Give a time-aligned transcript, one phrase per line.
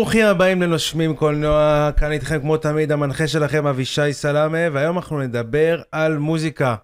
[0.00, 5.82] ברוכים הבאים לנושמים קולנוע, כאן איתכם כמו תמיד המנחה שלכם אבישי סלאמה, והיום אנחנו נדבר
[5.92, 6.74] על מוזיקה.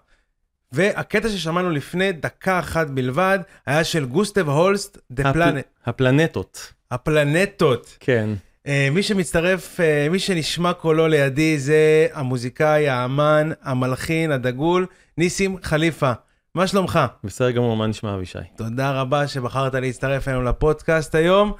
[0.71, 6.73] והקטע ששמענו לפני דקה אחת בלבד היה של גוסטב הולסט, The הפל- Planet, הפלנטות.
[6.91, 7.97] הפלנטות.
[7.99, 8.29] כן.
[8.67, 14.85] אה, מי שמצטרף, אה, מי שנשמע קולו לידי זה המוזיקאי, האמן, המלחין, הדגול,
[15.17, 16.11] ניסים חליפה.
[16.55, 16.99] מה שלומך?
[17.23, 18.39] בסדר גמור, מה נשמע אבישי?
[18.57, 21.51] תודה רבה שבחרת להצטרף אלינו לפודקאסט היום.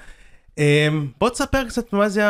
[0.59, 0.87] אה,
[1.19, 2.23] בוא תספר קצת מה זה.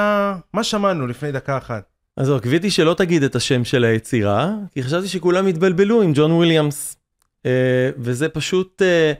[0.54, 1.84] מה שמענו לפני דקה אחת.
[2.18, 6.98] אז קיוויתי שלא תגיד את השם של היצירה, כי חשבתי שכולם יתבלבלו עם ג'ון וויליאמס.
[7.46, 9.14] אה, וזה פשוט, אה,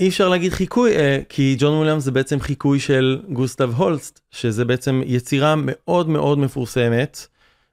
[0.00, 4.64] אי אפשר להגיד חיקוי, אה, כי ג'ון וויליאמס זה בעצם חיקוי של גוסטב הולסט, שזה
[4.64, 7.26] בעצם יצירה מאוד מאוד מפורסמת,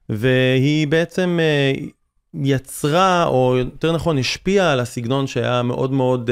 [0.10, 1.40] והיא בעצם
[2.34, 6.30] יצרה, או יותר נכון השפיעה על הסגנון שהיה מאוד מאוד,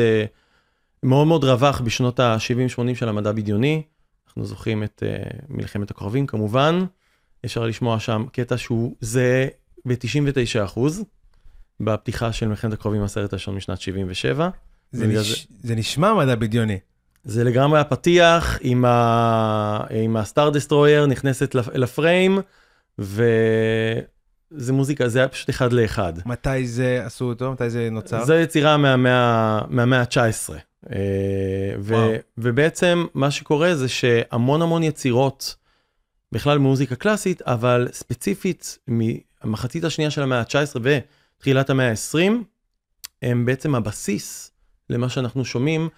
[1.03, 3.81] מאוד מאוד רווח בשנות ה-70-80 של המדע בדיוני.
[4.37, 6.85] אנחנו זוכרים את אה, מלחמת הכוכבים כמובן.
[7.45, 9.45] אפשר לשמוע שם קטע שהוא זהה
[9.85, 10.79] ב-99%
[11.79, 14.49] בפתיחה של מלחמת הקרובים הסרט הראשון משנת 77.
[14.91, 15.47] זה, נש...
[15.63, 16.79] זה נשמע מדע בדיוני.
[17.23, 19.83] זה לגמרי הפתיח עם, ה...
[19.89, 22.39] עם הסטאר דסטרויר נכנסת לפ- לפריים,
[22.99, 26.13] וזה מוזיקה, זה היה פשוט אחד לאחד.
[26.25, 27.51] מתי זה עשו אותו?
[27.51, 28.25] מתי זה נוצר?
[28.25, 30.53] זו יצירה מהמאה מהמאה ה-19.
[30.91, 32.15] אה, ו-.
[32.37, 35.55] ובעצם מה שקורה זה שהמון המון יצירות,
[36.31, 42.31] בכלל מוזיקה קלאסית, אבל ספציפית מהמחצית השנייה של המאה ה-19 ותחילת המאה ה-20,
[43.21, 44.51] הם בעצם הבסיס
[44.89, 45.89] למה שאנחנו שומעים,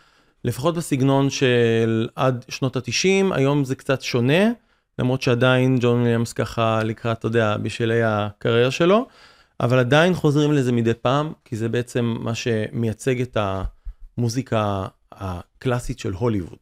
[0.44, 4.52] לפחות בסגנון של עד שנות ה-90, היום זה קצת שונה,
[5.00, 9.08] למרות שעדיין ג'ון וויליאמס ככה לקראת, אתה יודע, בשלהי הקריירה שלו.
[9.60, 13.38] אבל עדיין חוזרים לזה מדי פעם, כי זה בעצם מה שמייצג את
[14.18, 16.58] המוזיקה הקלאסית של הוליווד.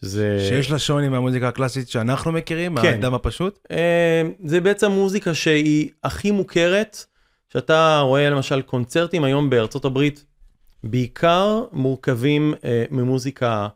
[0.00, 0.46] שזה...
[0.48, 2.82] שיש לה שוני מהמוזיקה הקלאסית שאנחנו מכירים, כן.
[2.82, 3.58] מהאדם הפשוט.
[3.70, 7.04] אה, זה בעצם מוזיקה שהיא הכי מוכרת,
[7.52, 10.24] שאתה רואה למשל קונצרטים היום בארצות הברית,
[10.84, 13.68] בעיקר מורכבים אה, ממוזיקה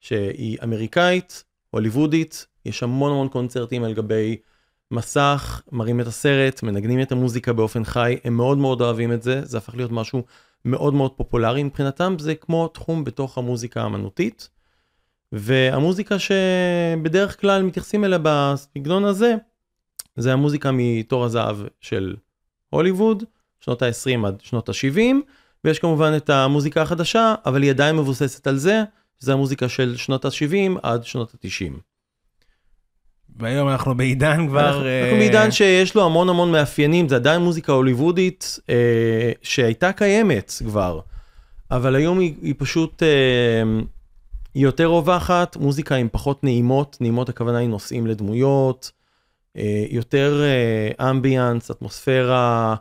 [0.00, 4.36] שהיא אמריקאית, הוליוודית, יש המון המון קונצרטים על גבי
[4.90, 9.40] מסך, מראים את הסרט, מנגנים את המוזיקה באופן חי, הם מאוד מאוד אוהבים את זה,
[9.44, 10.22] זה הפך להיות משהו
[10.64, 14.48] מאוד מאוד פופולרי מבחינתם, זה כמו תחום בתוך המוזיקה האמנותית.
[15.32, 19.34] והמוזיקה שבדרך כלל מתייחסים אליה בסגנון הזה,
[20.16, 22.16] זה המוזיקה מתור הזהב של
[22.70, 23.24] הוליווד,
[23.60, 25.00] שנות ה-20 עד שנות ה-70,
[25.64, 28.82] ויש כמובן את המוזיקה החדשה, אבל היא עדיין מבוססת על זה,
[29.18, 31.89] זה המוזיקה של שנות ה-70 עד שנות ה-90.
[33.40, 34.68] והיום אנחנו בעידן כבר...
[34.68, 39.92] אנחנו, אה, אנחנו בעידן שיש לו המון המון מאפיינים, זה עדיין מוזיקה הוליוודית אה, שהייתה
[39.92, 41.00] קיימת כבר,
[41.70, 43.62] אבל היום היא, היא פשוט, אה,
[44.54, 48.90] יותר רווחת, מוזיקה עם פחות נעימות, נעימות הכוונה היא נושאים לדמויות,
[49.90, 50.42] יותר
[51.00, 52.74] אמביאנס, אטמוספירה,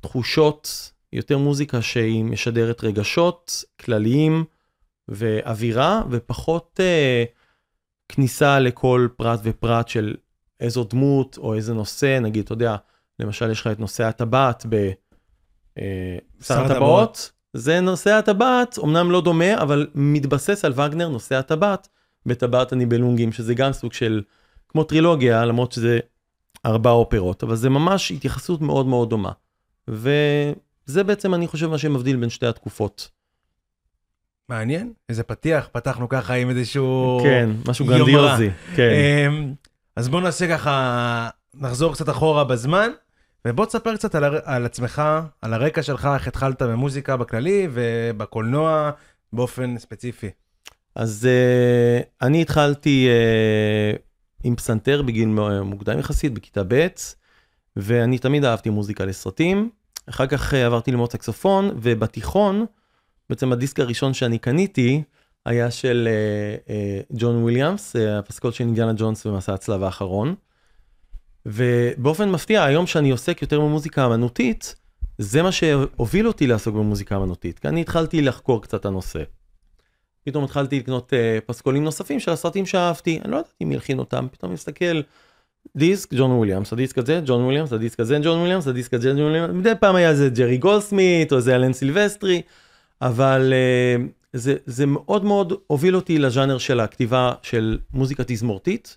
[0.00, 4.44] תחושות, יותר מוזיקה שהיא משדרת רגשות כלליים
[5.08, 6.80] ואווירה, ופחות...
[6.80, 7.24] אה,
[8.10, 10.14] כניסה לכל פרט ופרט של
[10.60, 12.76] איזו דמות או איזה נושא, נגיד, אתה יודע,
[13.18, 15.82] למשל יש לך את נושא הטבעת בשר
[16.42, 17.32] שר הטבעות, הטבעות.
[17.52, 21.88] זה נושא הטבעת, אמנם לא דומה, אבל מתבסס על וגנר, נושא הטבעת,
[22.26, 24.22] בטבעת הניבלונגים, שזה גם סוג של,
[24.68, 25.98] כמו טרילוגיה, למרות שזה
[26.66, 29.32] ארבע אופרות, אבל זה ממש התייחסות מאוד מאוד דומה.
[29.88, 33.10] וזה בעצם, אני חושב, מה שמבדיל בין שתי התקופות.
[34.50, 37.20] מעניין, איזה פתיח, פתחנו ככה עם איזשהו...
[37.22, 37.98] כן, משהו יומרה.
[37.98, 38.50] גרנדיוזי.
[38.74, 38.90] כן.
[39.28, 39.54] אמ,
[39.96, 42.90] אז בוא נעשה ככה, נחזור קצת אחורה בזמן,
[43.46, 44.24] ובוא תספר קצת על.
[44.44, 45.02] על עצמך,
[45.42, 48.90] על הרקע שלך, איך התחלת במוזיקה בכללי ובקולנוע
[49.32, 50.30] באופן ספציפי.
[50.94, 53.98] אז uh, אני התחלתי uh,
[54.44, 55.28] עם פסנתר בגיל
[55.64, 56.86] מוקדם יחסית, בכיתה ב',
[57.76, 59.70] ואני תמיד אהבתי מוזיקה לסרטים.
[60.08, 62.66] אחר כך uh, עברתי ללמוד סקסופון, ובתיכון,
[63.30, 65.02] בעצם הדיסק הראשון שאני קניתי,
[65.46, 66.68] היה של uh,
[67.12, 70.34] uh, ג'ון וויליאמס, uh, הפסקול של אינדיאנה ג'ונס במסע הצלב האחרון.
[71.46, 74.74] ובאופן מפתיע, היום שאני עוסק יותר במוזיקה אמנותית,
[75.18, 79.22] זה מה שהוביל אותי לעסוק במוזיקה אמנותית, כי אני התחלתי לחקור קצת את הנושא.
[80.24, 84.26] פתאום התחלתי לקנות uh, פסקולים נוספים של הסרטים שאהבתי, אני לא ידעתי מי הלחין אותם,
[84.32, 85.00] פתאום מסתכל,
[85.76, 89.50] דיסק ג'ון וויליאמס, הדיסק הזה ג'ון וויליאמס, הדיסק הזה ג'ון וויליאמס, הדיסק הזה ג'ון וויליאמס,
[89.54, 92.42] מדי פעם היה איזה ג'רי גולדסמית או איזה אלן סילבסטרי,
[93.02, 98.96] אבל אה, זה, זה מאוד מאוד הוביל אותי לז'אנר של הכתיבה של מוזיקה תזמורתית,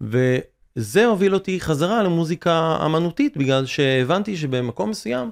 [0.00, 5.30] וזה הוביל אותי חזרה למוזיקה אמנותית, בגלל שהבנתי שבמקום מסוים,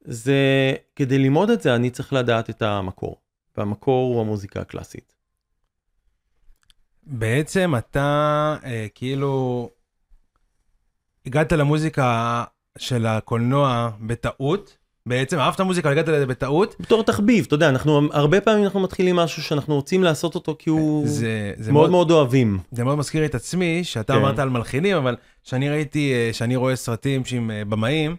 [0.00, 3.20] זה, כדי ללמוד את זה אני צריך לדעת את המקור.
[3.56, 5.14] והמקור הוא המוזיקה הקלאסית.
[7.02, 9.70] בעצם אתה אה, כאילו
[11.26, 12.44] הגעת למוזיקה
[12.78, 16.74] של הקולנוע בטעות, בעצם אהבת מוזיקה, הגעת לזה בטעות.
[16.80, 20.70] בתור תחביב, אתה יודע, אנחנו הרבה פעמים אנחנו מתחילים משהו שאנחנו רוצים לעשות אותו כי
[20.70, 22.58] הוא זה, זה מאוד מאוד אוהבים.
[22.72, 24.18] זה מאוד מזכיר את עצמי, שאתה כן.
[24.18, 28.16] אמרת על מלחינים, אבל שאני ראיתי, אה, שאני רואה סרטים עם אה, במאים,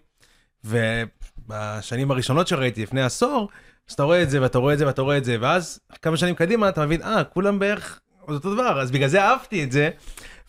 [0.65, 3.49] ובשנים הראשונות שראיתי, לפני עשור,
[3.89, 6.17] אז אתה רואה את זה ואתה רואה את זה ואתה רואה את זה, ואז כמה
[6.17, 9.89] שנים קדימה אתה מבין, אה, כולם בערך אותו דבר, אז בגלל זה אהבתי את זה,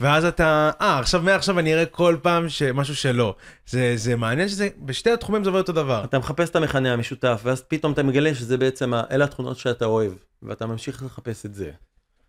[0.00, 3.34] ואז אתה, אה, עכשיו מעכשיו אני אראה כל פעם משהו שלא.
[3.66, 6.04] זה, זה מעניין שזה, בשתי התחומים זה עובד אותו דבר.
[6.04, 10.12] אתה מחפש את המכנה המשותף, ואז פתאום אתה מגלה שזה בעצם, אלה התכונות שאתה אוהב,
[10.42, 11.70] ואתה ממשיך לחפש את זה.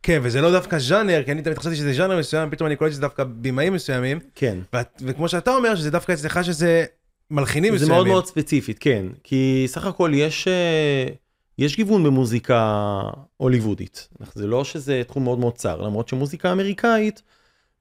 [0.04, 2.92] כן, וזה לא דווקא ז'אנר, כי אני תמיד חשבתי שזה ז'אנר מסוים, פתאום אני קולט
[2.92, 4.58] שזה דווקא במאים מסוימים, כן.
[4.74, 6.86] ואת- וכמו שאתה אומר, שזה דווקא אצלך שזה
[7.32, 7.96] מלחינים זה מסוימים.
[7.96, 9.06] מאוד מאוד ספציפית, כן.
[9.24, 11.06] כי סך הכל יש, אה,
[11.58, 13.02] יש גיוון במוזיקה
[13.38, 14.08] הוליוודית.
[14.36, 17.22] זה לא שזה תחום מאוד מאוד צר, למרות שמוזיקה אמריקאית,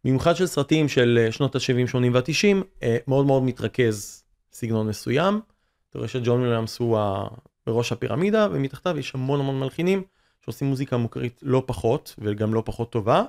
[0.08, 5.40] במיוחד של סרטים של אה, שנות ה-70, 80 וה-90, מאוד מאוד מתרכז סגנון מסוים.
[5.90, 6.98] אתה רואה שג'ון וויליאמס הוא
[7.66, 10.02] בראש הפירמידה, ומתחתיו יש המון המון מלחינים
[10.44, 13.22] שעושים מוזיקה מוכרית לא פחות, וגם לא פחות טובה,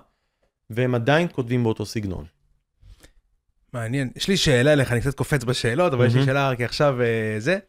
[0.70, 2.26] והם עדיין כותבים באותו סגנון.
[3.74, 4.10] מעניין.
[4.16, 6.26] יש לי שאלה אליך, אני קצת קופץ בשאלות, אבל יש לי.
[6.26, 7.60] שאלה כי עכשיו אה, זה.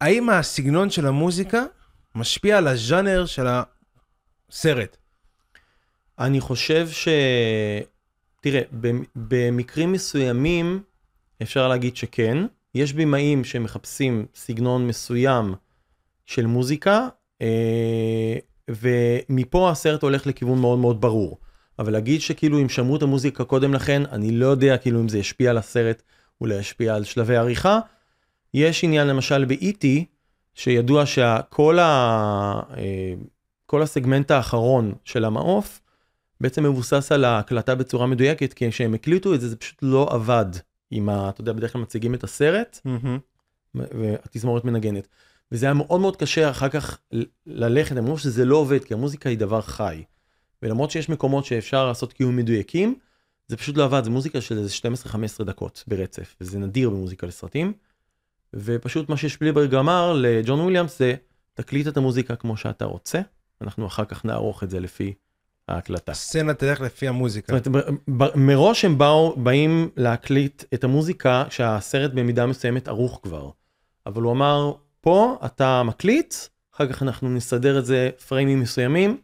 [0.00, 1.62] האם הסגנון של המוזיקה
[2.14, 3.46] משפיע על הז'אנר של
[4.50, 4.96] הסרט?
[6.18, 7.08] אני חושב ש...
[8.40, 10.82] תראה, במ- במקרים מסוימים
[11.42, 12.38] אפשר להגיד שכן.
[12.74, 15.54] יש במאים שמחפשים סגנון מסוים
[16.26, 17.08] של מוזיקה,
[17.42, 18.36] אה,
[18.68, 21.38] ומפה הסרט הולך לכיוון מאוד מאוד ברור.
[21.78, 25.18] אבל להגיד שכאילו אם שמעו את המוזיקה קודם לכן, אני לא יודע כאילו אם זה
[25.18, 26.02] ישפיע על הסרט,
[26.40, 27.78] אולי ישפיע על שלבי עריכה.
[28.54, 29.86] יש עניין למשל ב-E.T.
[30.54, 31.82] שידוע שכל ה...
[32.76, 33.14] אה,
[33.66, 35.81] כל הסגמנט האחרון של המעוף
[36.42, 40.46] בעצם מבוסס על ההקלטה בצורה מדויקת, כי כשהם הקליטו את זה, זה פשוט לא עבד
[40.90, 41.28] עם ה...
[41.28, 42.78] אתה יודע, בדרך כלל מציגים את הסרט,
[43.74, 45.08] והתזמורת מנגנת.
[45.52, 46.98] וזה היה מאוד מאוד קשה אחר כך
[47.46, 50.02] ללכת, הם אמרו שזה לא עובד, כי המוזיקה היא דבר חי.
[50.62, 52.94] ולמרות שיש מקומות שאפשר לעשות קיום מדויקים,
[53.48, 54.70] זה פשוט לא עבד, זה מוזיקה של איזה
[55.40, 57.72] 12-15 דקות ברצף, וזה נדיר במוזיקה לסרטים.
[58.54, 61.14] ופשוט מה ששפילברג אמר לג'ון וויליאמס זה,
[61.54, 63.20] תקליט את המוזיקה כמו שאתה רוצה,
[63.60, 65.14] אנחנו אחר כך נערוך את זה לפי
[65.68, 66.12] ההקלטה.
[66.12, 67.56] הסצנה תלך לפי המוזיקה.
[67.56, 67.86] זאת אומרת,
[68.34, 73.50] מראש הם באו, באים להקליט את המוזיקה כשהסרט במידה מסוימת ערוך כבר.
[74.06, 76.34] אבל הוא אמר, פה אתה מקליט,
[76.74, 79.16] אחר כך אנחנו נסדר את זה פריימים מסוימים,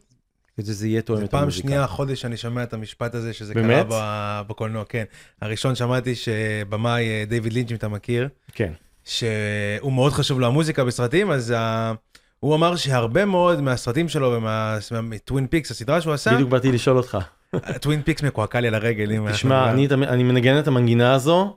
[0.57, 1.69] כדי שזה יהיה תואם את פעם המוזיקה.
[1.69, 3.87] שנייה החודש שאני שומע את המשפט הזה, שזה באמת?
[3.87, 5.05] קרה בקולנוע, כן.
[5.43, 8.73] הראשון שמעתי שבמאי אה, דיוויד לינץ', אם אתה מכיר, כן.
[9.05, 11.55] שהוא מאוד חשוב לו המוזיקה בסרטים, אז.
[12.41, 14.41] הוא אמר שהרבה מאוד מהסרטים שלו
[14.93, 17.19] ומ Twin Peaks, הסדרה שהוא עשה, בדיוק באתי לשאול אותך.
[17.81, 19.31] Twin Peaks מקועקע לי על הרגל.
[19.33, 19.71] תשמע,
[20.09, 21.57] אני מנגן את המנגינה הזו,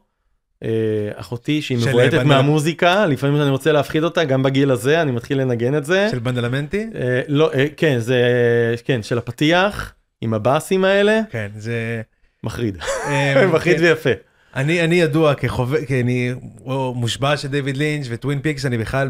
[0.63, 0.69] אה,
[1.15, 5.41] אחותי שהיא מבועתת בנדל- מהמוזיקה, לפעמים אני רוצה להפחיד אותה, גם בגיל הזה אני מתחיל
[5.41, 6.07] לנגן את זה.
[6.11, 6.88] של בדלמנטי?
[6.95, 8.21] אה, לא, אה, כן, זה,
[8.85, 12.01] כן, של הפתיח, עם הבאסים האלה, כן, זה...
[12.43, 12.77] מחריד.
[13.53, 13.83] מחריד כן.
[13.83, 14.09] ויפה.
[14.55, 16.33] אני, אני ידוע כחובב, כי אני
[16.95, 19.09] מושבע של דיוויד לינץ' וטווין פיקס, אני בכלל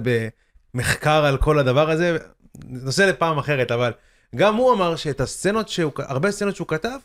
[0.74, 2.18] במחקר על כל הדבר הזה,
[2.66, 3.92] נושא לפעם אחרת, אבל
[4.36, 6.98] גם הוא אמר שאת הסצנות שהוא, הרבה סצנות שהוא כתב,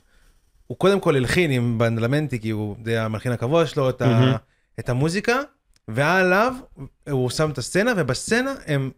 [0.67, 4.35] הוא קודם כל הלחין עם בדלמנטי, כי הוא די המלחין הקבוע שלו, את, ה, מהמם.
[4.81, 5.41] את המוזיקה,
[5.89, 6.55] ועליו
[7.11, 8.91] הוא שם את הסצנה, ובסצנה הם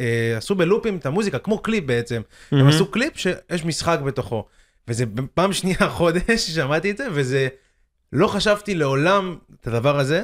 [0.00, 2.22] אה, עשו בלופים את המוזיקה, כמו קליפ בעצם.
[2.52, 2.68] הם מהמם.
[2.68, 4.44] עשו קליפ שיש משחק בתוכו.
[4.88, 5.04] וזה
[5.34, 7.48] פעם שנייה החודש ששמעתי את זה, וזה...
[8.12, 10.22] לא חשבתי לעולם את הדבר הזה,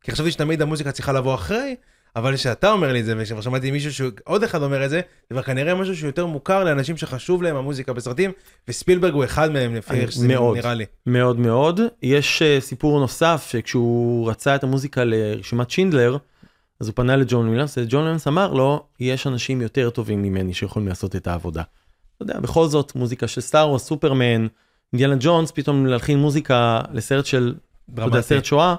[0.00, 1.76] כי חשבתי שתמיד המוזיקה צריכה לבוא אחרי,
[2.16, 5.34] אבל כשאתה אומר לי את זה, וכשכבר שמעתי מישהו שעוד אחד אומר את זה, זה
[5.34, 8.32] כבר כנראה משהו שיותר מוכר לאנשים שחשוב להם המוזיקה בסרטים,
[8.68, 10.56] וספילברג הוא אחד מהם, לפי איך שזה מאוד.
[10.56, 10.84] נראה לי.
[11.06, 11.80] מאוד מאוד.
[12.02, 16.16] יש אה, סיפור נוסף שכשהוא רצה את המוזיקה לרשימת שינדלר,
[16.80, 20.88] אז הוא פנה לג'ון וויליאמס, וג'ון וויליאמס אמר לו, יש אנשים יותר טובים ממני שיכולים
[20.88, 21.62] לעשות את העבודה.
[22.16, 24.46] אתה יודע, בכל זאת, מוזיקה של סטאר וורס, סופרמן,
[24.92, 27.54] אינדיאנה ג'ונס, פתאום להלחין מוזיקה לסרט של,
[27.94, 28.28] אתה יודע, דרמטי.
[28.28, 28.74] סרט שואה.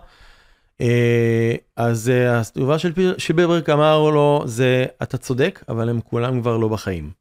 [0.81, 6.41] אה, אז אה, התגובה של שפי- שפילברג אמר לו, זה, אתה צודק, אבל הם כולם
[6.41, 7.11] כבר לא בחיים.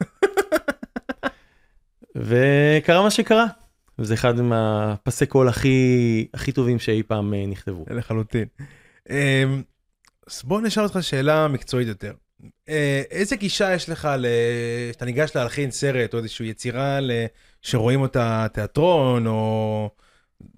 [2.16, 3.46] וקרה מה שקרה.
[3.98, 7.84] וזה אחד מהפסי קול הכי הכי טובים שאי פעם אה, נכתבו.
[7.90, 8.44] לחלוטין.
[9.10, 9.62] אמ,
[10.26, 12.12] אז בוא נשאל אותך שאלה מקצועית יותר.
[13.10, 14.26] איזה גישה יש לך, ל...
[14.92, 17.10] שאתה ניגש להלחין סרט או איזושהי יצירה ל...
[17.62, 19.90] שרואים אותה תיאטרון או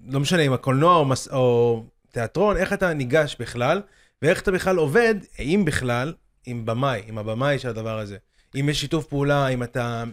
[0.07, 1.27] לא משנה אם הקולנוע או, מס...
[1.27, 3.81] או תיאטרון, איך אתה ניגש בכלל
[4.21, 6.13] ואיך אתה בכלל עובד, אם בכלל,
[6.45, 8.17] עם במאי, עם הבמאי של הדבר הזה.
[8.59, 10.03] אם יש שיתוף פעולה, אם אתה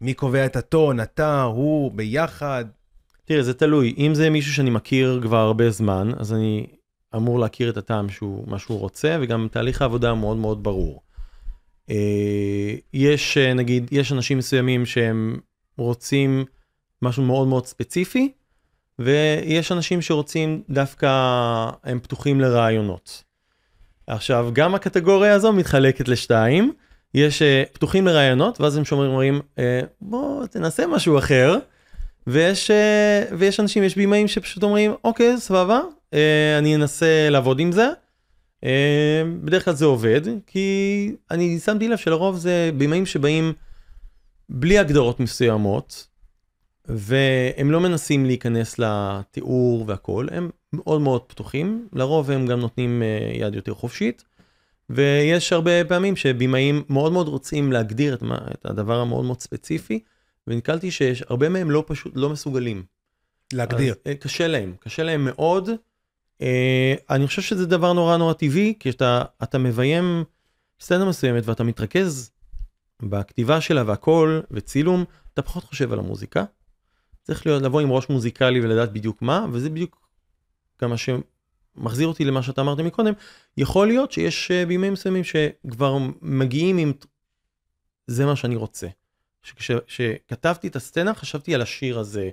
[0.00, 2.64] מי קובע את הטון, אתה, הוא, ביחד?
[3.24, 3.94] תראה, זה תלוי.
[3.98, 6.66] אם זה מישהו שאני מכיר כבר הרבה זמן, אז אני
[7.16, 11.02] אמור להכיר את הטעם שהוא, מה שהוא רוצה, וגם תהליך העבודה מאוד מאוד ברור.
[11.90, 15.40] אה, יש, אה, נגיד, יש אנשים מסוימים שהם
[15.78, 16.44] רוצים
[17.02, 18.32] משהו מאוד מאוד ספציפי,
[18.98, 21.08] ויש אנשים שרוצים דווקא,
[21.84, 23.22] הם פתוחים לרעיונות.
[24.06, 26.72] עכשיו, גם הקטגוריה הזו מתחלקת לשתיים.
[27.14, 29.60] יש uh, פתוחים לרעיונות, ואז הם שומעים, uh,
[30.00, 31.58] בוא תנסה משהו אחר.
[32.26, 36.16] ויש, uh, ויש אנשים, יש בימאים שפשוט אומרים, אוקיי, סבבה, uh,
[36.58, 37.88] אני אנסה לעבוד עם זה.
[38.64, 38.68] Uh,
[39.44, 43.52] בדרך כלל זה עובד, כי אני שמתי לב שלרוב זה בימאים שבאים
[44.48, 46.06] בלי הגדרות מסוימות,
[46.88, 53.36] והם לא מנסים להיכנס לתיאור והכל, הם מאוד מאוד פתוחים, לרוב הם גם נותנים uh,
[53.36, 54.24] יד יותר חופשית.
[54.90, 60.00] ויש הרבה פעמים שבמאים מאוד מאוד רוצים להגדיר את, מה, את הדבר המאוד מאוד ספציפי,
[60.46, 62.82] ונתקלתי שיש הרבה מהם לא פשוט, לא מסוגלים.
[63.52, 63.92] להגדיר.
[63.92, 65.70] אז, אה, קשה להם, קשה להם מאוד.
[66.42, 70.24] אה, אני חושב שזה דבר נורא נורא טבעי, כי אתה, אתה מביים
[70.80, 72.30] סצנה מסוימת ואתה מתרכז
[73.02, 76.44] בכתיבה שלה והכל, וצילום, אתה פחות חושב על המוזיקה.
[77.26, 80.06] צריך להיות, לבוא עם ראש מוזיקלי ולדעת בדיוק מה, וזה בדיוק
[80.82, 80.96] גם מה
[81.76, 83.12] מחזיר אותי למה שאתה אמרת מקודם,
[83.56, 86.92] יכול להיות שיש אה, בימים מסוימים שכבר מגיעים עם
[88.06, 88.86] זה מה שאני רוצה.
[89.86, 92.30] כשכתבתי את הסצנה חשבתי על השיר הזה,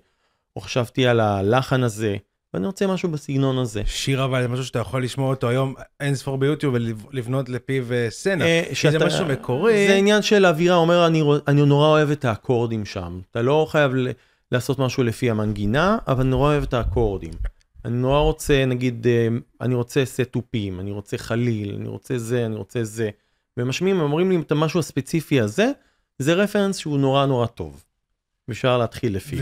[0.56, 2.18] או חשבתי על הלחן הזה,
[2.54, 3.82] ואני רוצה משהו בסגנון הזה.
[3.86, 6.76] שיר אבל זה משהו שאתה יכול לשמוע אותו היום אין ספור ביוטיוב
[7.12, 8.46] ולבנות לפיו אה, סצנה.
[8.46, 9.88] אה, שאתה, זה משהו מקורי.
[9.88, 13.20] זה עניין של אווירה, אומר אני, אני נורא אוהב את האקורדים שם.
[13.32, 13.92] אתה לא חייב
[14.54, 17.34] לעשות משהו לפי המנגינה, אבל אני נורא אוהב את האקורדים.
[17.86, 19.28] אני נורא רוצה, נגיד, אה,
[19.62, 23.10] אני רוצה סטופים, אני רוצה חליל, אני רוצה זה, אני רוצה זה.
[23.58, 25.72] ומשמיעים, הם אומרים לי את המשהו הספציפי הזה,
[26.20, 27.84] זה רפרנס שהוא נורא נורא טוב.
[28.50, 29.36] אפשר להתחיל לפי.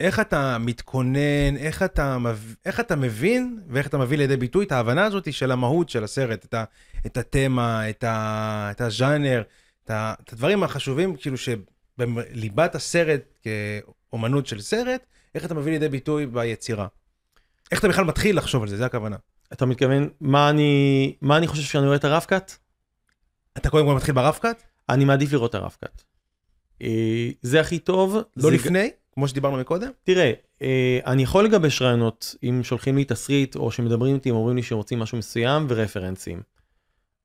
[0.00, 2.18] ואיך אתה מתכונן, איך אתה,
[2.66, 6.44] איך אתה מבין ואיך אתה מביא לידי ביטוי את ההבנה הזאת של המהות של הסרט,
[6.44, 6.64] את, ה,
[7.06, 9.42] את התמה, את, ה, את הז'אנר,
[9.84, 13.46] את, ה, את הדברים החשובים, כאילו שבליבת הסרט,
[14.10, 16.86] כאומנות של סרט, איך אתה מביא לידי ביטוי ביצירה.
[17.72, 19.16] איך אתה בכלל מתחיל לחשוב על זה, זה הכוונה.
[19.52, 22.52] אתה מתכוון, מה אני, מה אני חושב שאני רואה את הרב-קאט?
[23.56, 24.62] אתה קודם כל מתחיל ברב-קאט?
[24.88, 26.02] אני מעדיף לראות את הרב-קאט.
[26.82, 28.16] אה, זה הכי טוב.
[28.36, 28.90] לא לפני?
[29.12, 29.90] כמו שדיברנו מקודם?
[30.04, 34.62] תראה, אה, אני יכול לגבש רעיונות אם שולחים לי תסריט או שמדברים איתי, אומרים לי
[34.62, 36.42] שרוצים משהו מסוים ורפרנסים.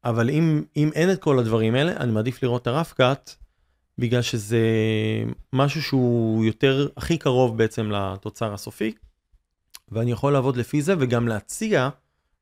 [0.05, 3.35] אבל אם, אם אין את כל הדברים האלה, אני מעדיף לראות את הרב-קאט,
[3.97, 4.59] בגלל שזה
[5.53, 8.93] משהו שהוא יותר, הכי קרוב בעצם לתוצר הסופי.
[9.91, 11.89] ואני יכול לעבוד לפי זה וגם להציע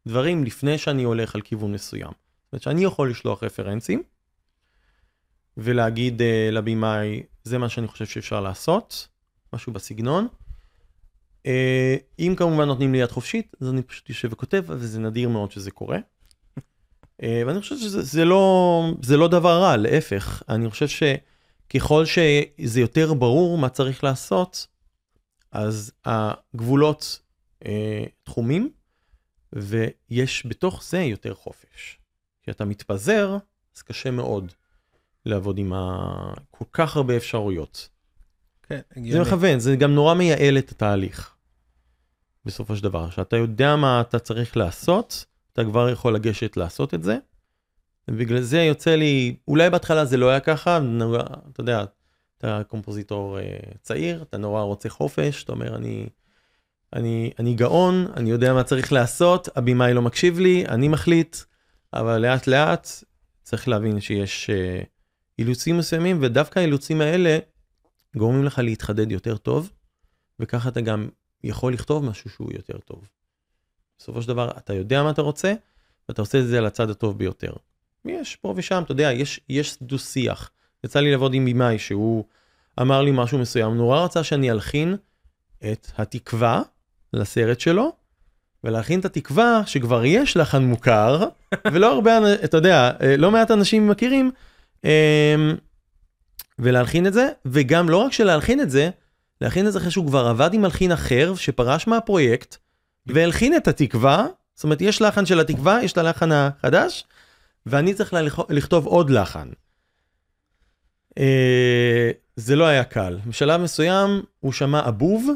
[0.07, 2.11] דברים לפני שאני הולך על כיוון מסוים.
[2.11, 4.03] זאת אומרת שאני יכול לשלוח רפרנסים
[5.57, 9.07] ולהגיד uh, לבמאי, זה מה שאני חושב שאפשר לעשות,
[9.53, 10.27] משהו בסגנון.
[11.43, 11.47] Uh,
[12.19, 15.71] אם כמובן נותנים לי יד חופשית, אז אני פשוט יושב וכותב, וזה נדיר מאוד שזה
[15.71, 15.97] קורה.
[17.21, 20.87] Uh, ואני חושב שזה זה לא, זה לא דבר רע, להפך, אני חושב
[21.71, 24.67] שככל שזה יותר ברור מה צריך לעשות,
[25.51, 27.19] אז הגבולות
[27.65, 28.71] אה, תחומים,
[29.53, 31.99] ויש בתוך זה יותר חופש.
[32.43, 33.37] כשאתה מתפזר,
[33.75, 34.51] אז קשה מאוד
[35.25, 36.07] לעבוד עם ה...
[36.51, 37.89] כל כך הרבה אפשרויות.
[38.63, 39.11] כן, הגיוני.
[39.11, 41.35] זה מכוון, זה גם נורא מייעל את התהליך.
[42.45, 47.03] בסופו של דבר, כשאתה יודע מה אתה צריך לעשות, אתה כבר יכול לגשת לעשות את
[47.03, 47.17] זה.
[48.07, 50.79] ובגלל זה יוצא לי, אולי בהתחלה זה לא היה ככה,
[51.51, 51.85] אתה יודע,
[52.37, 56.07] אתה קומפוזיטור אה, צעיר, אתה נורא רוצה חופש, אתה אומר, אני
[56.95, 61.37] אני, אני גאון, אני יודע מה צריך לעשות, הבמאי לא מקשיב לי, אני מחליט,
[61.93, 62.89] אבל לאט לאט
[63.43, 64.85] צריך להבין שיש uh,
[65.39, 67.39] אילוצים מסוימים, ודווקא האילוצים האלה
[68.15, 69.71] גורמים לך להתחדד יותר טוב,
[70.39, 71.09] וככה אתה גם
[71.43, 73.07] יכול לכתוב משהו שהוא יותר טוב.
[73.99, 75.53] בסופו של דבר, אתה יודע מה אתה רוצה,
[76.09, 77.53] ואתה עושה את זה על הצד הטוב ביותר.
[78.05, 80.49] יש פה ושם, אתה יודע, יש, יש דו-שיח.
[80.83, 82.23] יצא לי לעבוד עם במאי שהוא
[82.81, 84.95] אמר לי משהו מסוים, נורא רצה שאני אלחין
[85.71, 86.61] את התקווה
[87.13, 87.91] לסרט שלו,
[88.63, 91.23] ולהכין את התקווה שכבר יש לחן מוכר,
[91.71, 94.31] ולא הרבה, אתה יודע, אה, לא מעט אנשים מכירים,
[94.83, 94.89] אמ,
[96.59, 98.89] ולהלחין את זה, וגם לא רק שלהלחין את זה,
[99.41, 102.57] להלחין את זה אחרי שהוא כבר עבד עם מלחין אחר שפרש מהפרויקט,
[103.07, 107.03] והלחין את התקווה, זאת אומרת יש לחן של התקווה, יש את הלחן החדש,
[107.65, 108.13] ואני צריך
[108.49, 109.49] לכתוב עוד לחן.
[111.17, 113.19] אה, זה לא היה קל.
[113.27, 115.29] בשלב מסוים הוא שמע אבוב,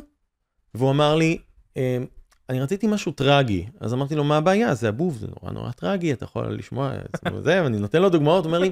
[0.74, 1.38] והוא אמר לי,
[1.76, 2.06] אמ,
[2.50, 4.76] אני רציתי משהו טרגי, אז אמרתי לו, מה הבעיה?
[4.76, 8.46] זה הבוב, זה נורא נורא טרגי, אתה יכול לשמוע את זה, ואני נותן לו דוגמאות,
[8.46, 8.72] הוא אומר לי,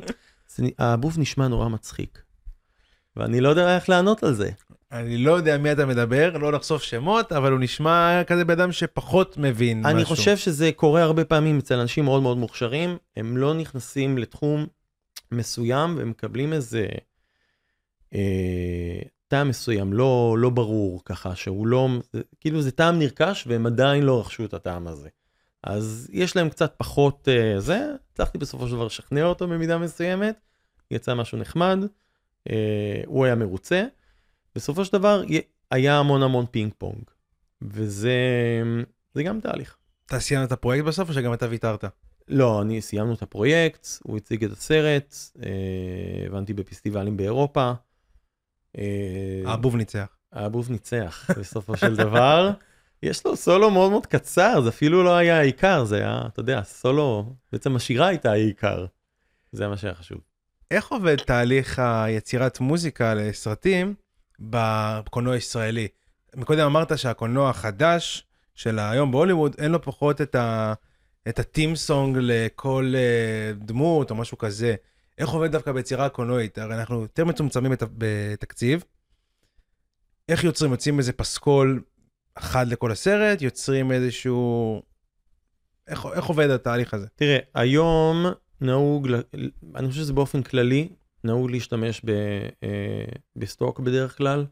[0.80, 2.22] הבוב נשמע נורא מצחיק.
[3.16, 4.52] ואני לא יודע איך לענות על זה.
[4.94, 8.72] אני לא יודע מי אתה מדבר, לא לחשוף שמות, אבל הוא נשמע כזה בן אדם
[8.72, 9.92] שפחות מבין משהו.
[9.92, 14.66] אני חושב שזה קורה הרבה פעמים אצל אנשים מאוד מאוד מוכשרים, הם לא נכנסים לתחום
[15.32, 16.88] מסוים ומקבלים איזה
[18.14, 21.90] אה, טעם מסוים, לא, לא ברור ככה, שהוא לא,
[22.40, 25.10] כאילו זה טעם נרכש והם עדיין לא רכשו את הטעם הזה.
[25.64, 30.36] אז יש להם קצת פחות אה, זה, הצלחתי בסופו של דבר לשכנע אותו במידה מסוימת,
[30.92, 31.80] יצא משהו נחמד,
[32.50, 33.84] אה, הוא היה מרוצה.
[34.56, 35.24] בסופו של דבר
[35.72, 37.04] היה המון המון פינג פונג,
[37.62, 39.78] וזה גם תהליך.
[40.06, 41.86] אתה סיימת את הפרויקט בסוף או שגם אתה ויתרת?
[42.28, 47.72] לא, אני סיימנו את הפרויקט, הוא הציג את הסרט, אה, הבנתי בפסטיבלים באירופה.
[48.78, 50.08] אה, הבוב ניצח.
[50.34, 52.52] הבוב ניצח בסופו של דבר.
[53.04, 56.64] יש לו סולו מאוד מאוד קצר, זה אפילו לא היה העיקר, זה היה, אתה יודע,
[56.64, 58.86] סולו, בעצם השירה הייתה העיקר.
[59.52, 60.18] זה מה שהיה חשוב.
[60.72, 63.94] איך עובד תהליך היצירת מוזיקה לסרטים
[64.50, 65.88] בקולנוע הישראלי?
[66.36, 70.74] מקודם אמרת שהקולנוע החדש של היום בהוליווד, אין לו פחות את ה...
[71.30, 74.76] את ה theme song לכל אה, דמות או משהו כזה.
[75.18, 76.58] איך עובד דווקא ביצירה הקולנועית?
[76.58, 78.84] הרי אנחנו יותר מצומצמים בתקציב.
[80.30, 80.72] איך יוצרים?
[80.72, 81.84] יוצאים איזה פסקול
[82.36, 83.42] אחד לכל הסרט?
[83.42, 84.82] יוצרים איזשהו...
[85.88, 87.08] איך, איך עובד התהליך הזה?
[87.16, 88.26] תראה, היום
[88.62, 89.08] נהוג,
[89.76, 90.90] אני חושב שזה באופן כללי,
[91.24, 92.10] נהוג להשתמש ב,
[92.64, 93.06] אה,
[93.36, 94.46] ב stock בדרך כלל,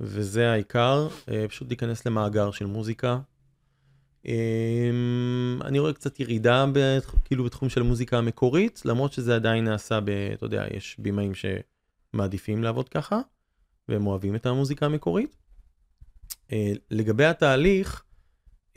[0.00, 3.18] וזה העיקר, אה, פשוט להיכנס למאגר של מוזיקה,
[4.24, 6.66] אמ, אני רואה קצת ירידה
[7.24, 10.10] כאילו בתחום של מוזיקה המקורית, למרות שזה עדיין נעשה ב...
[10.10, 13.20] אתה יודע, יש בימאים שמעדיפים לעבוד ככה,
[13.88, 15.36] והם אוהבים את המוזיקה המקורית.
[16.52, 18.02] אה, לגבי התהליך,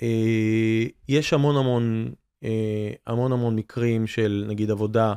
[0.02, 5.14] אה, יש המון המון אה, המון המון מקרים של נגיד עבודה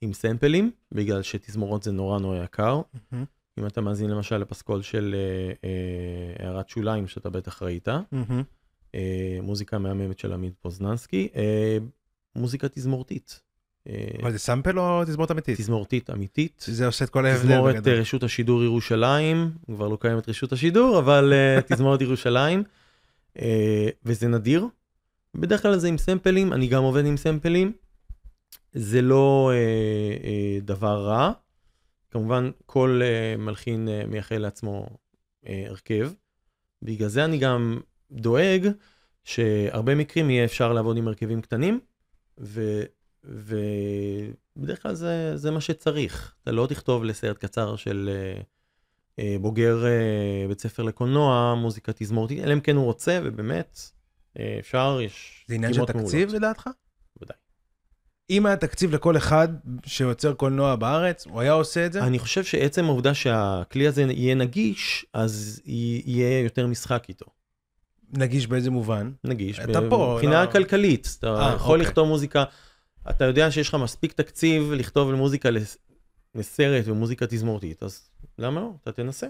[0.00, 2.80] עם סמפלים, בגלל שתזמורות זה נורא נורא יקר.
[2.94, 3.16] Mm-hmm.
[3.58, 5.14] אם אתה מאזין למשל לפסקול של
[6.38, 7.88] הערת שוליים שאתה בטח ראית.
[7.88, 8.42] Mm-hmm.
[8.94, 11.78] אה, מוזיקה מהממת של עמית פוזננסקי, אה,
[12.36, 13.40] מוזיקה תזמורתית.
[13.88, 15.58] אה, מה זה סאמפל או תזמורת אמיתית?
[15.58, 16.64] תזמורתית אמיתית.
[16.68, 17.42] זה עושה את כל ההבדל.
[17.42, 21.32] תזמורת רשות השידור ירושלים, כבר לא קיימת רשות השידור, אבל
[21.68, 22.62] תזמורת ירושלים,
[24.04, 24.66] וזה נדיר.
[25.34, 27.72] בדרך כלל זה עם סמפלים, אני גם עובד עם סמפלים.
[28.74, 29.52] זה לא
[30.62, 31.32] דבר רע.
[32.10, 33.00] כמובן, כל
[33.38, 34.86] מלחין מייחל לעצמו
[35.46, 36.10] הרכב.
[36.82, 38.68] בגלל זה אני גם דואג
[39.24, 41.80] שהרבה מקרים יהיה אפשר לעבוד עם הרכבים קטנים,
[43.24, 46.34] ובדרך כלל זה, זה מה שצריך.
[46.42, 48.40] אתה לא תכתוב לסרט קצר של אה,
[49.18, 53.78] אה, בוגר אה, בית ספר לקולנוע, מוזיקה תזמורתית, אלא אם כן הוא רוצה, ובאמת,
[54.38, 56.34] אה, אפשר, יש זה עניין של תקציב.
[56.34, 56.70] לדעתך?
[57.22, 57.36] ודאי.
[58.30, 59.48] אם היה תקציב לכל אחד
[59.86, 62.02] שיוצר קולנוע בארץ, הוא היה עושה את זה?
[62.04, 67.26] אני חושב שעצם העובדה שהכלי הזה יהיה נגיש, אז יהיה יותר משחק איתו.
[68.12, 69.12] נגיש באיזה מובן?
[69.24, 70.50] נגיש, אתה פה, מבחינה לא...
[70.50, 71.86] כלכלית, אתה 아, אה, יכול אוקיי.
[71.86, 72.44] לכתוב מוזיקה,
[73.10, 75.48] אתה יודע שיש לך מספיק תקציב לכתוב מוזיקה
[76.34, 78.08] לסרט ומוזיקה תזמורתית, אז
[78.38, 78.70] למה לא?
[78.82, 79.26] אתה תנסה.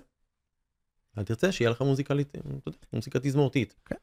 [1.15, 2.15] אתה תרצה שיהיה לך מוזיקה,
[2.93, 3.75] מוזיקה תזמורתית.
[3.89, 3.97] Okay.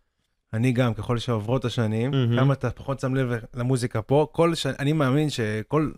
[0.54, 2.40] אני גם, ככל שעוברות השנים, mm-hmm.
[2.40, 4.66] כמה אתה פחות שם לב למוזיקה פה, כל ש...
[4.66, 5.92] אני מאמין שכל,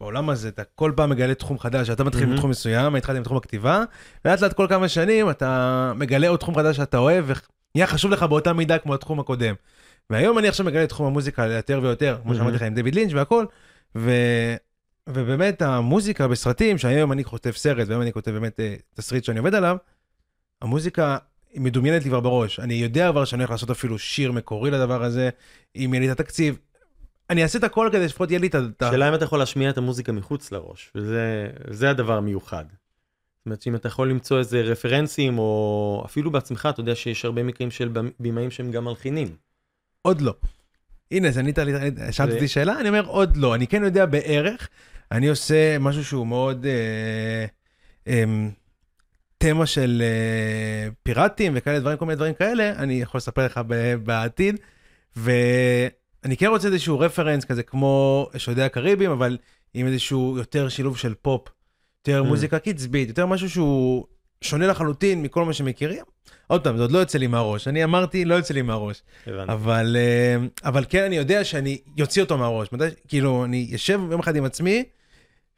[0.00, 2.32] בעולם הזה, אתה כל פעם מגלה תחום חדש, אתה מתחיל mm-hmm.
[2.34, 3.84] בתחום מסוים, התחלתי עם תחום הכתיבה,
[4.24, 7.24] ולאט לאט כל כמה שנים אתה מגלה עוד תחום חדש שאתה אוהב,
[7.74, 9.54] נהיה חשוב לך באותה מידה כמו התחום הקודם.
[10.10, 13.12] והיום אני עכשיו מגלה את תחום המוזיקה יותר ויותר, כמו שאמרתי לך עם דויד לינץ'
[13.12, 13.44] והכל,
[13.96, 14.10] ו...
[15.08, 19.54] ובאמת המוזיקה בסרטים, שהיום אני כותב סרט והיום אני כותב באמת uh, תסריט שאני עובד
[19.54, 19.76] עליו,
[20.62, 21.18] המוזיקה
[21.54, 22.60] מדומיינת לי כבר בראש.
[22.60, 25.30] אני יודע כבר שאני הולך לעשות אפילו שיר מקורי לדבר הזה,
[25.76, 26.58] אם יהיה לי את התקציב.
[27.30, 28.90] אני אעשה את הכל כדי שלפחות יהיה לי את ה...
[28.90, 32.64] שאלה אם אתה יכול להשמיע את המוזיקה מחוץ לראש, וזה הדבר המיוחד.
[32.68, 37.42] זאת אומרת שאם אתה יכול למצוא איזה רפרנסים, או אפילו בעצמך, אתה יודע שיש הרבה
[37.42, 39.28] מקרים של בימאים שהם גם מלחינים.
[40.02, 40.34] עוד לא.
[41.10, 41.72] הנה, אז ענית לי,
[42.10, 43.54] שאלת אותי שאלה, אני אומר עוד לא.
[43.54, 44.68] אני כן יודע בערך,
[45.12, 47.46] אני עושה משהו שהוא מאוד אה,
[48.08, 48.24] אה,
[49.42, 53.60] תמה של אה, פיראטים וכאלה דברים, כל מיני דברים כאלה, אני יכול לספר לך
[54.04, 54.56] בעתיד.
[55.16, 59.38] ואני כן רוצה איזשהו רפרנס כזה כמו שודדי הקריבים, אבל
[59.74, 61.48] עם איזשהו יותר שילוב של פופ.
[62.00, 62.26] יותר mm.
[62.26, 64.04] מוזיקה קצבית, יותר משהו שהוא
[64.40, 66.04] שונה לחלוטין מכל מה שמכירים.
[66.46, 67.68] עוד פעם, זה עוד לא יוצא לי מהראש.
[67.68, 69.02] אני אמרתי, לא יוצא לי מהראש.
[69.26, 72.72] אבל, אה, אבל כן, אני יודע שאני יוציא אותו מהראש.
[72.72, 74.84] מדי, כאילו, אני יושב יום אחד עם עצמי,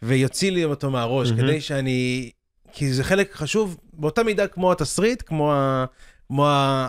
[0.02, 1.36] ויוציא לי אותו מהראש, mm-hmm.
[1.36, 2.30] כדי שאני...
[2.74, 5.84] כי זה חלק חשוב באותה מידה כמו התסריט, כמו, ה,
[6.26, 6.46] כמו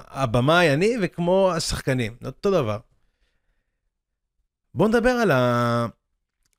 [0.07, 2.15] הבמאי, אני, וכמו השחקנים.
[2.25, 2.77] אותו דבר.
[4.75, 5.85] בואו נדבר על ה...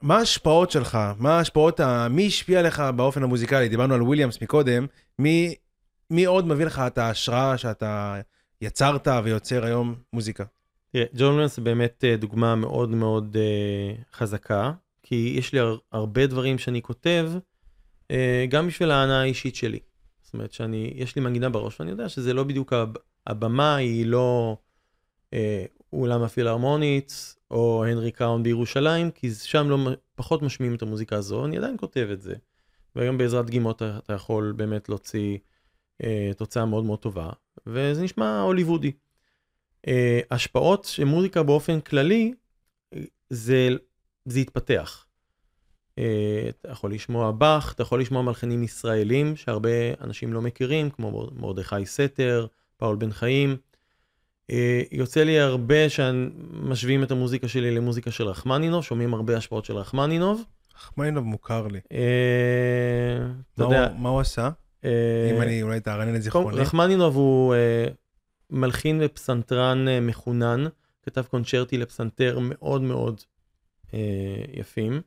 [0.02, 0.98] מה ההשפעות שלך?
[1.18, 2.08] מה ההשפעות, ה...
[2.10, 3.68] מי השפיע עליך באופן המוזיקלי?
[3.68, 4.86] דיברנו על וויליאמס מקודם,
[5.18, 5.54] מי,
[6.10, 8.20] מי עוד מביא לך את ההשראה שאתה
[8.60, 10.44] יצרת ויוצר היום מוזיקה?
[10.92, 15.76] תראה, ג'ון וויליאמס זה באמת אה, דוגמה מאוד מאוד uh, חזקה, כי יש לי הר,
[15.92, 17.30] הרבה דברים שאני כותב,
[18.48, 19.78] גם בשביל ההנאה האישית שלי.
[20.22, 22.94] זאת אומרת שאני, יש לי מנגינה בראש, ואני יודע שזה לא בדיוק, הב,
[23.26, 24.56] הבמה היא לא
[25.34, 25.36] uh,
[25.92, 29.78] אולם הפילהרמונית, או הנרי קראון בירושלים, כי שם לא,
[30.14, 32.34] פחות משמיעים את המוזיקה הזו, אני עדיין כותב את זה.
[32.96, 35.38] והיום בעזרת דגימות אתה יכול באמת להוציא
[36.04, 37.30] אה, תוצאה מאוד מאוד טובה,
[37.66, 38.92] וזה נשמע הוליוודי.
[39.88, 42.34] אה, השפעות של מוזיקה באופן כללי,
[43.30, 43.68] זה,
[44.24, 45.05] זה התפתח.
[45.98, 51.28] אה, אתה יכול לשמוע באך, אתה יכול לשמוע מלחינים ישראלים שהרבה אנשים לא מכירים, כמו
[51.36, 53.56] מרדכי סתר, פאול בן חיים.
[54.50, 59.76] אה, יוצא לי הרבה שמשווים את המוזיקה שלי למוזיקה של רחמנינוב, שומעים הרבה השפעות של
[59.76, 60.44] רחמנינוב.
[60.74, 61.80] רחמנינוב מוכר לי.
[61.92, 63.88] אה, אתה יודע...
[63.98, 64.50] מה הוא עשה?
[64.84, 66.56] אם אני אולי תערנן את זיכרוני.
[66.56, 67.54] רחמנינוב הוא
[68.50, 70.64] מלחין ופסנתרן מחונן,
[71.02, 73.20] כתב קונצ'רטי לפסנתר מאוד מאוד
[74.54, 75.00] יפים.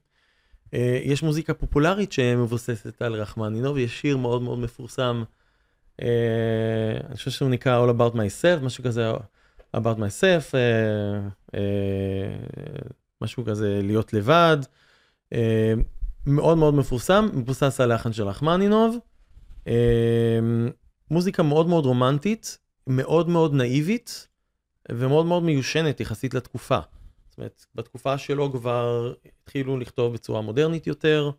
[1.03, 5.23] יש מוזיקה פופולרית שמבוססת על רחמנינוב, יש שיר מאוד מאוד מפורסם.
[6.01, 6.03] Uh,
[7.07, 9.11] אני חושב שהוא נקרא All About Myself, משהו כזה,
[9.75, 10.53] About Myself,
[11.53, 11.57] uh,
[13.21, 14.57] משהו כזה להיות לבד.
[16.25, 18.97] מאוד מאוד מפורסם, מבוסס על לחן של רחמנינוב.
[21.11, 24.27] מוזיקה מאוד מאוד רומנטית, מאוד מאוד נאיבית,
[24.91, 26.79] ומאוד מאוד מיושנת יחסית לתקופה.
[27.39, 31.31] אומרת, בתקופה שלו כבר התחילו לכתוב בצורה מודרנית יותר,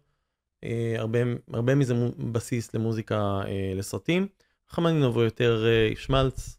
[0.65, 1.19] uh, הרבה,
[1.53, 1.95] הרבה מזה
[2.33, 4.27] בסיס למוזיקה uh, לסרטים.
[4.69, 6.57] חמנינוב הוא יותר uh, שמלץ,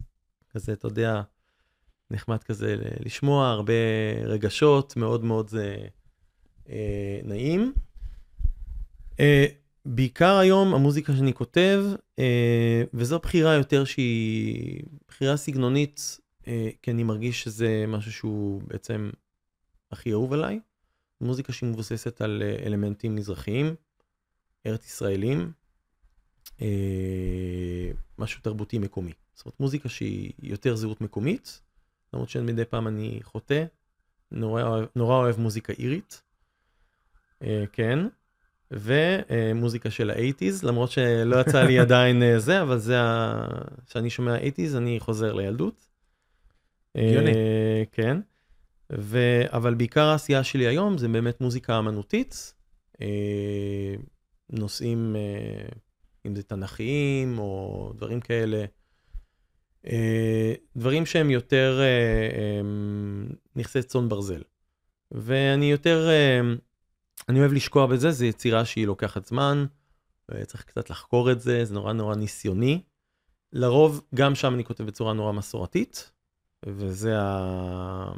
[0.54, 1.22] כזה, אתה יודע,
[2.12, 3.74] נחמד כזה לשמוע, הרבה
[4.26, 5.76] רגשות, מאוד מאוד זה
[6.66, 6.70] uh,
[7.24, 7.74] נעים.
[9.12, 9.22] Uh,
[9.86, 11.84] בעיקר היום המוזיקה שאני כותב,
[12.20, 12.24] uh,
[12.94, 16.46] וזו בחירה יותר שהיא בחירה סגנונית, uh,
[16.82, 19.10] כי אני מרגיש שזה משהו שהוא בעצם
[19.92, 20.60] הכי אהוב עליי.
[21.22, 23.76] מוזיקה שהיא מבוססת על אלמנטים מזרחיים,
[24.66, 25.52] ארץ ישראלים,
[26.62, 29.14] אה, משהו תרבותי מקומי.
[29.34, 31.62] זאת אומרת, מוזיקה שהיא יותר זהות מקומית,
[32.14, 33.66] למרות שמדי פעם אני חוטא,
[34.32, 36.22] נורא, אוהב, נורא אוהב מוזיקה אירית,
[37.44, 38.00] אה, כן,
[38.72, 42.98] ומוזיקה של האייטיז, למרות שלא יצא לי עדיין אה, זה, אבל זה.
[43.88, 45.88] כשאני שומע אייטיז אני חוזר לילדות.
[46.96, 47.32] הגיוני.
[47.34, 48.18] אה, כן.
[49.00, 49.18] ו...
[49.48, 52.54] אבל בעיקר העשייה שלי היום זה באמת מוזיקה אמנותית,
[53.02, 53.96] אה,
[54.50, 55.70] נושאים אה,
[56.26, 58.66] אם זה תנכיים או דברים כאלה.
[59.88, 61.82] אה, דברים שהם יותר
[63.56, 64.42] נכסי צאן ברזל.
[65.12, 66.10] ואני יותר,
[67.30, 69.66] אני אוהב לשקוע בזה, זו יצירה שהיא לוקחת זמן,
[70.46, 72.82] צריך קצת לחקור את זה, זה נורא נורא ניסיוני.
[73.54, 76.12] לרוב, גם שם אני כותב בצורה נורא מסורתית,
[76.66, 78.12] וזה ה...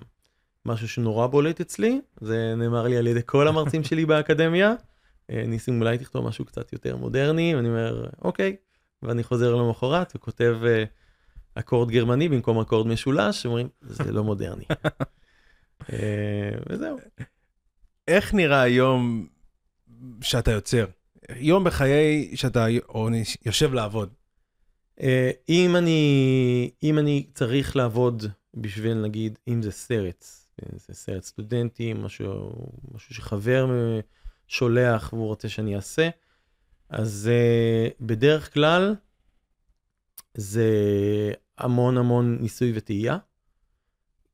[0.65, 4.73] משהו שנורא בולט אצלי, זה נאמר לי על ידי כל המרצים שלי באקדמיה.
[5.29, 8.55] אה, ניסים אולי תכתוב משהו קצת יותר מודרני, ואני אומר, אוקיי,
[9.03, 10.83] ואני חוזר למחרת וכותב אה,
[11.55, 14.63] אקורד גרמני במקום אקורד משולש, אומרים, זה לא מודרני.
[15.93, 16.97] אה, וזהו.
[18.07, 19.27] איך נראה היום
[20.21, 20.85] שאתה יוצר?
[21.35, 23.09] יום בחיי שאתה או
[23.45, 24.13] יושב לעבוד.
[25.49, 30.25] אם אני, אם אני צריך לעבוד בשביל נגיד, אם זה סרט,
[30.75, 32.51] זה סרט סטודנטי, משהו,
[32.91, 33.67] משהו שחבר
[34.47, 36.09] שולח והוא רוצה שאני אעשה.
[36.89, 38.95] אז uh, בדרך כלל
[40.33, 40.71] זה
[41.57, 43.17] המון המון ניסוי וטעייה,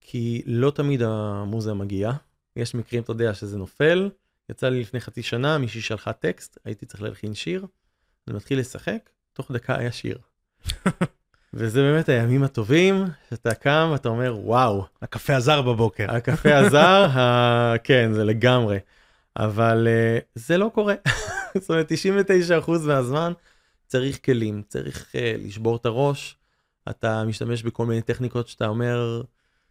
[0.01, 2.17] כי לא תמיד המוזה מגיעה.
[2.55, 4.09] יש מקרים, אתה יודע, שזה נופל.
[4.49, 7.65] יצא לי לפני חצי שנה, מישהי שלחה טקסט, הייתי צריך להלחין שיר,
[8.27, 10.19] אני מתחיל לשחק, תוך דקה היה שיר.
[11.53, 14.85] וזה באמת הימים הטובים, שאתה קם ואתה אומר, וואו.
[15.01, 16.15] הקפה הזר בבוקר.
[16.15, 17.73] הקפה הזר, ה...
[17.83, 18.77] כן, זה לגמרי.
[19.37, 20.95] אבל uh, זה לא קורה.
[21.59, 21.91] זאת אומרת,
[22.65, 23.33] 99% מהזמן
[23.87, 26.37] צריך כלים, צריך uh, לשבור את הראש.
[26.89, 29.21] אתה משתמש בכל מיני טכניקות שאתה אומר,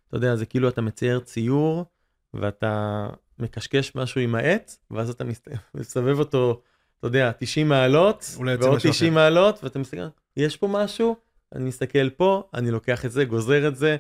[0.09, 1.85] אתה יודע, זה כאילו אתה מצייר ציור,
[2.35, 3.07] ואתה
[3.39, 5.25] מקשקש משהו עם העט, ואז אתה
[5.75, 6.61] מסתובב אותו,
[6.99, 9.21] אתה יודע, 90 מעלות, ועוד 90 אחר.
[9.21, 10.01] מעלות, ואתה מסתכל,
[10.37, 11.17] יש פה משהו,
[11.55, 13.97] אני מסתכל פה, אני לוקח את זה, גוזר את זה,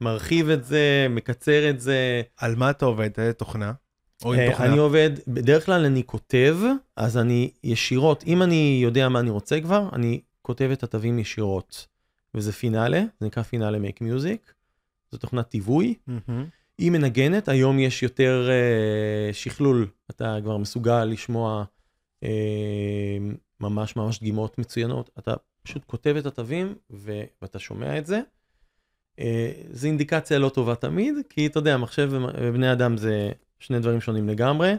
[0.00, 2.22] מרחיב את זה, מקצר את זה.
[2.36, 3.10] על מה אתה עובד?
[3.18, 3.72] איזה תוכנה?
[4.24, 4.66] או עם אה, תוכנה?
[4.66, 6.58] אני עובד, בדרך כלל אני כותב,
[6.96, 11.86] אז אני ישירות, אם אני יודע מה אני רוצה כבר, אני כותב את התווים ישירות.
[12.34, 14.54] וזה פינאלה, זה נקרא פינאלה מייק מיוזיק,
[15.12, 15.94] זו תוכנת טיווי.
[16.06, 16.46] מהמם.
[16.78, 21.64] היא מנגנת, היום יש יותר אה, שכלול, אתה כבר מסוגל לשמוע
[22.24, 23.18] אה,
[23.60, 28.20] ממש ממש דגימות מצוינות, אתה פשוט כותב את התווים ו- ואתה שומע את זה.
[29.18, 34.00] אה, זו אינדיקציה לא טובה תמיד, כי אתה יודע, מחשב ובני אדם זה שני דברים
[34.00, 34.74] שונים לגמרי.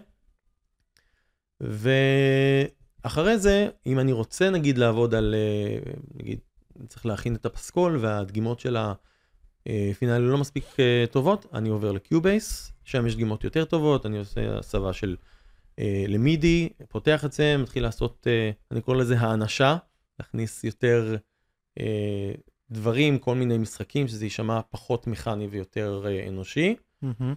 [1.62, 6.39] ואחרי זה, אם אני רוצה נגיד לעבוד על, אה, נגיד,
[6.88, 13.08] צריך להכין את הפסקול והדגימות של הפינאלי לא מספיק אה, טובות, אני עובר לקיובייס, שם
[13.08, 15.15] יש דגימות יותר טובות, אני עושה הסבה של
[15.80, 18.28] אה, למידי, פותח את זה, מתחיל לעשות,
[18.71, 19.78] אני קורא לזה האנשה,
[20.19, 21.15] להכניס יותר
[22.71, 26.75] דברים, כל מיני משחקים, שזה יישמע פחות מכני ויותר אנושי.
[27.04, 27.36] Mm-hmm.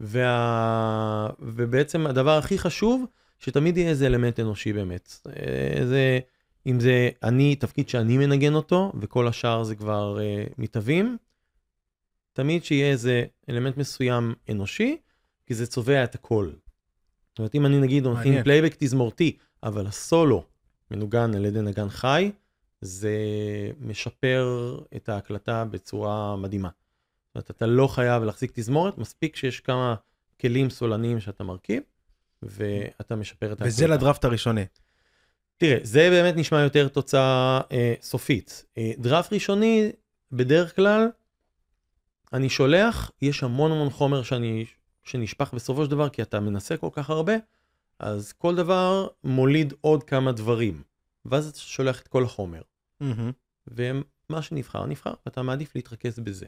[0.00, 1.30] וה...
[1.40, 3.04] ובעצם הדבר הכי חשוב,
[3.38, 5.18] שתמיד יהיה איזה אלמנט אנושי באמת.
[5.84, 6.20] זה,
[6.66, 11.16] אם זה אני, תפקיד שאני מנגן אותו, וכל השאר זה כבר אה, מתהווים,
[12.32, 14.96] תמיד שיהיה איזה אלמנט מסוים אנושי,
[15.46, 16.50] כי זה צובע את הכל.
[17.28, 20.44] זאת אומרת, אם אני נגיד מלחין פלייבק תזמורתי, אבל הסולו
[20.90, 22.32] מנוגן על ידי נגן חי,
[22.80, 23.16] זה
[23.80, 26.68] משפר את ההקלטה בצורה מדהימה.
[26.68, 29.94] זאת אומרת, אתה לא חייב להחזיק תזמורת, מספיק שיש כמה
[30.40, 31.82] כלים סולניים שאתה מרכיב,
[32.42, 34.64] ואתה משפר את וזה לדראפט הראשוני.
[35.56, 38.64] תראה, זה באמת נשמע יותר תוצאה אה, סופית.
[38.78, 39.92] אה, דראפט ראשוני,
[40.32, 41.08] בדרך כלל,
[42.32, 44.64] אני שולח, יש המון המון חומר שאני,
[45.02, 47.32] שנשפך בסופו של דבר, כי אתה מנסה כל כך הרבה,
[47.98, 50.82] אז כל דבר מוליד עוד כמה דברים.
[51.24, 52.62] ואז אתה שולח את כל החומר.
[53.02, 53.32] Mm-hmm.
[53.66, 56.46] ומה שנבחר, נבחר, ואתה מעדיף להתרכז בזה.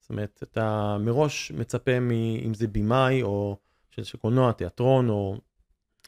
[0.00, 2.10] זאת אומרת, אתה מראש מצפה מ...
[2.10, 3.58] אם זה במאי, או
[3.90, 5.40] של קולנוע, תיאטרון, או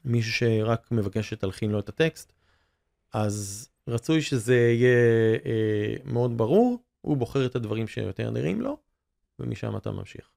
[0.04, 2.32] מישהו שרק מבקש שתלחין לו את הטקסט,
[3.12, 4.98] אז רצוי שזה יהיה
[5.46, 8.78] אה, מאוד ברור, הוא בוחר את הדברים שיותר נראים לו,
[9.38, 10.30] ומשם אתה ממשיך.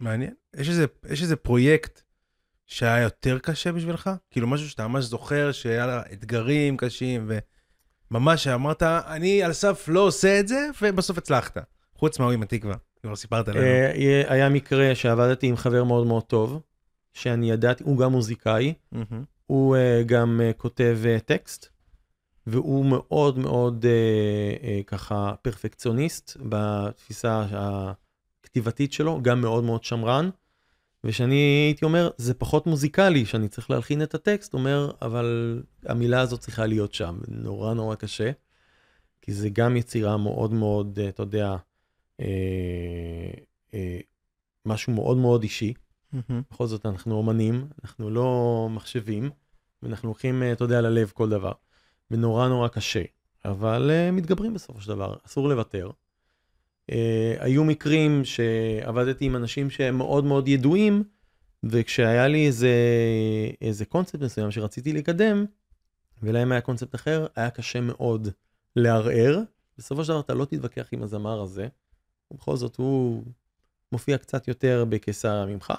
[0.00, 0.34] מעניין.
[0.56, 2.02] יש איזה, יש איזה פרויקט
[2.70, 4.10] שהיה יותר קשה בשבילך?
[4.30, 7.30] כאילו משהו שאתה ממש זוכר שהיה לה אתגרים קשים,
[8.10, 11.58] וממש אמרת, אני על סף לא עושה את זה, ובסוף הצלחת.
[11.94, 13.60] חוץ מההוא עם התקווה, כבר סיפרת לנו.
[13.60, 16.60] אה, היה מקרה שעבדתי עם חבר מאוד מאוד טוב,
[17.12, 18.74] שאני ידעתי, הוא גם מוזיקאי.
[19.46, 21.68] הוא uh, גם uh, כותב טקסט,
[22.46, 23.84] והוא מאוד מאוד
[24.86, 30.30] ככה פרפקציוניסט בתפיסה הכתיבתית שלו, גם מאוד מאוד שמרן.
[31.04, 31.34] ושאני
[31.66, 36.66] הייתי אומר, זה פחות מוזיקלי, שאני צריך להלחין את הטקסט, אומר, אבל המילה הזאת צריכה
[36.66, 38.30] להיות שם, נורא נורא קשה,
[39.22, 41.56] כי זה גם יצירה מאוד מאוד, אתה יודע,
[42.20, 43.30] אה,
[43.74, 43.98] אה,
[44.66, 45.74] משהו מאוד מאוד אישי.
[46.14, 46.32] Mm-hmm.
[46.50, 49.30] בכל זאת אנחנו אומנים, אנחנו לא מחשבים,
[49.82, 51.52] ואנחנו הולכים, אה, אתה יודע, ללב כל דבר.
[52.10, 53.02] ונורא נורא קשה,
[53.44, 55.90] אבל uh, מתגברים בסופו של דבר, אסור לוותר.
[56.90, 56.92] Uh,
[57.38, 61.04] היו מקרים שעבדתי עם אנשים שהם מאוד מאוד ידועים,
[61.62, 62.74] וכשהיה לי איזה,
[63.60, 65.44] איזה קונספט מסוים שרציתי לקדם,
[66.22, 68.28] ולהם היה קונספט אחר, היה קשה מאוד
[68.76, 69.40] לערער.
[69.78, 71.68] בסופו של דבר אתה לא תתווכח עם הזמר הזה,
[72.30, 73.22] ובכל זאת הוא
[73.92, 75.72] מופיע קצת יותר בקיסר ממך.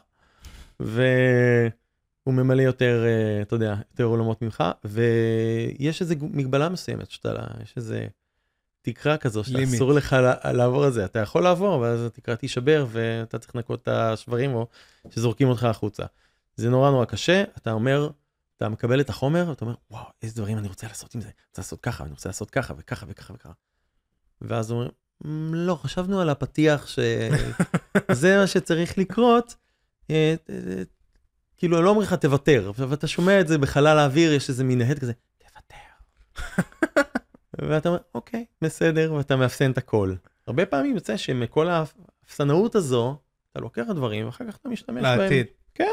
[0.80, 7.74] והוא ממלא יותר, אה, אתה יודע, יותר עולמות ממך, ויש איזו מגבלה מסוימת, שאתה, יש
[7.78, 8.08] איזה
[8.82, 10.16] תקרה כזו, שאסור לך
[10.54, 11.06] לעבור את זה.
[11.06, 14.68] אתה יכול לעבור, אבל אז התקרה תישבר, ואתה צריך לנקות את השברים, או
[15.10, 16.04] שזורקים אותך החוצה.
[16.56, 18.10] זה נורא נורא קשה, אתה אומר,
[18.58, 21.28] אתה מקבל את החומר, ואתה אומר, וואו, איזה דברים אני רוצה לעשות עם זה.
[21.28, 23.54] אני רוצה לעשות ככה, אני רוצה לעשות ככה, וככה, וככה, וככה.
[24.42, 24.90] ואז אומרים,
[25.26, 29.56] אמ, לא, חשבנו על הפתיח שזה מה שצריך לקרות,
[30.10, 30.36] אה,
[31.58, 34.82] כאילו, אני לא אומר לך תוותר, ואתה שומע את זה בחלל האוויר, יש איזה מין
[34.82, 35.76] הד כזה, תוותר.
[37.62, 40.14] ואתה אומר, אוקיי, בסדר, ואתה מאפסן את הכל.
[40.48, 43.18] הרבה פעמים יוצא שמכל האפסנאות הזו,
[43.52, 45.20] אתה לוקח דברים, ואחר כך אתה משתמש בהם.
[45.20, 45.46] לעתיד.
[45.74, 45.92] כן.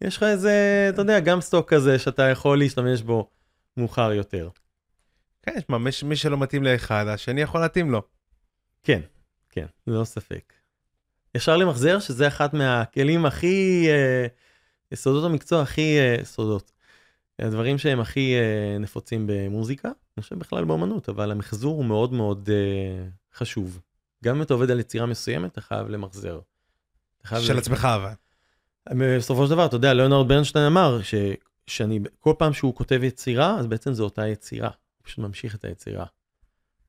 [0.00, 3.30] יש לך איזה, אתה יודע, גם סטוק כזה שאתה יכול להשתמש בו
[3.76, 4.48] מאוחר יותר.
[5.42, 8.02] כן, יש מה, מי שלא מתאים לאחד, השני יכול להתאים לו.
[8.82, 9.00] כן,
[9.50, 10.52] כן, ללא ספק.
[11.34, 14.26] ישר למחזר, שזה אחת מהכלים הכי, אה,
[14.92, 16.72] יסודות המקצוע הכי, אה, סודות.
[17.46, 22.50] הדברים שהם הכי אה, נפוצים במוזיקה, אני חושב בכלל באמנות, אבל המחזור הוא מאוד מאוד
[22.52, 23.80] אה, חשוב.
[24.24, 26.40] גם אם אתה עובד על יצירה מסוימת, אתה חייב למחזר.
[27.24, 28.12] חייב של עצמך אבל.
[29.16, 31.14] בסופו של דבר, אתה יודע, ליאונרד ברנשטיין אמר ש,
[31.66, 34.68] שאני, כל פעם שהוא כותב יצירה, אז בעצם זו אותה יצירה.
[34.68, 36.06] הוא פשוט ממשיך את היצירה.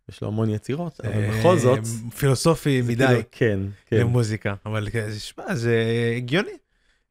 [0.10, 1.80] יש לו המון יצירות, אבל אה, בכל זאת...
[2.18, 3.06] פילוסופי מדי.
[3.06, 3.98] כאילו, כן, כן.
[3.98, 4.88] למוזיקה, אבל
[5.20, 5.84] שמע, זה
[6.18, 6.58] הגיוני.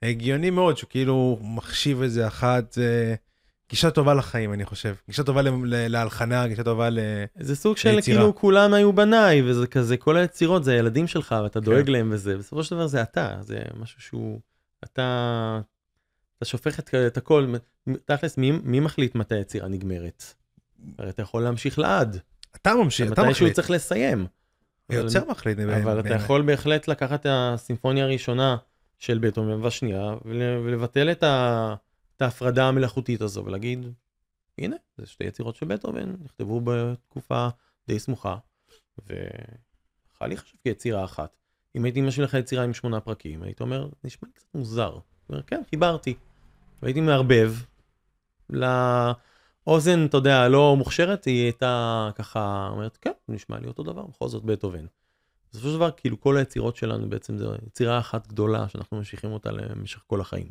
[0.03, 2.79] הגיוני מאוד שהוא כאילו מחשיב איזה אחת,
[3.71, 4.95] גישה טובה לחיים, אני חושב.
[5.07, 6.99] גישה טובה להלחנה, גישה טובה ל...
[7.39, 8.19] זה סוג של ליצירה.
[8.19, 11.93] כאילו כולם היו בניי, וזה כזה, כל היצירות זה הילדים שלך, ואתה דואג כן.
[11.93, 14.41] להם וזה, בסופו של דבר זה אתה, זה משהו שהוא,
[14.85, 15.61] אתה,
[16.39, 17.55] אתה שופך את, את הכל,
[18.05, 20.25] תכלס, מי, מי מחליט מתי היצירה נגמרת?
[20.99, 22.19] הרי אתה יכול להמשיך לעד,
[22.57, 23.55] אתה ממשיך, אתה מחליט.
[23.55, 24.27] צריך לסיים.
[24.89, 25.59] היוצר מחליט.
[25.59, 26.15] אבל אתה.
[26.15, 28.57] יכול בהחלט לקחת את הסימפוניה הראשונה
[28.99, 31.75] של בטהובן והשנייה, ול- ולבטל את, ה,
[32.19, 33.87] את ההפרדה המלאכותית הזו, ולהגיד,
[34.59, 37.49] הנה, זה שתי יצירות של בטהובן, נכתבו בתקופה
[37.89, 38.37] די סמוכה,
[39.07, 41.37] ויכול להיחשב כיצירה אחת.
[41.77, 44.99] אם הייתי משאיר לך יצירה עם שמונה פרקים, היית אומר, נשמע לי קצת מוזר.
[45.29, 46.15] אומר, כן, חיברתי.
[46.83, 47.55] והייתי מערבב
[48.51, 54.29] לאוזן, אתה יודע, לא מוכשרת, היא הייתה ככה אומרת, כן, נשמע לי אותו דבר, בכל
[54.29, 54.87] זאת בטהובן.
[55.53, 59.51] בסופו של דבר, כאילו כל היצירות שלנו בעצם זו יצירה אחת גדולה שאנחנו ממשיכים אותה
[59.51, 60.51] למשך כל החיים.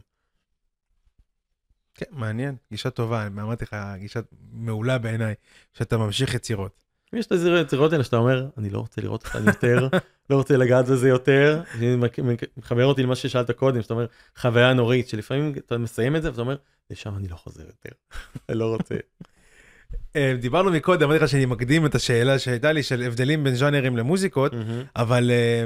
[1.98, 4.20] כן, מעניין, גישה טובה, אמרתי לך, גישה
[4.52, 5.34] מעולה בעיניי,
[5.74, 6.84] שאתה ממשיך יצירות.
[7.14, 9.88] יש את היצירות האלה שאתה אומר, אני לא רוצה לראות אותן יותר,
[10.30, 11.62] לא רוצה לגעת בזה יותר,
[12.58, 14.06] מחבר אותי למה ששאלת קודם, שאתה אומר,
[14.38, 16.56] חוויה נורית, שלפעמים אתה מסיים את זה ואתה אומר,
[16.90, 17.90] לשם אני לא חוזר יותר,
[18.50, 18.96] אני לא רוצה.
[20.16, 23.98] אה, דיברנו מקודם, אמרתי לך שאני מקדים את השאלה שהייתה לי של הבדלים בין ז'אנרים
[23.98, 24.54] למוזיקות,
[24.96, 25.66] אבל אה,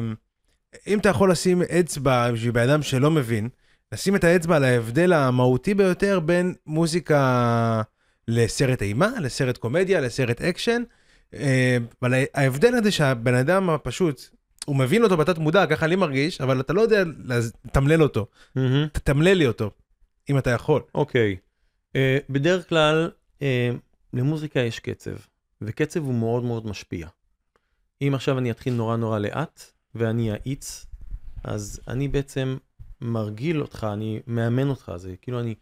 [0.88, 3.50] אם אתה יכול לשים אצבע בשביל בן אדם שלא מבין,
[3.94, 7.82] לשים את האצבע על ההבדל המהותי ביותר בין מוזיקה
[8.28, 10.84] לסרט אימה, לסרט קומדיה, לסרט אקשן,
[11.34, 14.22] אה, אבל ההבדל הזה שהבן אדם הפשוט,
[14.66, 17.04] הוא מבין אותו בתת מודע, ככה אני מרגיש, אבל אתה לא יודע
[17.66, 18.28] לתמלל אותו.
[18.92, 19.72] תתמלל לי אותו,
[20.30, 20.82] אם אתה יכול.
[20.96, 21.38] אוקיי.
[21.96, 23.70] אה, בדרך כלל, אה,
[24.14, 25.16] למוזיקה יש קצב,
[25.62, 27.08] וקצב הוא מאוד מאוד משפיע.
[28.02, 29.64] אם עכשיו אני אתחיל נורא נורא לאט,
[29.96, 30.86] ואני אאיץ,
[31.44, 32.58] אז אני בעצם
[33.02, 35.56] מרגיל אותך, אני מאמן אותך, זה כאילו אני,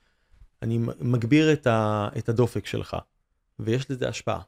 [0.62, 2.98] אני מגביר את, ה, את הדופק שלך,
[3.60, 4.42] ויש לזה השפעה.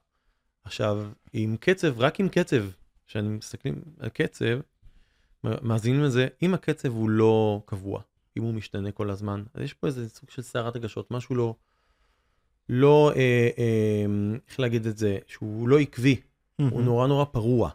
[0.64, 2.64] עכשיו, עם קצב, רק עם קצב,
[3.08, 4.60] כשאני מסתכלים על קצב,
[5.44, 8.02] מאזינים לזה, אם הקצב הוא לא קבוע,
[8.38, 11.56] אם הוא משתנה כל הזמן, אז יש פה איזה סוג של סערת רגשות, משהו לא,
[12.70, 14.06] לא, אה, אה,
[14.48, 16.22] איך להגיד את זה, שהוא לא עקבי,
[16.58, 17.70] הוא נורא נורא פרוע.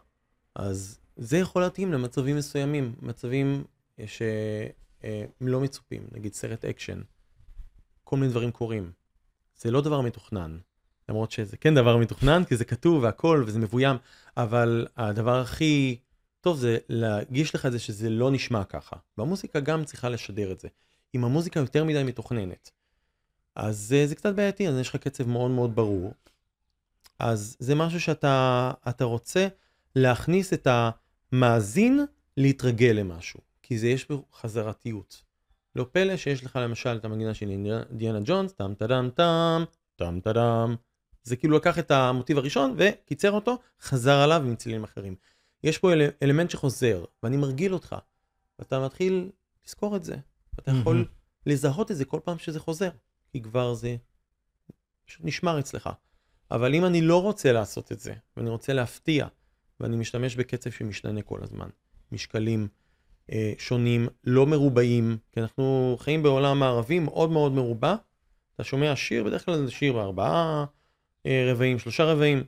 [0.55, 3.63] אז זה יכול להתאים למצבים מסוימים, מצבים
[5.01, 7.01] שהם לא מצופים, נגיד סרט אקשן,
[8.03, 8.91] כל מיני דברים קורים.
[9.57, 10.57] זה לא דבר מתוכנן,
[11.09, 13.97] למרות שזה כן דבר מתוכנן, כי זה כתוב והכל וזה מבוים,
[14.37, 15.97] אבל הדבר הכי
[16.41, 18.95] טוב זה להגיש לך את זה שזה לא נשמע ככה.
[19.17, 20.67] והמוזיקה גם צריכה לשדר את זה.
[21.15, 22.71] אם המוזיקה יותר מדי מתוכננת,
[23.55, 26.13] אז אה, זה קצת בעייתי, אז יש לך קצב מאוד מאוד ברור.
[27.19, 29.47] אז זה משהו שאתה אתה רוצה
[29.95, 30.67] להכניס את
[31.31, 32.05] המאזין
[32.37, 35.23] להתרגל למשהו, כי זה יש בו חזרתיות.
[35.75, 37.45] לא פלא שיש לך למשל את המנגינה של
[37.91, 39.63] דיאנה ג'ונס, טאם טאדם טאם,
[39.95, 40.75] טאם טאדם.
[41.23, 45.15] זה כאילו לקח את המוטיב הראשון וקיצר אותו, חזר עליו עם צלילים אחרים.
[45.63, 47.95] יש פה אל, אלמנט שחוזר, ואני מרגיל אותך,
[48.59, 49.29] ואתה מתחיל
[49.67, 50.15] לזכור את זה.
[50.57, 51.05] ואתה יכול.
[51.45, 52.89] לזהות את זה כל פעם שזה חוזר,
[53.31, 53.95] כי כבר זה
[55.05, 55.89] פשוט נשמר אצלך.
[56.51, 59.27] אבל אם אני לא רוצה לעשות את זה, ואני רוצה להפתיע,
[59.79, 61.69] ואני משתמש בקצב שמשתנה כל הזמן,
[62.11, 62.67] משקלים
[63.57, 67.95] שונים, לא מרובעים, כי אנחנו חיים בעולם מערבי מאוד מאוד מרובע,
[68.55, 70.65] אתה שומע שיר, בדרך כלל זה שיר בארבעה
[71.25, 72.43] אה, רבעים, שלושה רבעים,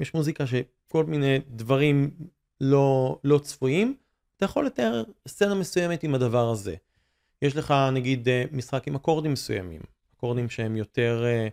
[0.00, 2.10] יש מוזיקה שכל מיני דברים
[2.60, 3.96] לא, לא צפויים,
[4.36, 6.74] אתה יכול לתאר סצנה מסוימת עם הדבר הזה.
[7.42, 9.80] יש לך נגיד אה, משחק עם אקורדים מסוימים,
[10.16, 11.48] אקורדים שהם יותר אה,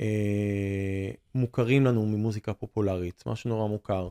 [0.00, 4.08] אה, מוכרים לנו ממוזיקה פופולרית, משהו נורא מוכר.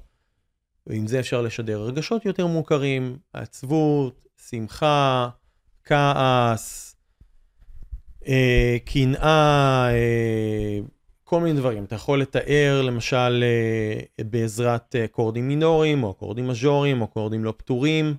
[0.88, 5.30] ועם זה אפשר לשדר רגשות יותר מוכרים, עצבות, שמחה,
[5.84, 6.96] כעס,
[8.28, 10.80] אה, קנאה, אה,
[11.24, 11.84] כל מיני דברים.
[11.84, 17.54] אתה יכול לתאר למשל אה, בעזרת אה, אקורדים מינוריים, או אקורדים מז'וריים, או אקורדים לא
[17.58, 18.16] פתורים.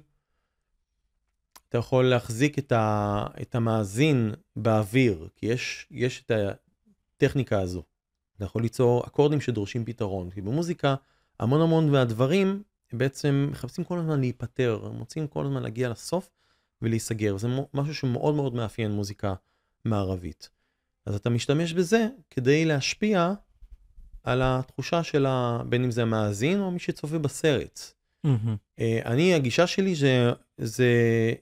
[1.68, 6.30] אתה יכול להחזיק את, ה, את המאזין באוויר, כי יש, יש את
[7.16, 7.82] הטכניקה הזו.
[8.36, 10.94] אתה יכול ליצור אקורדים שדורשים פתרון, כי במוזיקה
[11.40, 12.62] המון המון מהדברים
[12.92, 16.30] בעצם מחפשים כל הזמן להיפטר, רוצים כל הזמן להגיע לסוף
[16.82, 19.34] ולהיסגר, זה משהו שמאוד מאוד מאפיין מוזיקה
[19.84, 20.50] מערבית.
[21.06, 23.32] אז אתה משתמש בזה כדי להשפיע
[24.22, 25.62] על התחושה של ה...
[25.68, 27.80] בין אם זה המאזין או מי שצופה בסרט.
[28.78, 31.32] אה, אני, הגישה שלי שזה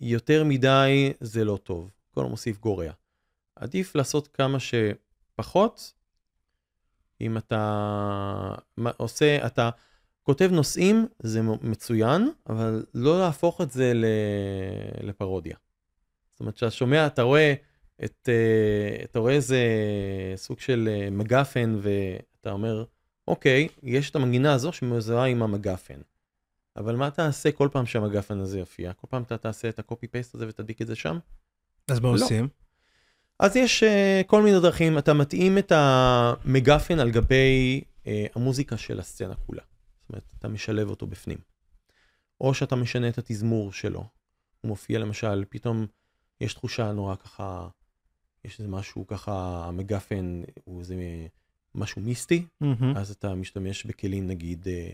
[0.00, 1.90] יותר מדי, זה לא טוב.
[2.10, 2.92] כל מוסיף גורע.
[3.56, 5.92] עדיף לעשות כמה שפחות,
[7.20, 8.54] אם אתה
[8.96, 9.70] עושה, אתה
[10.22, 15.56] כותב נושאים, זה מצוין, אבל לא להפוך את זה ל- לפרודיה.
[16.32, 17.54] זאת אומרת, כשאתה שומע, אתה רואה
[18.04, 19.58] את, אה, אתה רואה איזה
[20.36, 22.84] סוג של אה, מגפן ואתה אומר,
[23.28, 26.00] אוקיי, יש את המנגינה הזו שמזוהה עם המגפן.
[26.76, 28.92] אבל מה תעשה כל פעם שהמגפן הזה יופיע?
[28.92, 31.18] כל פעם אתה תעשה את הקופי פייסט הזה ותדיק את זה שם?
[31.90, 32.12] אז מה לא.
[32.14, 32.48] עושים?
[33.38, 39.00] אז יש uh, כל מיני דרכים, אתה מתאים את המגפן על גבי uh, המוזיקה של
[39.00, 39.62] הסצנה כולה.
[40.00, 41.38] זאת אומרת, אתה משלב אותו בפנים.
[42.40, 44.04] או שאתה משנה את התזמור שלו.
[44.60, 45.86] הוא מופיע למשל, פתאום
[46.40, 47.68] יש תחושה נורא ככה,
[48.44, 50.94] יש איזה משהו ככה, המגפן הוא איזה
[51.74, 52.96] משהו מיסטי, מהמם.
[52.96, 54.90] אז אתה משתמש בכלים נגיד, אה,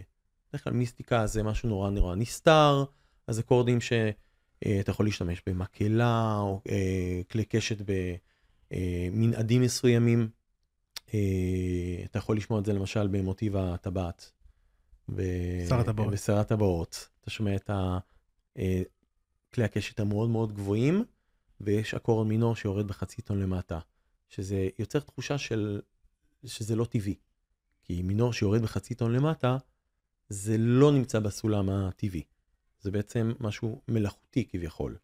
[0.49, 2.84] בדרך כלל מיסטיקה זה משהו נורא נורא נסתר,
[3.26, 7.82] אז אקורדים שאתה יכול להשתמש במקהלה או אה, כלי קשת
[8.71, 10.29] במנעדים מסוימים.
[11.15, 14.33] אה, אתה יכול לשמוע את זה למשל במוטיב הטבעת.
[15.69, 16.12] שר הטבעות.
[16.12, 17.09] בשר הטבעות.
[17.21, 17.71] אתה שומע את
[18.59, 18.83] אה,
[19.55, 21.05] כלי הקשת המאוד מאוד גבוהים,
[21.61, 23.79] ויש אקורד מינור שיורד בחצי טון למטה,
[24.29, 25.81] שזה יוצר תחושה של
[26.45, 27.15] שזה לא טבעי.
[27.83, 29.57] כי מינור שיורד בחצי טון למטה,
[30.29, 32.23] זה לא נמצא בסולם הטבעי.
[32.81, 34.97] זה בעצם משהו מלאכותי כביכול.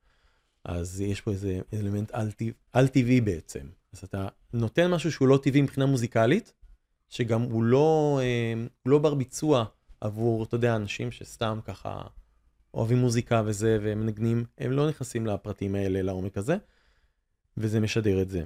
[0.64, 3.66] אז יש פה איזה אלמנט על-טבעי על טבעי בעצם.
[3.92, 6.52] אז אתה נותן משהו שהוא לא טבעי מבחינה מוזיקלית,
[7.08, 9.64] שגם הוא לא, אה, הוא לא בר ביצוע
[10.00, 12.02] עבור, אתה יודע, אנשים שסתם ככה
[12.74, 16.56] אוהבים מוזיקה וזה, והם מנגנים, הם לא נכנסים לפרטים האלה, לעומק הזה,
[17.56, 18.42] וזה משדר את זה.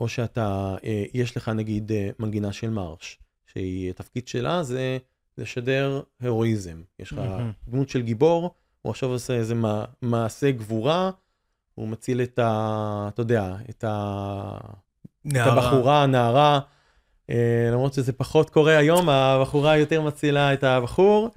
[0.00, 4.98] או שאתה, אה, יש לך נגיד אה, מנגינה של מרש, שהיא, התפקיד שלה זה
[5.38, 6.82] לשדר הירואיזם.
[6.98, 7.52] יש לך מהמם.
[7.68, 11.10] דמות של גיבור, הוא עכשיו עושה איזה מע- מעשה גבורה,
[11.76, 13.08] הוא מציל את ה...
[13.08, 14.58] אתה יודע, את ה...
[15.26, 15.52] את נערה.
[15.52, 16.60] הבחורה, הנערה,
[17.30, 21.30] אה, למרות שזה פחות קורה היום, הבחורה יותר מצילה את הבחור,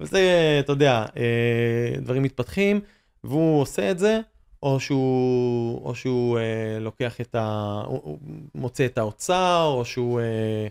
[0.00, 2.80] וזה, אתה יודע, אה, דברים מתפתחים,
[3.24, 4.20] והוא עושה את זה,
[4.62, 7.82] או שהוא, או שהוא אה, לוקח את ה...
[7.86, 8.18] הוא,
[8.54, 10.20] מוצא את האוצר, או שהוא...
[10.20, 10.66] אה,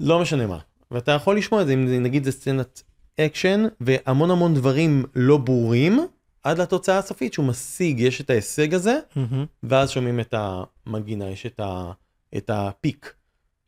[0.00, 0.58] לא משנה מה.
[0.90, 2.82] ואתה יכול לשמוע את זה, אם נגיד זה סצנת
[3.20, 6.06] אקשן, והמון המון דברים לא ברורים,
[6.46, 9.46] עד לתוצאה הסופית שהוא משיג, יש את ההישג הזה, מהמם.
[9.62, 11.92] ואז שומעים את המנגינה, יש את, ה,
[12.36, 13.14] את הפיק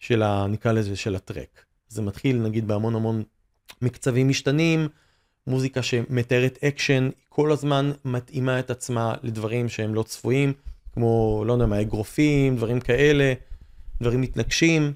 [0.00, 0.46] של ה...
[0.46, 1.64] נקרא לזה של ה track.
[1.88, 3.22] זה מתחיל נגיד בהמון המון
[3.82, 4.88] מקצבים משתנים,
[5.46, 10.52] מוזיקה שמתארת אקשן, כל הזמן מתאימה את עצמה לדברים שהם לא צפויים,
[10.92, 13.32] כמו, לא יודע מה, אגרופים, דברים כאלה,
[14.00, 14.92] דברים מתנגשים,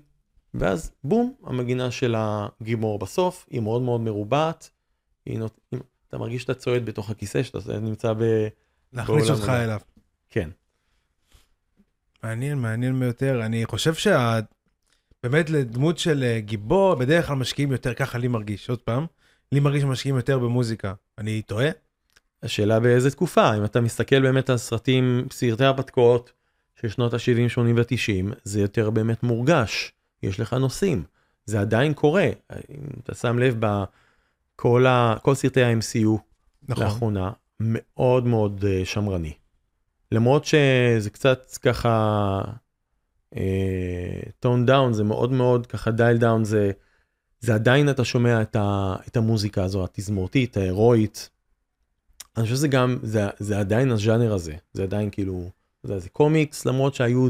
[0.55, 4.71] ואז בום, המנגינה של הגימור בסוף, היא מאוד מאוד מרובעת,
[5.27, 5.61] היא נות...
[6.13, 8.49] אתה מרגיש שאתה צועד בתוך הכיסא, שאתה נמצא ב...
[8.93, 9.65] להכניס אותך הבא.
[9.65, 9.81] אליו.
[10.31, 10.51] כן.
[12.23, 13.43] מעניין, מעניין ביותר.
[13.45, 14.39] אני חושב שה...
[15.23, 19.07] באמת לדמות של אה, גיבור, בדרך כלל משקיעים יותר, ככה לי מרגיש, עוד פעם.
[19.53, 20.95] לי מרגיש שמשקיעים יותר במוזיקה.
[21.19, 21.69] אני טועה?
[22.43, 26.33] השאלה באיזה תקופה, אם אתה מסתכל באמת על סרטים, סרטי הרפתקאות
[26.81, 29.93] של שנות ה-70, 80 ו-90, זה יותר באמת מורגש,
[30.23, 31.05] יש לך נושאים,
[31.45, 32.27] זה עדיין קורה,
[32.71, 33.57] אם אתה שם לב
[34.59, 35.17] בכל ה...
[35.23, 36.19] כל סרטי ה-MCU
[36.69, 36.85] נכון.
[36.85, 37.31] לאחרונה,
[37.61, 39.33] מאוד מאוד אה, שמרני.
[40.13, 42.41] למרות שזה קצת ככה
[44.41, 46.71] tone down, זה מאוד מאוד ככה dial down, זה,
[47.41, 51.31] זה עדיין אתה שומע את, ה, את המוזיקה הזו, התזמורתית, ההירואית.
[52.37, 55.51] אני חושב שזה גם, זה, זה עדיין הז'אנר הזה, זה עדיין כאילו,
[55.85, 57.29] יודע, זה קומיקס, למרות שהיו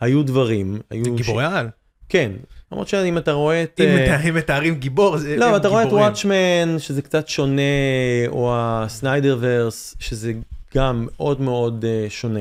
[0.00, 1.04] היו דברים, היו...
[1.04, 1.68] זה גיבורי על.
[2.08, 2.32] כן,
[2.72, 3.80] למרות שאם אתה רואה את...
[3.80, 5.92] אם אה, מתארים- מתארים גיבור, זה לא, אתה רואה את.
[5.92, 7.62] וואטשמן, שזה קצת שונה,
[8.28, 10.32] או הסניידר ורס, שזה
[10.74, 12.40] גם מאוד מאוד אה, שונה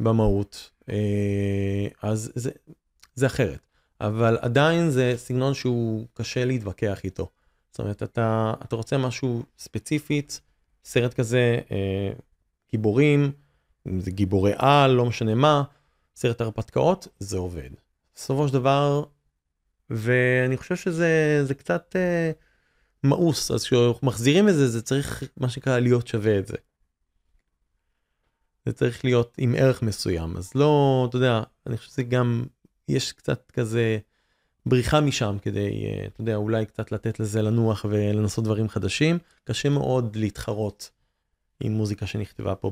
[0.00, 0.70] במהות.
[0.90, 0.96] אה,
[2.02, 2.50] אז זה,
[3.14, 3.58] זה אחרת.
[4.00, 7.28] אבל עדיין זה סגנון שהוא קשה להתווכח איתו.
[7.70, 10.40] זאת אומרת, אתה, אתה רוצה משהו ספציפית,
[10.84, 12.10] סרט כזה, אה,
[12.70, 13.32] גיבורים,
[13.88, 15.62] אם זה גיבורי על, לא משנה מה,
[16.16, 17.70] סרט הרפתקאות, זה עובד.
[18.14, 19.04] בסופו של דבר,
[19.90, 22.30] ואני חושב שזה זה קצת אה,
[23.04, 26.56] מאוס, אז כשמחזירים את זה, זה צריך, מה שנקרא, להיות שווה את זה.
[28.66, 32.44] זה צריך להיות עם ערך מסוים, אז לא, אתה יודע, אני חושב שזה גם,
[32.88, 33.98] יש קצת כזה
[34.66, 39.18] בריחה משם כדי, אה, אתה יודע, אולי קצת לתת לזה לנוח ולנסות דברים חדשים.
[39.44, 40.90] קשה מאוד להתחרות
[41.60, 42.70] עם מוזיקה שנכתבה פה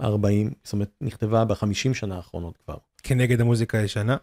[0.00, 2.76] ב-40, זאת אומרת, נכתבה ב-50 שנה האחרונות כבר.
[3.02, 4.16] כנגד המוזיקה הישנה.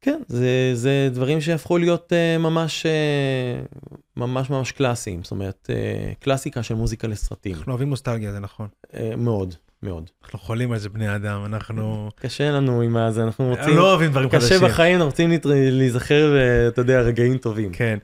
[0.00, 3.78] כן, זה, זה דברים שהפכו להיות uh, ממש, uh,
[4.16, 8.68] ממש ממש קלאסיים, זאת אומרת, uh, קלאסיקה של מוזיקה לסרטים, אנחנו אוהבים נוסטלגיה, זה נכון.
[8.84, 10.10] uh, מאוד, מאוד.
[10.24, 14.10] אנחנו חולים על זה בני אדם, אנחנו קשה לנו עם הזה, אנחנו רוצים, לא אוהבים
[14.10, 14.68] דברים קשה חדשים.
[14.68, 17.72] בחיים, אנחנו רוצים להיזכר, ואתה יודע, רגעים טובים.
[17.72, 17.98] כן.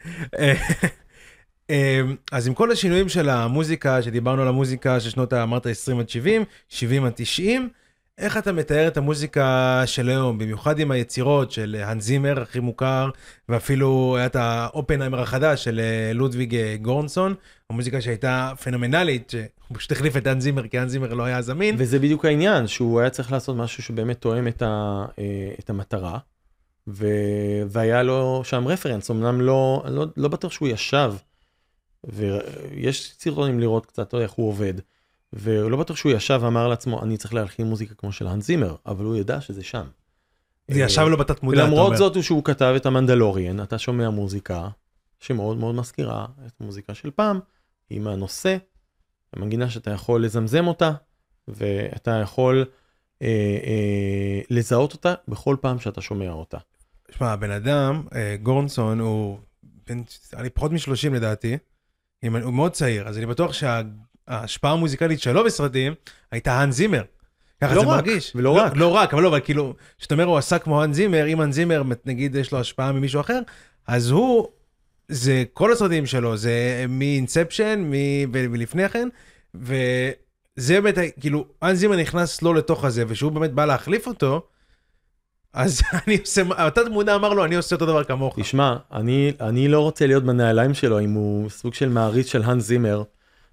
[1.73, 2.01] אה,
[2.33, 6.45] אז עם כל השינויים של המוזיקה, שדיברנו על המוזיקה של שנות, אמרת 20 עד 70,
[6.69, 7.69] 70 עד 90,
[8.19, 13.11] איך אתה מתאר את המוזיקה של היום, במיוחד עם היצירות של האנס זימר הכי מוכר,
[13.49, 17.35] ואפילו היה את האופנהיימר החדש של אה, לודוויג אה, גורנסון,
[17.71, 21.75] המוזיקה שהייתה פנומנלית, שהוא פשוט החליף את האנס זימר, כי האנס זימר לא היה זמין.
[21.79, 26.19] וזה בדיוק העניין, שהוא היה צריך לעשות משהו שבאמת תואם את, ה, אה, את המטרה,
[26.89, 27.07] ו,
[27.69, 31.13] והיה לו שם רפרנס, אמנם לא, לא, לא בטוח שהוא ישב,
[32.05, 34.75] ויש סרטונים לראות קצת איך הוא עובד.
[35.33, 39.05] ולא בטוח שהוא ישב ואמר לעצמו, אני צריך להלחין מוזיקה כמו של האנס זימר, אבל
[39.05, 39.87] הוא ידע שזה שם.
[40.69, 41.77] זה ישב לו בתת מודע, אתה אומר.
[41.77, 44.69] למרות זאת שהוא כתב את המנדלוריאן, אתה שומע מוזיקה
[45.21, 47.41] שמאוד מאוד מזכירה את המוזיקה של פעם,
[47.91, 48.57] עם הנושא,
[49.33, 50.93] המנגינה שאתה יכול לזמזם אותה,
[51.49, 52.65] ואתה יכול
[53.23, 53.29] אה,
[53.65, 56.59] אה, לזהות אותה בכל פעם שאתה שומע אותה.
[57.11, 60.03] שמע, הבן אדם, אה, גורנסון, הוא בן,
[60.37, 61.59] אני פחות מ-30 לדעתי,
[62.23, 63.81] הוא מאוד צעיר, אז אני בטוח שה...
[64.29, 65.95] ההשפעה המוזיקלית שלו בסרטים
[66.31, 67.03] הייתה האן זימר.
[67.61, 68.33] ככה לא זה רק, מרגיש.
[68.35, 68.73] ולא לא, רק.
[68.77, 71.53] לא רק, אבל לא, אבל כאילו, כשאתה אומר הוא עשה כמו האן זימר, אם האן
[71.53, 73.41] זימר, נגיד יש לו השפעה ממישהו אחר,
[73.87, 74.49] אז הוא,
[75.09, 77.91] זה כל הסרטים שלו, זה מאינספשן,
[78.33, 79.09] ולפני כן,
[79.55, 84.47] וזה באמת, כאילו, האן זימר נכנס לו לתוך הזה, ושהוא באמת בא להחליף אותו,
[85.53, 88.39] אז אני עושה, אותה תמונה אמר לו, אני עושה אותו דבר כמוך.
[88.41, 92.61] תשמע, אני, אני לא רוצה להיות בנעליים שלו אם הוא סוג של מעריץ של האן
[92.61, 93.03] זימר.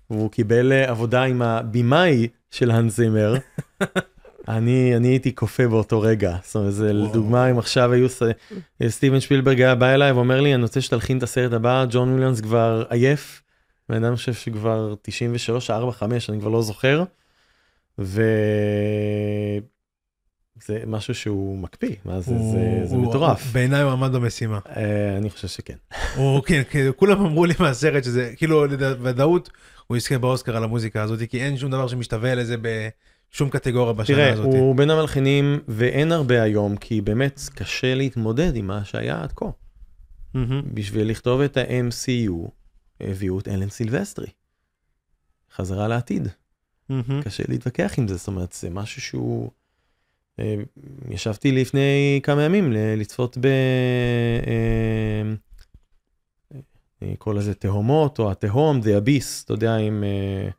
[0.09, 3.35] והוא קיבל אה, עבודה עם הבמאי של האנס זימר.
[4.47, 8.07] אני, אני הייתי כופה באותו רגע, זאת אומרת, זה לדוגמה, אם עכשיו היו,
[8.87, 12.41] סטיבן שפילברג היה בא אליי ואומר לי, אני רוצה שתלחין את הסרט הבא, ג'ון וויליאנס
[12.41, 13.41] כבר עייף,
[13.89, 17.03] בן אדם חושב שכבר 93, 4, 5, אני כבר לא זוכר,
[20.63, 23.51] וזה משהו שהוא מקפיא, מה זה, הוא, זה, זה הוא, מטורף.
[23.51, 24.59] בעיניי הוא עמד במשימה.
[24.69, 25.75] אה, אני חושב שכן.
[26.15, 29.49] הוא, כן, כן, כולם אמרו לי מהסרט שזה, כאילו, בוודאות,
[29.87, 34.15] הוא יזכה באוסקר על המוזיקה הזאת, כי אין שום דבר שמשתווה לזה בשום קטגוריה בשנה
[34.15, 34.45] תראה, הזאת.
[34.45, 39.31] תראה, הוא בין המלחינים, ואין הרבה היום, כי באמת קשה להתמודד עם מה שהיה עד
[39.35, 39.45] כה.
[39.45, 40.37] Mm-hmm.
[40.73, 42.49] בשביל לכתוב את ה-MCU,
[43.01, 44.27] הביאו את אלן סילבסטרי.
[45.55, 46.27] חזרה לעתיד.
[46.91, 47.23] Mm-hmm.
[47.23, 49.51] קשה להתווכח עם זה, זאת אומרת, זה משהו שהוא...
[50.39, 50.55] אה,
[51.09, 53.45] ישבתי לפני כמה ימים לצפות ב...
[54.47, 55.33] אה,
[57.01, 60.49] אני קורא לזה תהומות, או התהום, The Abyss, אתה יודע, עם אה,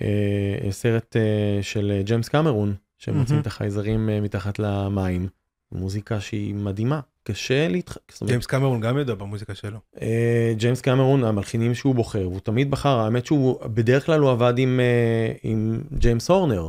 [0.00, 3.22] אה, סרט אה, של ג'יימס קמרון, שהם מהמם.
[3.22, 5.28] מוצאים את החייזרים אה, מתחת למים.
[5.72, 7.96] מוזיקה שהיא מדהימה, קשה להתח...
[8.24, 9.78] ג'יימס קמרון גם ידוע במוזיקה שלו.
[10.02, 14.54] אה, ג'יימס קמרון, המלחינים שהוא בוחר, והוא תמיד בחר, האמת שהוא, בדרך כלל הוא עבד
[14.58, 16.68] אה, עם ג'יימס הורנר,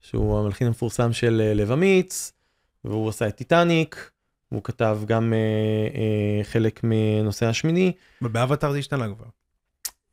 [0.00, 2.32] שהוא המלחין המפורסם של אה, לב אמיץ,
[2.84, 4.10] והוא עשה את טיטניק,
[4.52, 7.92] והוא כתב גם אה, אה, חלק מנושא השמיני.
[8.20, 9.26] באבטאר זה השתנה כבר.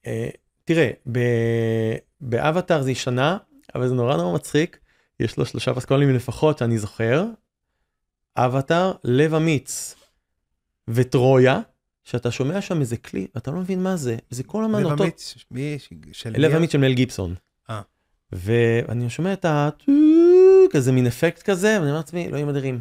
[0.07, 0.29] אה,
[0.63, 3.37] תראה, ב- באבטאר זה השתנה,
[3.75, 4.79] אבל זה נורא נורא מצחיק,
[5.19, 7.25] יש לו שלושה פסקולים לפחות שאני זוכר.
[8.37, 9.95] אבטאר, לב אמיץ
[10.87, 11.59] וטרויה,
[12.03, 15.01] שאתה שומע שם איזה כלי, אתה לא מבין מה זה, זה כל הזמן לב.
[15.01, 15.77] אמיץ, מי?
[16.11, 16.57] של לב מי?
[16.57, 17.35] אמיץ של מל גיבסון.
[18.31, 19.69] ואני שומע את ה...
[20.71, 22.79] כזה מין אפקט כזה, ואני אומר לעצמי, אלוהים אדירים.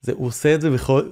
[0.00, 1.08] זה, הוא עושה את זה בכל,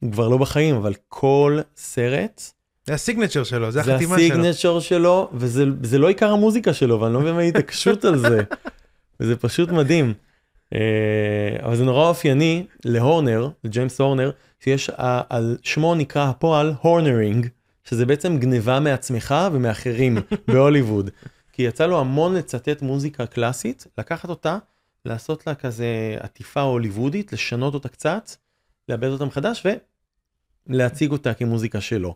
[0.00, 2.42] הוא כבר לא בחיים, אבל כל סרט,
[2.86, 4.26] זה הסיגנצ'ר שלו, זה זה החתימה שלו.
[4.26, 8.18] ה signature שלו, וזה זה לא עיקר המוזיקה שלו, ואני לא מבין מה ההתעקשות על
[8.18, 8.42] זה.
[9.20, 10.14] וזה פשוט מדהים.
[10.74, 14.30] אה, אבל זה נורא אופייני להורנר, לג'יימס הורנר,
[14.60, 14.90] שיש,
[15.28, 17.46] על שמו נקרא הפועל Hornering,
[17.84, 21.10] שזה בעצם גניבה מעצמך ומאחרים בהוליווד.
[21.52, 24.58] כי יצא לו המון לצטט מוזיקה קלאסית, לקחת אותה,
[25.04, 28.30] לעשות לה כזה עטיפה הוליוודית, לשנות אותה קצת,
[28.88, 29.66] לעבד אותה מחדש
[30.66, 32.14] ולהציג אותה כמוזיקה שלו.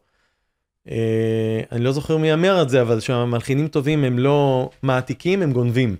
[0.90, 5.52] אה, אני לא זוכר מי אמר את זה, אבל שהמלחינים טובים הם לא מעתיקים, הם
[5.52, 5.96] גונבים.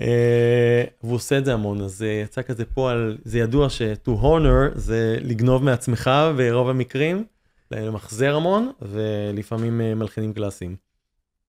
[0.00, 4.74] אה, והוא עושה את זה המון, אז אה, יצא כזה פועל, זה ידוע ש-to honor
[4.74, 7.24] זה לגנוב מעצמך ברוב המקרים,
[7.70, 10.91] למחזר המון, ולפעמים מלחינים קלאסיים.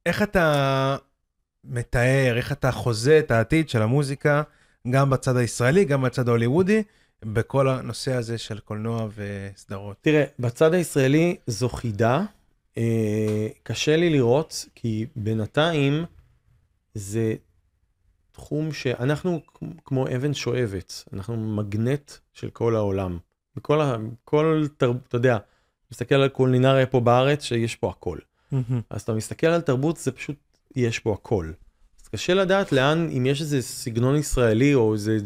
[0.06, 0.96] איך אתה
[1.64, 4.44] מתאר, איך אתה חוזה את העתיד של המוזיקה,
[4.90, 6.84] גם בצד הישראלי, גם בצד ההוליוודי,
[7.26, 9.98] בכל הנושא הזה של קולנוע וסדרות?
[10.02, 12.22] תראה, בצד הישראלי זו חידה,
[12.78, 16.06] אה, קשה לי לראות, כי בינתיים
[16.94, 17.36] זה
[18.32, 19.42] תחום שאנחנו
[19.86, 23.18] כמו אבן שואבת, אנחנו מגנט של כל העולם.
[23.56, 25.38] בכל, ה- כל אתה יודע,
[25.92, 28.18] מסתכל על קולינריה פה בארץ, שיש פה הכל.
[28.90, 30.36] אז אתה מסתכל על תרבות, זה פשוט,
[30.76, 31.52] יש פה הכל.
[32.04, 35.18] אז קשה לדעת לאן, אם יש איזה סגנון ישראלי או איזה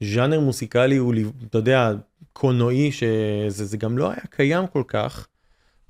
[0.00, 1.14] ז'אנר מוסיקלי, הוא,
[1.50, 1.92] אתה יודע,
[2.32, 5.26] קולנועי, שזה זה גם לא היה קיים כל כך.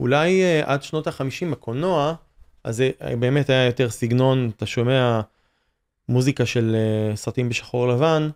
[0.01, 2.15] אולי uh, עד שנות ה-50 בקולנוע,
[2.65, 5.21] אז זה באמת היה יותר סגנון, אתה שומע
[6.09, 8.29] מוזיקה של אה, סרטים בשחור לבן,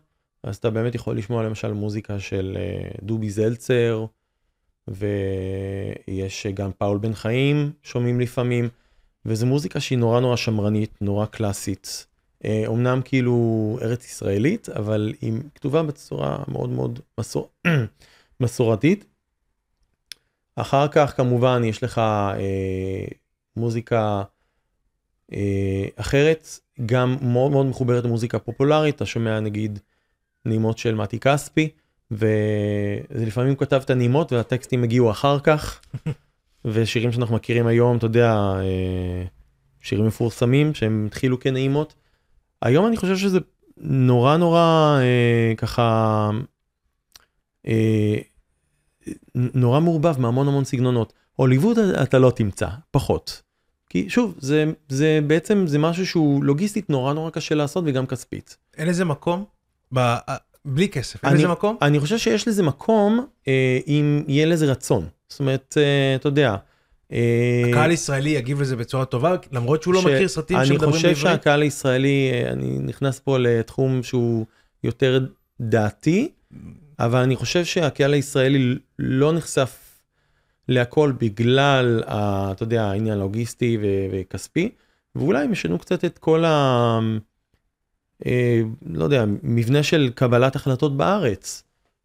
[0.43, 4.07] אז אתה באמת יכול לשמוע למשל מוזיקה של אה, דובי זלצר,
[4.89, 8.69] ויש גם פאול בן חיים, שומעים לפעמים,
[9.25, 12.07] וזו מוזיקה שהיא נורא נורא שמרנית, נורא קלאסית.
[12.67, 17.51] אומנם כאילו ארץ ישראלית, אבל היא כתובה בצורה מאוד מאוד מסור...
[18.41, 19.05] מסורתית.
[20.57, 23.05] אחר כך כמובן יש לך אה,
[23.57, 24.23] מוזיקה
[25.33, 26.49] אה, אחרת,
[26.87, 29.79] גם מאוד מאוד מחוברת למוזיקה פופולרית, אתה שומע נגיד
[30.45, 31.69] נימות של מתי כספי,
[32.11, 35.81] ולפעמים כתב את הנימות והטקסטים הגיעו אחר כך,
[36.65, 39.25] ושירים שאנחנו מכירים היום, אתה יודע, אה,
[39.81, 41.95] שירים מפורסמים שהם התחילו כנעימות.
[42.63, 43.39] היום אני חושב שזה
[43.77, 46.31] נורא נורא אה, ככה,
[47.67, 48.17] אה,
[49.35, 51.13] נורא מעורבב מהמון המון סגנונות.
[51.37, 53.43] הוליווד אתה לא תמצא, פחות.
[53.91, 58.57] כי שוב, זה, זה בעצם, זה משהו שהוא לוגיסטית נורא נורא קשה לעשות וגם כספית.
[58.77, 59.45] אין לזה מקום?
[59.95, 60.17] ב...
[60.65, 61.77] בלי כסף, אין לזה מקום?
[61.83, 65.07] אני חושב שיש לזה מקום אה, אם יהיה לזה רצון.
[65.29, 66.57] זאת אומרת, אה, אתה יודע.
[67.13, 70.05] אה, הקהל הישראלי יגיב לזה בצורה טובה, למרות שהוא לא ש...
[70.05, 71.05] לא מכיר סרטים שמדברים בעברית?
[71.05, 74.47] אני חושב שהקהל הישראלי, אה, אני נכנס פה לתחום שהוא
[74.85, 75.27] יותר
[75.61, 76.29] דעתי,
[76.99, 80.01] אבל אני חושב שהקהל הישראלי לא נחשף
[80.69, 84.71] להכל בגלל, ה, אתה יודע, העניין הלוגיסטי ו- וכספי,
[85.15, 86.99] ואולי הם ישנו קצת את כל ה...
[88.27, 91.63] אה, לא יודע, מבנה של קבלת החלטות בארץ.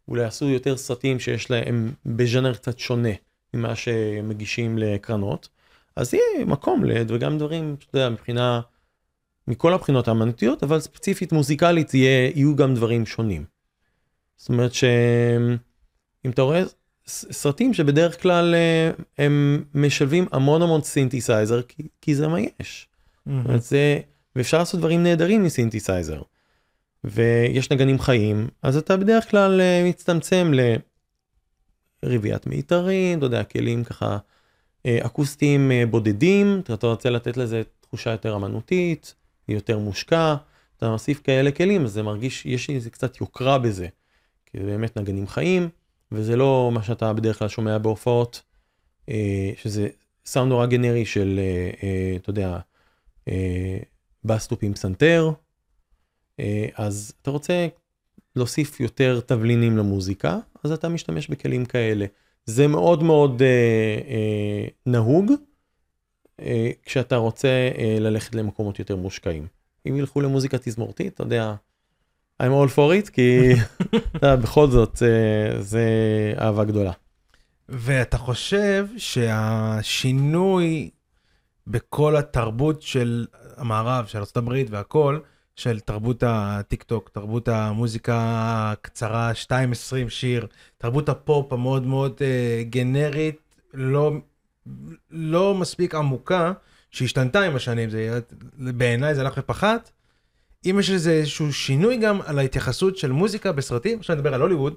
[0.07, 3.09] אולי עשו יותר סרטים שיש להם בז'אנר קצת שונה
[3.53, 5.49] ממה שמגישים לקרנות.
[5.95, 8.61] אז יהיה מקום לד וגם דברים, אתה יודע, מבחינה,
[9.47, 13.45] מכל הבחינות האמנותיות, אבל ספציפית מוזיקלית יהיה, יהיו גם דברים שונים.
[14.37, 16.63] זאת אומרת שאם אתה רואה
[17.07, 22.87] סרטים שבדרך כלל אה, הם משלבים המון המון סינתסייזר כי, כי זה מה יש.
[23.27, 23.57] Mm-hmm.
[23.57, 23.99] זה,
[24.35, 26.21] ואפשר לעשות דברים נהדרים מסינתסייזר.
[27.03, 30.51] ויש נגנים חיים אז אתה בדרך כלל אה, מצטמצם
[32.03, 34.17] לרביעיית מיתרים, אתה יודע, כלים ככה
[34.85, 39.15] אה, אקוסטיים בודדים, אתה רוצה לתת לזה תחושה יותר אמנותית,
[39.47, 40.35] יותר מושקע,
[40.77, 43.87] אתה מוסיף כאלה כלים אז זה מרגיש, יש איזה קצת יוקרה בזה.
[44.45, 45.69] כי זה באמת נגנים חיים.
[46.13, 48.41] וזה לא מה שאתה בדרך כלל שומע בהופעות,
[49.09, 49.87] אה, שזה
[50.25, 52.59] סאונד נורא גנרי של, אה, אה, אתה יודע,
[54.25, 55.31] בס תוף עם פסנתר,
[56.75, 57.67] אז אתה רוצה
[58.35, 62.05] להוסיף יותר תבלינים למוזיקה, אז אתה משתמש בכלים כאלה.
[62.45, 63.41] זה מאוד מאוד
[64.85, 65.31] נהוג
[66.83, 67.69] כשאתה רוצה
[67.99, 69.47] ללכת למקומות יותר מושקעים.
[69.87, 71.55] אם ילכו למוזיקה תזמורתית, אתה יודע,
[72.43, 73.39] I'm all for it, כי
[74.41, 75.03] בכל זאת
[75.59, 75.83] זה
[76.39, 76.91] אהבה גדולה.
[77.69, 80.89] ואתה חושב שהשינוי
[81.67, 83.25] בכל התרבות של
[83.63, 85.19] המערב, של ארה"ב והכל,
[85.55, 88.15] של תרבות הטיק טוק, תרבות המוזיקה
[88.71, 90.47] הקצרה, 2-20 שיר,
[90.77, 93.35] תרבות הפופ המאוד מאוד uh, גנרית,
[93.73, 94.11] לא,
[95.11, 96.51] לא מספיק עמוקה,
[96.91, 98.19] שהשתנתה עם השנים, זה,
[98.57, 99.91] בעיניי זה הלך ופחת.
[100.65, 104.73] אם יש לזה איזשהו שינוי גם על ההתייחסות של מוזיקה בסרטים, עכשיו נדבר על הוליווד,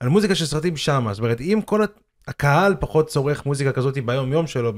[0.00, 1.80] על מוזיקה של סרטים שמה, זאת אומרת, אם כל
[2.26, 4.72] הקהל פחות צורך מוזיקה כזאת ביום יום שלו,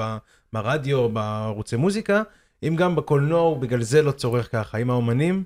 [0.53, 2.23] ברדיו, בערוצי מוזיקה,
[2.63, 5.45] אם גם בקולנוע הוא בגלל זה לא צורך ככה, אם האומנים,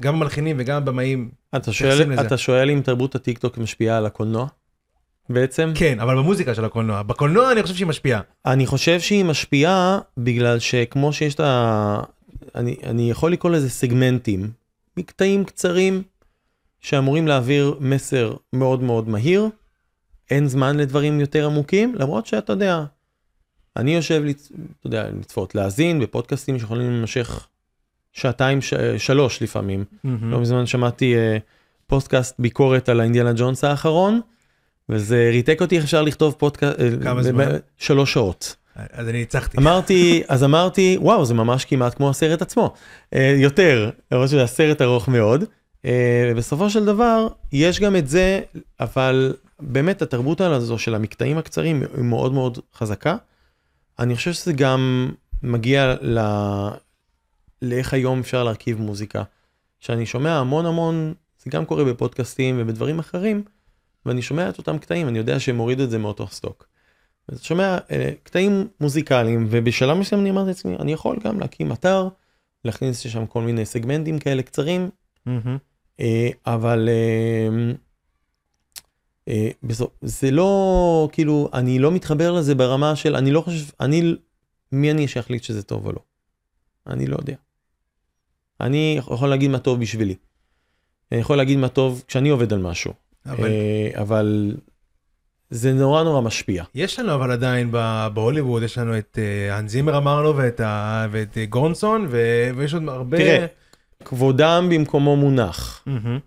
[0.00, 4.46] גם המלחינים וגם הבמאים, אתה שואל, אתה שואל אם תרבות הטיק טוק משפיעה על הקולנוע?
[5.28, 5.72] בעצם?
[5.74, 7.02] כן, אבל במוזיקה של הקולנוע.
[7.02, 8.20] בקולנוע אני חושב שהיא משפיעה.
[8.46, 12.00] אני חושב שהיא משפיעה בגלל שכמו שיש את ה...
[12.54, 14.50] אני, אני יכול לקרוא לזה סגמנטים,
[14.96, 16.02] מקטעים קצרים
[16.80, 19.48] שאמורים להעביר מסר מאוד מאוד מהיר,
[20.30, 22.84] אין זמן לדברים יותר עמוקים, למרות שאתה יודע,
[23.76, 24.52] אני יושב, לצ...
[24.52, 27.46] אתה יודע, לצפות, להאזין בפודקאסטים שיכולים להימשך
[28.12, 28.74] שעתיים, ש...
[28.98, 29.84] שלוש לפעמים.
[29.90, 30.08] Mm-hmm.
[30.22, 31.40] לא מזמן שמעתי uh,
[31.86, 34.20] פודקאסט ביקורת על האינדיאנה ג'ונס האחרון,
[34.88, 37.48] וזה ריתק אותי איך אפשר לכתוב פודקאסט, כמה זמן?
[37.78, 38.56] שלוש שעות.
[38.92, 39.58] אז אני ניצחתי.
[39.58, 42.74] אמרתי, אז אמרתי, וואו, זה ממש כמעט כמו הסרט עצמו.
[43.14, 45.44] אה, יותר, למרות שזה הסרט ארוך מאוד.
[45.84, 48.40] אה, בסופו של דבר, יש גם את זה,
[48.80, 53.16] אבל באמת התרבות הזו של המקטעים הקצרים היא מאוד מאוד חזקה.
[53.98, 56.18] אני חושב שזה גם מגיע ל...
[57.62, 59.22] לאיך היום אפשר להרכיב מוזיקה.
[59.80, 61.14] שאני שומע המון המון,
[61.44, 63.44] זה גם קורה בפודקאסטים ובדברים אחרים,
[64.06, 66.66] ואני שומע את אותם קטעים, אני יודע שהם הורידו את זה מאותו סטוק.
[67.30, 72.08] אתה שומע אה, קטעים מוזיקליים ובשלב מסוים אני אמרתי לעצמי אני יכול גם להקים אתר
[72.64, 74.90] להכניס שם כל מיני סגמנטים כאלה קצרים
[75.28, 75.30] mm-hmm.
[76.00, 77.72] אה, אבל אה,
[80.02, 84.14] זה לא כאילו אני לא מתחבר לזה ברמה של אני לא חושב אני
[84.72, 85.98] מי אני שיחליט שזה טוב או לא.
[86.86, 87.34] אני לא יודע.
[88.60, 90.14] אני יכול להגיד מה טוב בשבילי.
[91.12, 92.92] אני יכול להגיד מה טוב כשאני עובד על משהו.
[93.26, 94.56] אבל אה, אבל
[95.50, 96.64] זה נורא נורא משפיע.
[96.74, 97.70] יש לנו אבל עדיין
[98.14, 102.74] בהוליווד, יש לנו את אה, האן זימר אמרנו, ואת ה- ואת אה, גורנסון, ו- ויש
[102.74, 103.16] עוד הרבה...
[103.16, 103.46] תראה.
[104.04, 105.82] כבודם במקומו מונח.
[105.86, 106.18] מהמם.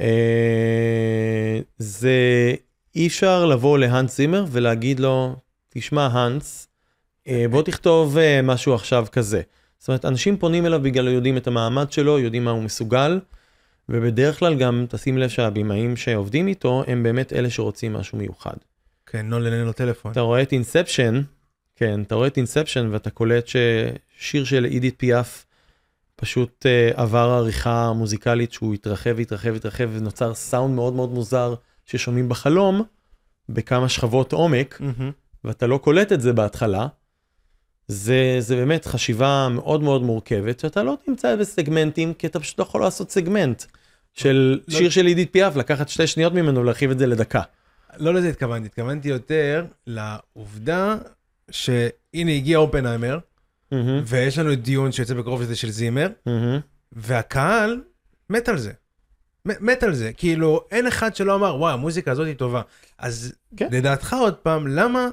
[0.00, 2.54] אה, זה
[2.94, 5.36] אי אפשר לבוא להאנס זימר ולהגיד לו,
[5.68, 6.68] תשמע האנס,
[7.28, 9.42] אה, בוא תכתוב אה, משהו עכשיו כזה.
[9.78, 13.20] זאת אומרת, אנשים פונים אליו בגלל יודעים את המעמד שלו, יודעים מה הוא מסוגל,
[13.88, 18.56] ובדרך כלל גם תשים לב שהבימאים שעובדים איתו, הם באמת אלה שרוצים משהו מיוחד.
[19.06, 20.12] כן, נולן אין לו טלפון.
[20.12, 21.22] אתה רואה את Inception,
[21.76, 25.44] כן, אתה רואה את Inception ואתה קולט ששיר של אידית פיאף
[26.20, 31.54] פשוט אה, עבר עריכה מוזיקלית שהוא התרחב, התרחב, התרחב ונוצר סאונד מאוד מאוד מוזר
[31.86, 32.82] ששומעים בחלום
[33.48, 35.10] בכמה שכבות עומק, מהמם.
[35.44, 36.86] ואתה לא קולט את זה בהתחלה.
[37.88, 42.64] זה, זה באמת חשיבה מאוד מאוד מורכבת, שאתה לא תמצא בסגמנטים, כי אתה פשוט לא
[42.64, 43.64] יכול לעשות סגמנט
[44.14, 47.42] של לא- שיר של אידית פיאף, לקחת שתי שניות ממנו ולהרחיב את זה לדקה.
[47.96, 50.96] לא לזה התכוונתי, התכוונתי יותר לעובדה
[51.50, 53.18] שהנה הגיע אופנהיימר,
[53.72, 56.60] מהמם, ויש לנו דיון שיוצא בקרוב שזה של זימר, מהמם.
[56.92, 57.80] והקהל
[58.30, 58.72] מת על זה.
[59.44, 62.62] מת על זה, כאילו אין אחד שלא אמר וואי המוזיקה הזאת היא טובה.
[62.98, 63.68] אז כן.
[63.70, 65.08] לדעתך עוד פעם, למה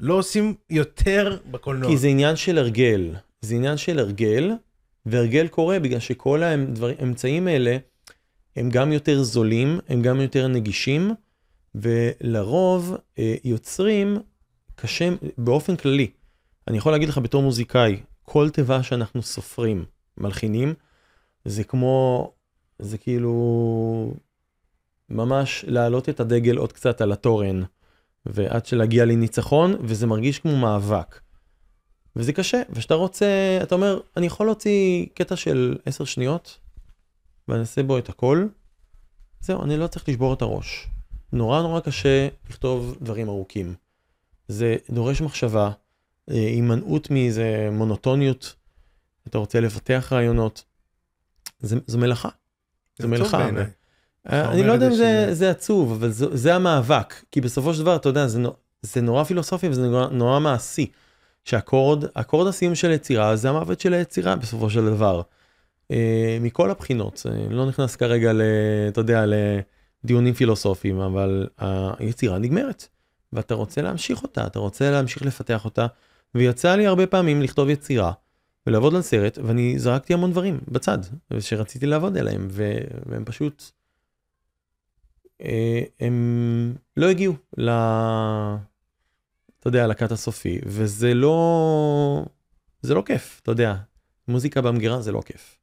[0.00, 1.90] לא עושים יותר בקולנוע?
[1.90, 4.52] כי זה עניין של הרגל, זה עניין של הרגל,
[5.06, 7.76] והרגל קורה בגלל שכל האמצעים האלה
[8.56, 11.10] הם גם יותר זולים, הם גם יותר נגישים,
[11.74, 14.18] ולרוב אה, יוצרים
[14.74, 16.10] קשה באופן כללי.
[16.68, 19.84] אני יכול להגיד לך בתור מוזיקאי, כל תיבה שאנחנו סופרים,
[20.18, 20.74] מלחינים,
[21.44, 22.30] זה כמו,
[22.78, 24.14] זה כאילו
[25.08, 27.62] ממש להעלות את הדגל עוד קצת על התורן.
[28.26, 31.20] ועד שלהגיע לניצחון, וזה מרגיש כמו מאבק.
[32.16, 36.58] וזה קשה, וכשאתה רוצה, אתה אומר, אני יכול להוציא קטע של 10 שניות,
[37.48, 38.46] ואני אעשה בו את הכל,
[39.40, 40.88] זהו, אני לא צריך לשבור את הראש.
[41.32, 43.74] נורא נורא קשה לכתוב דברים ארוכים.
[44.48, 45.70] זה דורש מחשבה,
[46.28, 48.54] הימנעות מאיזה מונוטוניות,
[49.26, 50.64] אתה רוצה לפתח רעיונות.
[51.60, 52.28] זה, זו מלאכה.
[52.98, 53.48] זו מלאכה.
[54.32, 57.14] אה, אני לא יודע אם זה זה, זה עצוב, אבל זה, זה המאבק.
[57.30, 58.42] כי בסופו של דבר, אתה יודע, זה,
[58.82, 60.90] זה נורא פילוסופי וזה נורא, נורא מעשי.
[61.44, 65.22] שאקורד, אקורד הסיום של יצירה זה המוות של היצירה בסופו של דבר.
[65.90, 68.42] אה, מכל הבחינות, אה, לא נכנס כרגע, ל,
[68.88, 69.24] אתה יודע,
[70.04, 71.48] לדיונים פילוסופיים, אבל
[71.98, 72.88] היצירה נגמרת.
[73.32, 75.86] ואתה רוצה להמשיך אותה, אתה רוצה להמשיך לפתח אותה.
[76.34, 78.12] ויצא לי הרבה פעמים לכתוב יצירה
[78.66, 80.98] ולעבוד על סרט, ואני זרקתי המון דברים בצד,
[81.40, 83.62] שרציתי לעבוד עליהם, ו- והם פשוט...
[85.42, 87.70] אה, הם לא הגיעו ל...
[89.60, 92.24] אתה יודע, לקאט הסופי, וזה לא...
[92.82, 93.74] זה לא כיף, אתה יודע.
[94.28, 95.58] מוזיקה במגירה זה לא כיף.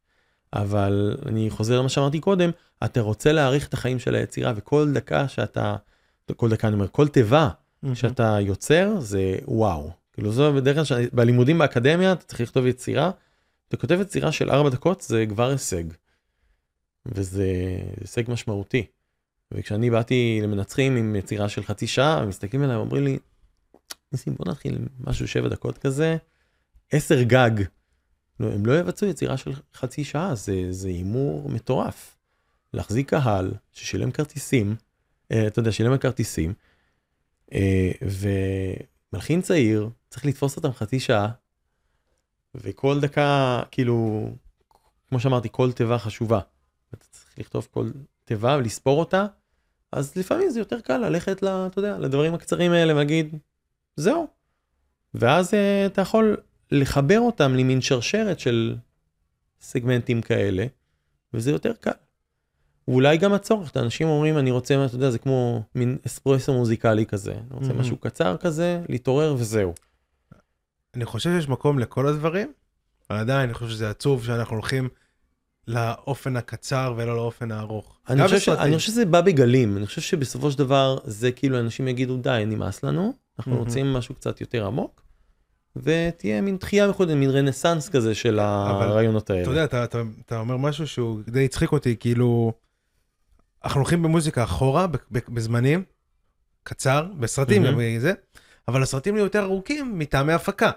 [0.54, 2.50] אבל אני חוזר למה שאמרתי קודם,
[2.86, 5.76] אתה רוצה להעריך את החיים של היצירה, וכל דקה שאתה,
[6.36, 7.50] כל דקה אני אומר, כל תיבה
[7.94, 9.99] שאתה יוצר זה וואו.
[10.20, 13.12] כאילו זה בדרך כלל, שאני- בלימודים באקדמיה אתה צריך לכתוב יצירה,
[13.68, 15.84] אתה כותב יצירה של ארבע דקות זה כבר הישג.
[17.06, 17.46] וזה
[18.02, 18.86] הישג משמעותי.
[19.52, 23.18] וכשאני באתי למנצחים עם יצירה של חצי שעה, מסתכלים עליי ואומרים לי,
[24.12, 26.18] ניסים בוא נתחיל משהו שבע דקות כזה,
[26.92, 27.52] עשר גג.
[28.40, 30.36] לא, הם לא יבצעו יצירה של חצי שעה,
[30.70, 32.18] זה הימור מטורף.
[32.74, 34.76] להחזיק קהל ששילם כרטיסים,
[35.32, 36.54] אה, אתה יודע, שילם על כרטיסים,
[39.14, 41.32] ומלחין צעיר, צריך לתפוס אותם חצי שעה,
[42.56, 44.30] וכל דקה, כאילו,
[45.10, 46.40] כמו שאמרתי, כל תיבה חשובה.
[46.94, 47.92] אתה צריך לכתוב כל
[48.26, 49.26] תיבה ולספור אותה,
[49.92, 53.36] אז לפעמים זה יותר קל ללכת, ל, אתה יודע, לדברים הקצרים האלה ולהגיד,
[53.96, 54.28] זהו.
[55.14, 56.38] ואז אה, אתה יכול
[56.72, 58.76] לחבר אותם למין שרשרת של
[59.62, 60.66] סגמנטים כאלה,
[61.34, 61.92] וזה יותר קל.
[62.90, 67.32] ואולי גם הצורך, אנשים אומרים, אני רוצה, אתה יודע, זה כמו מין אספרסו מוזיקלי כזה.
[67.32, 67.80] אני רוצה מהמם.
[67.80, 69.74] משהו קצר כזה, להתעורר וזהו.
[70.96, 72.52] אני חושב שיש מקום לכל הדברים,
[73.10, 74.90] אבל עדיין אני חושב שזה עצוב שאנחנו הולכים
[75.68, 78.00] לאופן הקצר ולא לאופן הארוך.
[78.10, 78.50] אני חושב, ש...
[78.50, 82.44] אני חושב שזה בא בגלים, אני חושב שבסופו של דבר זה כאילו אנשים יגידו די
[82.48, 83.64] נמאס לנו, אנחנו מהמם.
[83.64, 85.02] רוצים משהו קצת יותר עמוק,
[85.76, 89.42] ותהיה מין תחייה מחודדת, מין רנסאנס כזה של הרעיונות האלה.
[89.42, 92.54] אתה יודע, אתה, אתה, אתה אומר משהו שהוא די הצחיק אותי, כאילו,
[93.64, 95.84] אנחנו הולכים במוזיקה אחורה, בזמנים,
[96.64, 97.64] קצר, בסרטים.
[97.64, 98.14] גם זה,
[98.68, 100.72] אבל הסרטים נהיו יותר ארוכים מטעמי הפקה.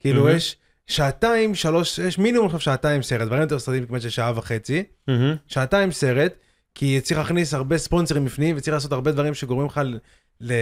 [0.00, 0.36] כאילו, מהמם.
[0.36, 0.56] יש
[0.86, 5.36] שעתיים, שלוש, יש מינימום עכשיו שעתיים סרט, דברים יותר סרטים כמעט של שעה וחצי, מהמם.
[5.46, 6.34] שעתיים סרט,
[6.74, 9.98] כי צריך להכניס הרבה ספונסרים בפנים, וצריך לעשות הרבה דברים שגורמים לך ל...
[10.40, 10.52] ל...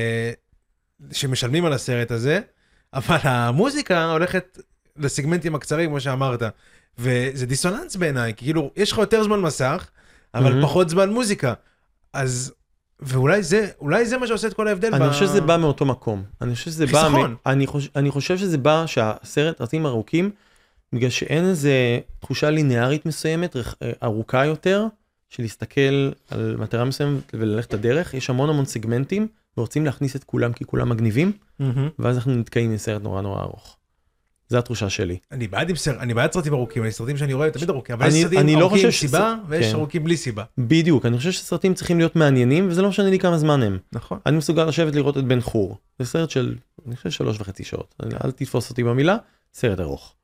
[1.12, 2.41] שמשלמים על הסרט הזה,
[2.95, 4.59] אבל המוזיקה הולכת
[4.97, 6.43] לסגמנטים הקצרים, כמו שאמרת.
[6.99, 9.91] וזה דיסוננס בעיניי, כי כאילו, יש לך יותר זמן מסך,
[10.35, 10.62] אבל מהמם.
[10.62, 11.55] פחות זמן מוזיקה.
[12.12, 12.53] אז,
[13.01, 14.95] ואולי זה, אולי זה מה שעושה את כל ההבדל.
[14.95, 16.22] אני ב- חושב שזה בא מאותו מקום.
[16.43, 16.93] אני חושב שזה בא...
[17.03, 17.30] חיסכון.
[17.32, 20.30] מ- אני חושב- אני חושב שזה בא שהסרט רצים ארוכים,
[20.93, 21.72] בגלל שאין איזה
[22.20, 24.87] תחושה ליניארית מסוימת, רח- אה, ארוכה יותר,
[25.28, 28.14] של להסתכל על מטרה מסוימת וללכת את הדרך.
[28.14, 29.26] יש המון המון סגמנטים,
[29.59, 31.89] ורוצים להכניס את כולם כי כולם מגניבים, מהמם.
[31.99, 33.76] ואז אנחנו נתקעים עם סרט נורא נורא ארוך.
[34.55, 35.18] זו התחושה שלי.
[35.32, 38.07] אני בעד עם סרט, אני בעד סרטים ארוכים, אני סרטים שאני רואה תמיד ארוכים, אבל
[38.07, 39.74] אני- יש סרטים לא ארוכים עם חושב שזה- סיבה, ויש כן.
[39.74, 40.44] ארוכים בלי סיבה.
[40.59, 43.78] בדיוק, אני חושב שסרטים צריכים להיות מעניינים, וזה לא משנה לי כמה זמן הם.
[43.92, 44.18] נכון.
[44.26, 45.78] אני מסוגל לשבת לראות את בן חור.
[45.98, 46.55] זה סרט של,
[46.86, 47.94] אני חושב, שלוש וחצי שעות.
[48.24, 49.16] אל תתפוס אותי במילה,
[49.55, 50.14] סרט ארוך.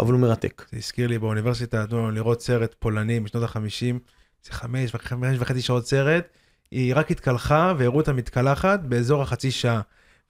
[0.00, 0.64] אבל הוא מרתק.
[0.72, 3.98] זה הזכיר לי באוניברסיטה, נתנו לנו לראות סרט פולני משנות החמישים,
[4.44, 6.24] זה חמש, חמש וחצי שעות סרט,
[6.70, 9.80] היא רק התקלחה והראו אותה מתקלחת באזור החצי שעה.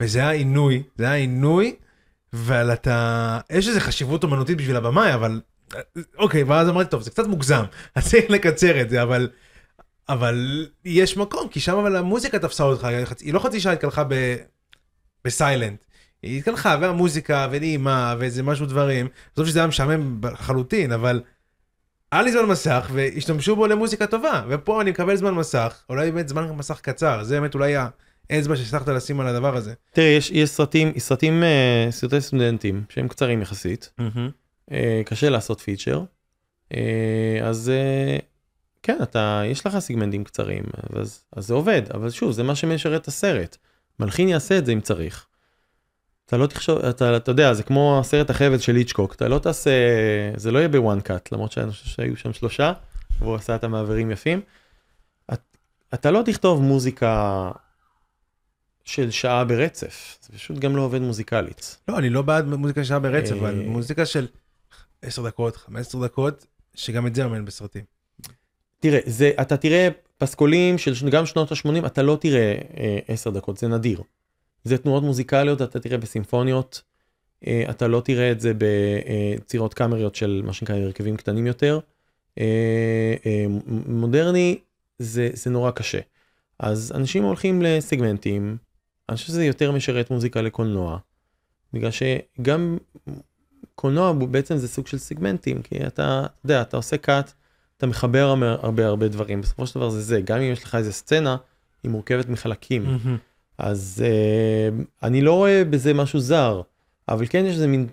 [0.02, 1.74] וזה היה עינוי, זה היה עינוי,
[2.34, 5.40] אבל אתה, יש איזה חשיבות אומנותית בשביל הבמאי, אבל,
[6.18, 7.64] אוקיי, ואז אמרתי, טוב, זה קצת מוגזם,
[7.94, 9.28] אז צריך לקצר את זה, אבל,
[10.08, 12.88] אבל יש מקום, כי שם אבל המוזיקה תפסה אותך,
[13.20, 14.14] היא לא חצי שעה התקלחה ב...
[15.24, 15.84] בסיילנט.
[16.22, 19.08] היא התקלחה, והמוזיקה, ונעימה, ואיזה משהו דברים.
[19.34, 21.22] עזוב שזה היה משעמם לחלוטין, אבל
[22.12, 24.42] היה לי זמן מסך, והשתמשו בו למוזיקה טובה.
[24.48, 27.74] ופה אני מקבל זמן מסך, אולי באמת זמן מסך קצר, זה באמת אולי
[28.30, 29.74] האצבע שהצלחת לשים על הדבר הזה.
[29.92, 33.92] תראה, יש, יש סרטים, סרטים, אה, סרטי סטודנטים שהם קצרים יחסית.
[34.72, 36.04] אה, קשה לעשות פיצ'ר.
[36.74, 37.72] אה, אז
[38.82, 40.64] כן, אתה, יש לך סיגמנטים קצרים,
[40.96, 43.56] אז, אז זה עובד, אבל שוב, זה מה שמשרת את הסרט.
[44.00, 45.26] מלחין יעשה את זה אם צריך.
[46.26, 49.70] אתה לא תחשוב, אתה, אתה יודע, זה כמו הסרט החבל של היצ'קוק, אתה לא תעשה,
[50.36, 52.72] זה לא יהיה בוואן קאט, למרות שאני חושב שהיו שם שלושה,
[53.18, 54.40] והוא עשה את המעברים יפים.
[55.32, 55.40] את,
[55.94, 57.50] אתה לא תכתוב מוזיקה
[58.84, 61.76] של שעה ברצף, זה פשוט גם לא עובד מוזיקלית.
[61.88, 63.38] לא, אני לא בעד מוזיקה שעה ברצף, אה.
[63.38, 64.26] אבל מוזיקה של
[65.02, 67.84] 10 דקות, 15 דקות, שגם את זה אומן בסרטים.
[68.80, 73.58] תראה, זה, אתה תראה פסקולים של גם שנות ה-80, אתה לא תראה אה, 10 דקות,
[73.58, 74.02] זה נדיר.
[74.64, 76.82] זה תנועות מוזיקליות, אתה תראה בסימפוניות,
[77.46, 81.78] אה, אתה לא תראה את זה בצירות קאמריות של מה שנקרא הרכבים קטנים יותר.
[82.38, 83.46] אה, אה,
[83.86, 84.58] מודרני
[84.98, 86.00] זה, זה נורא קשה.
[86.58, 88.56] אז אנשים הולכים לסגמנטים,
[89.08, 90.98] אני חושב שזה יותר משרת מוזיקה לקולנוע,
[91.72, 92.78] בגלל שגם
[93.74, 97.32] קולנוע בעצם זה סוג של סגמנטים, כי אתה, אתה יודע, אתה עושה קאט,
[97.76, 100.74] אתה מחבר הרבה הרבה, הרבה דברים, בסופו של דבר זה זה, גם אם יש לך
[100.74, 101.36] איזה סצנה,
[101.82, 102.98] היא מורכבת מחלקים.
[103.58, 106.62] אז uh, אני לא רואה בזה משהו זר,
[107.08, 107.86] אבל כן יש איזה מין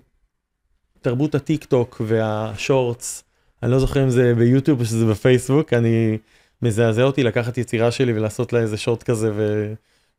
[1.00, 3.24] תרבות הטיק טוק והשורטס,
[3.62, 6.18] אני לא זוכר אם זה ביוטיוב או שזה בפייסבוק, אני
[6.62, 9.32] מזעזע אותי לקחת יצירה שלי ולעשות לה איזה שורט כזה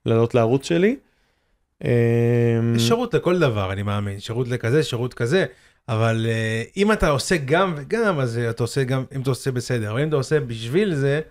[0.06, 0.96] ולעלות לערוץ שלי.
[1.84, 1.90] אמ,
[2.76, 5.46] יש שירות לכל דבר, אני מאמין, שירות לכזה, שירות כזה,
[5.90, 9.52] אבל uh, אם אתה עושה גם וגם, אז uh, אתה עושה גם, אם אתה עושה
[9.52, 11.22] בסדר, אבל אם אתה עושה בשביל זה,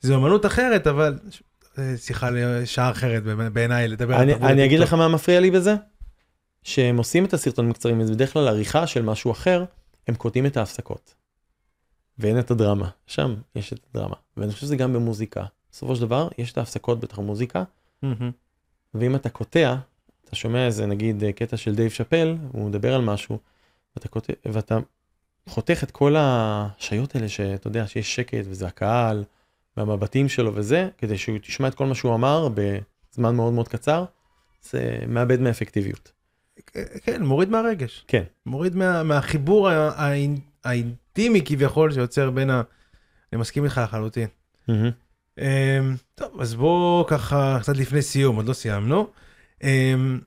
[0.00, 1.18] זה אמנות אחרת, אבל
[1.78, 4.80] אה, שיחה לשעה אחרת בעיניי לדבר על אני, תרבות אני אגיד.
[4.80, 5.74] לך מה מפריע לי בזה?
[6.62, 9.64] שהם עושים את הסרטונים הקצרים, זה בדרך כלל עריכה של משהו אחר,
[10.08, 11.14] הם קוטעים את ההפסקות.
[12.18, 14.16] ואין את הדרמה, שם יש את הדרמה.
[14.36, 15.44] ואני חושב שזה גם במוזיקה.
[15.72, 17.64] בסופו של דבר, יש את ההפסקות בתוך המוזיקה.
[18.94, 19.76] ואם אתה קוטע,
[20.24, 23.38] אתה שומע איזה נגיד אה, קטע של דייב שאפל, הוא מדבר על משהו,
[23.96, 24.78] ואתה, קוטע, ואתה
[25.48, 29.24] חותך את כל השהיות האלה שאתה יודע שיש שקט וזה הקהל
[29.76, 34.04] והמבטים שלו וזה, כדי שהוא תשמע את כל מה שהוא אמר בזמן מאוד מאוד קצר,
[34.62, 36.12] זה מאבד מהאפקטיביות.
[37.04, 38.04] כן, מוריד מהרגש.
[38.08, 38.22] כן.
[38.46, 39.68] מוריד מה, מהחיבור
[40.64, 42.62] האינטימי כביכול שיוצר בין ה...
[43.32, 44.28] אני מסכים איתך לחלוטין.
[44.68, 44.90] מהמם.
[45.38, 45.44] אמ,
[46.14, 49.06] טוב, אז בואו ככה, קצת לפני סיום, עוד לא סיימנו.
[49.62, 50.20] אמ,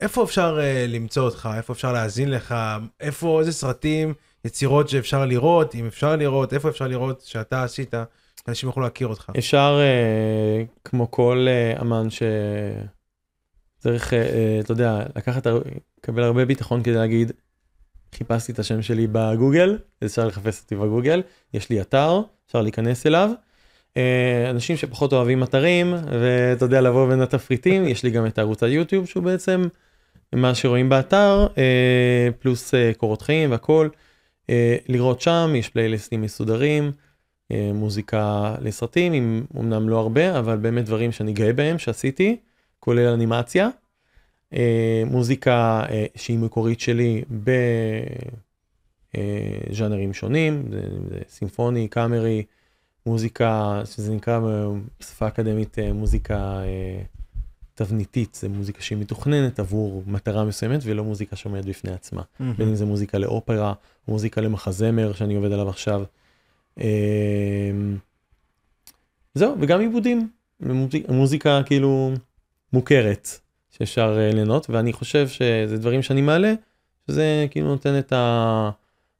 [0.00, 1.48] איפה אפשר אה, למצוא אותך?
[1.56, 2.54] איפה אפשר להאזין לך?
[3.00, 4.14] איפה, איזה סרטים,
[4.44, 7.94] יצירות שאפשר לראות, אם אפשר לראות, איפה אפשר לראות שאתה עשית,
[8.46, 9.32] שאנשים יוכלו להכיר אותך.
[9.38, 15.46] אפשר, אה, כמו כל אה, אמן שצריך, אה, אה, אתה יודע, לקחת,
[15.98, 17.32] לקבל הרבה ביטחון כדי להגיד,
[18.14, 21.22] חיפשתי את השם שלי בגוגל, אפשר לחפש אותי בגוגל,
[21.54, 23.30] יש לי אתר, אפשר להיכנס אליו.
[23.96, 28.62] אה, אנשים שפחות אוהבים אתרים, ואתה יודע, לבוא בין התפריטים, יש לי גם את ערוץ
[28.62, 29.68] היוטיוב שהוא בעצם
[30.32, 33.88] מה שרואים באתר, אה, פלוס אה, קורות חיים והכל.
[34.88, 36.92] לראות שם, יש פלייליסטים מסודרים.
[37.74, 42.36] מוזיקה לסרטים, עם אמנם לא הרבה, אבל באמת דברים שאני גאה בהם, שעשיתי,
[42.80, 43.68] כולל אנימציה.
[45.06, 45.84] מוזיקה
[46.14, 47.22] שהיא מקורית שלי
[49.14, 50.68] בז'אנרים שונים,
[51.28, 52.44] סימפוני, קאמרי,
[53.06, 54.40] מוזיקה שזה נקרא
[55.00, 56.34] בשפה אקדמית אה, מוזיקה,
[56.64, 57.02] אה,
[57.74, 62.22] תבניתית, זה מוזיקה שהיא מתוכננת עבור מטרה מסוימת ולא מוזיקה שעומדת בפני עצמה.
[62.58, 63.72] בין אם זה מוזיקה לאופרה,
[64.08, 66.02] מוזיקה למחזמר שאני עובד עליו עכשיו.
[66.80, 66.84] אמ,
[69.34, 70.28] זהו, וגם עיבודים,
[70.60, 72.12] מוזיק- מוזיקה כאילו
[72.72, 73.28] מוכרת
[73.70, 76.54] שאפשר אה, ליהנות, ואני חושב שזה דברים שאני מעלה,
[77.06, 78.70] שזה כאילו נותן את ה...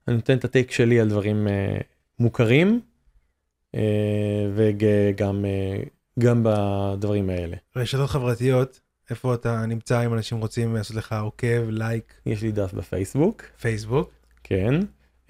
[0.08, 1.78] אני נותן את הטייק שלי על דברים אה,
[2.18, 2.95] מוכרים, אה,
[4.54, 5.82] וגם אה,
[6.18, 7.56] גם בדברים האלה.
[7.76, 12.72] רשתות חברתיות, איפה אתה נמצא אם אנשים רוצים לעשות לך עוקב, לייק, יש לי דף
[12.72, 14.10] בפייסבוק, פייסבוק?
[14.44, 14.74] כן.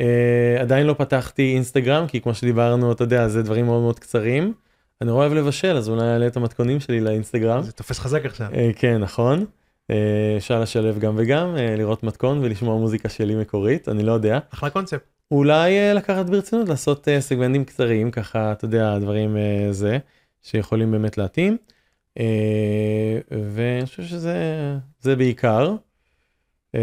[0.01, 4.53] Uh, עדיין לא פתחתי אינסטגרם, כי כמו שדיברנו, אתה יודע, זה דברים מאוד מאוד קצרים.
[5.01, 7.63] אני לא אוהב לבשל, אז אולי אעלה את המתכונים שלי לאינסטגרם.
[7.63, 8.49] זה תופס חזק עכשיו.
[8.53, 9.45] Uh, כן, נכון.
[9.93, 9.95] Uh,
[10.37, 14.39] אפשר לשלב גם וגם, uh, לראות מתכון ולשמוע מוזיקה שלי מקורית, אני לא יודע.
[14.55, 15.16] אחלה קונספט.
[15.31, 19.99] אולי uh, לקחת ברצינות, לעשות uh, סגמנטים קצרים, ככה, אתה יודע, דברים uh, זה,
[20.43, 21.57] שיכולים באמת להתאים.
[23.31, 24.37] ואני חושב שזה
[25.01, 25.77] זה בעיקר.
[26.75, 26.81] אני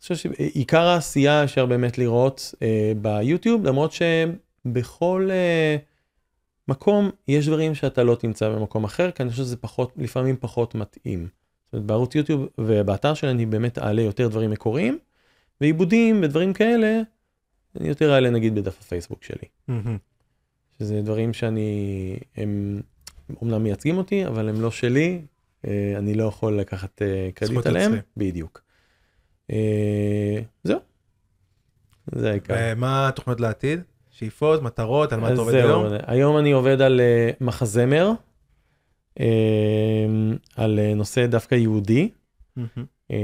[0.00, 2.54] חושב שעיקר העשייה אפשר באמת לראות
[3.02, 5.30] ביוטיוב, למרות שבכל
[6.68, 10.74] מקום יש דברים שאתה לא תמצא במקום אחר, כי אני חושב שזה פחות, לפעמים פחות
[10.74, 11.28] מתאים.
[11.66, 14.98] זאת אומרת, בערוץ יוטיוב ובאתר שלי אני באמת אעלה יותר דברים מקוריים,
[15.60, 17.00] ועיבודים ודברים כאלה,
[17.80, 19.48] אני יותר אעלה נגיד בדף הפייסבוק שלי.
[19.68, 19.98] מהמם.
[20.78, 22.80] שזה דברים שאני, הם
[23.40, 25.22] אומנם מייצגים אותי, אבל הם לא שלי,
[25.66, 27.92] אה, אני לא יכול לקחת אה, קרדיט עליהם.
[28.16, 28.62] בדיוק.
[29.50, 30.78] אה, זהו.
[32.14, 32.54] זה העיקר.
[32.58, 33.80] ומה התוכניות לעתיד?
[34.10, 35.84] שאיפות, מטרות, על מה אתה עובד היום?
[36.06, 37.00] היום אני עובד על
[37.40, 38.12] מחזמר,
[40.56, 42.10] על נושא דווקא יהודי,
[42.56, 42.97] מהמם.
[43.10, 43.16] אה,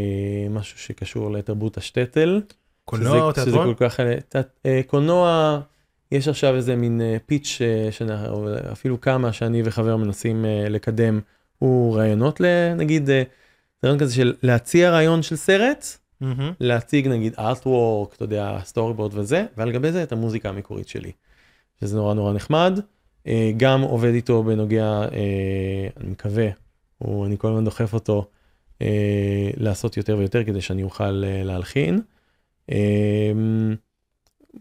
[0.51, 2.41] משהו שקשור לתרבות השטטל.
[2.85, 3.75] קולנוע או שזה תיאטרון?
[3.75, 4.15] כל כך, אה,
[4.67, 5.61] אה, קולנוע,
[6.13, 11.21] יש עכשיו איזה מין פיץ' אה, שאנחנו- אפילו כמה שאני וחבר מנסים לקדם,
[11.59, 13.11] הוא רעיונות לנגיד,
[13.85, 15.87] רעיון כזה של להציע רעיון של סרט,
[16.21, 16.53] מהמם.
[16.61, 21.13] להציג נגיד ארטוורק, אתה יודע, סטורי בורד וזה, ועל גבי זה את המוזיקה המקורית שלי.
[21.81, 22.81] שזה נורא נורא נחמד.
[23.57, 25.03] גם עובד איתו בנוגע,
[26.01, 26.49] אני מקווה,
[26.99, 28.27] הוא, אני כל הזמן דוחף אותו
[28.83, 32.01] אה, לעשות יותר ויותר כדי שאני אוכל אה, להלחין.
[32.73, 33.33] אה,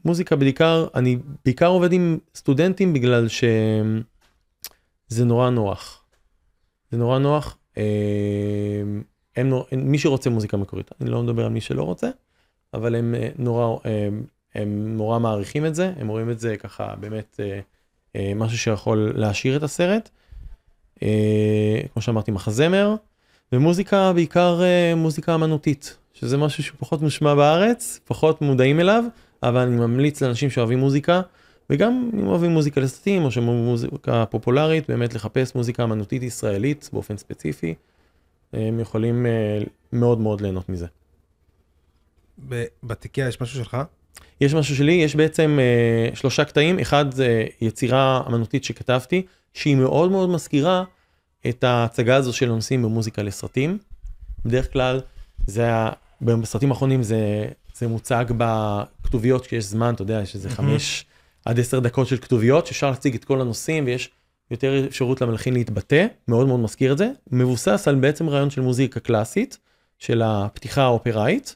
[0.05, 6.05] מוזיקה בעיקר, אני בעיקר עובד עם סטודנטים בגלל שזה נורא נוח.
[6.91, 7.57] זה נורא נוח.
[7.78, 7.84] אה,
[9.36, 9.53] הם.
[9.72, 12.09] מי שרוצה מוזיקה מקורית, אני לא מדבר על מי שלא רוצה,
[12.74, 14.24] אבל הם אה, נורא, הם,
[14.55, 17.59] הם נורא מעריכים את זה, הם רואים את זה ככה באמת אה,
[18.16, 20.09] אה, משהו שיכול להעשיר את הסרט.
[21.03, 22.95] אה, כמו שאמרתי, מחזמר,
[23.54, 29.04] ומוזיקה בעיקר אה, מוזיקה אמנותית, שזה משהו שפחות מושמע בארץ, פחות מודעים אליו,
[29.43, 31.22] אבל אני ממליץ לאנשים שאוהבים מוזיקה,
[31.70, 37.74] וגם אם אוהבים מוזיקה לסרטים או שמוזיקה פופולרית, באמת לחפש מוזיקה אמנותית ישראלית באופן ספציפי.
[38.54, 40.88] הם יכולים אה, מאוד מאוד ליהנות מזה.
[42.84, 43.78] בתיקייה יש משהו שלך?
[44.41, 50.12] יש משהו שלי, יש בעצם אה, שלושה קטעים, אחד זה יצירה אמנותית שכתבתי, שהיא מאוד
[50.12, 50.84] מאוד מזכירה
[51.50, 53.78] את ההצגה הזו של הנושאים במוזיקה לסרטים.
[54.46, 55.02] בדרך כלל,
[55.48, 55.89] זה היה,
[56.22, 61.06] בסרטים האחרונים זה, זה מוצג בכתוביות, כשיש זמן, אתה יודע, יש איזה חמש
[61.46, 64.10] עד עשר דקות של כתוביות, שאפשר להציג את כל הנושאים ויש
[64.52, 67.10] יותר אפשרות למלחין להתבטא, מאוד מאוד מזכיר את זה.
[67.32, 69.58] מבוסס על בעצם רעיון של מוזיקה קלאסית,
[70.00, 71.56] של הפתיחה האופראית.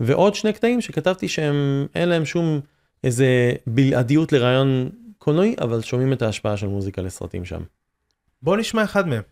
[0.00, 2.60] ועוד שני קטעים שכתבתי שהם אין להם שום
[3.04, 7.62] איזה בלעדיות לרעיון קולנועי, אבל שומעים את ההשפעה של מוזיקה לסרטים שם.
[8.42, 9.22] בוא נשמע אחד מהם.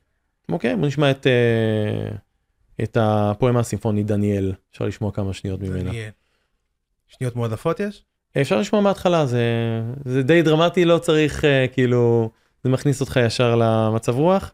[0.48, 2.16] אוקיי, בוא נשמע את, אה,
[2.82, 5.90] את הפואמה הסימפונית דניאל, אפשר לשמוע כמה שניות ממנה.
[5.90, 6.10] דניאל.
[7.08, 8.04] שניות מועדפות יש?
[8.40, 9.42] אפשר לשמוע מההתחלה, זה,
[10.04, 12.30] זה די דרמטי, לא צריך אה, כאילו,
[12.64, 14.52] זה מכניס אותך ישר למצב רוח.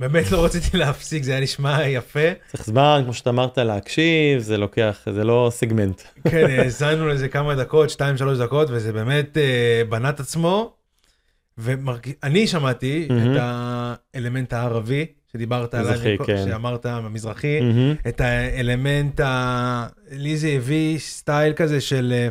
[0.00, 2.28] באמת לא רציתי להפסיק, זה היה נשמע יפה.
[2.48, 6.02] צריך זמן, כמו שאתה אמרת, להקשיב, זה לוקח, זה לא סגמנט.
[6.30, 10.72] כן, האזנו לזה כמה דקות, 2-3 דקות, וזה באמת אה, בנה את עצמו.
[11.58, 13.36] ואני שמעתי מהמם.
[13.36, 13.40] את
[14.14, 16.44] האלמנט הערבי שדיברת עליו, כן.
[16.44, 17.94] שאמרת, המזרחי, מהמם.
[18.08, 19.86] את האלמנט, ה...
[20.10, 22.28] לי זה הביא סטייל כזה של, אה,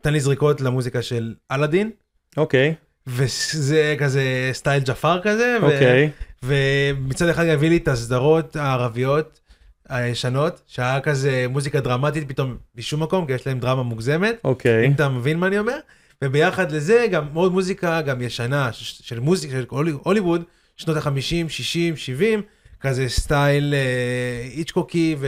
[0.00, 1.90] תן לי זריקות למוזיקה של אלאדין,
[2.36, 2.74] אוקיי,
[3.06, 6.10] וזה כזה style ג'אפר כזה, ו- אוקיי.
[6.42, 9.40] ומצד אחד הביא לי את הסדרות הערביות
[9.88, 14.86] הישנות, שהיה כזה מוזיקה דרמטית פתאום משום מקום, כי יש להם דרמה מוגזמת, אוקיי.
[14.86, 15.78] אם אתה מבין מה אני אומר,
[16.22, 20.42] וביחד לזה גם מאוד מוזיקה גם ישנה, של מוזיקה של הולי- הוליווד,
[20.76, 21.10] שנות ה-50,
[21.48, 22.42] 60, 70,
[22.80, 25.26] כזה style אה, היצ'קוקי ו...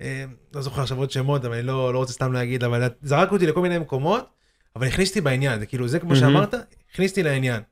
[0.00, 0.24] אה,
[0.54, 3.46] לא זוכר עכשיו עוד שמות, אבל אני לא, לא רוצה סתם להגיד, אבל זרק אותי
[3.46, 4.26] לכל מיני מקומות,
[4.76, 6.20] אבל הכניסתי בעניין, זה כאילו, זה כמו מהמם.
[6.20, 6.54] שאמרת,
[6.92, 7.62] הכניסתי לעניין.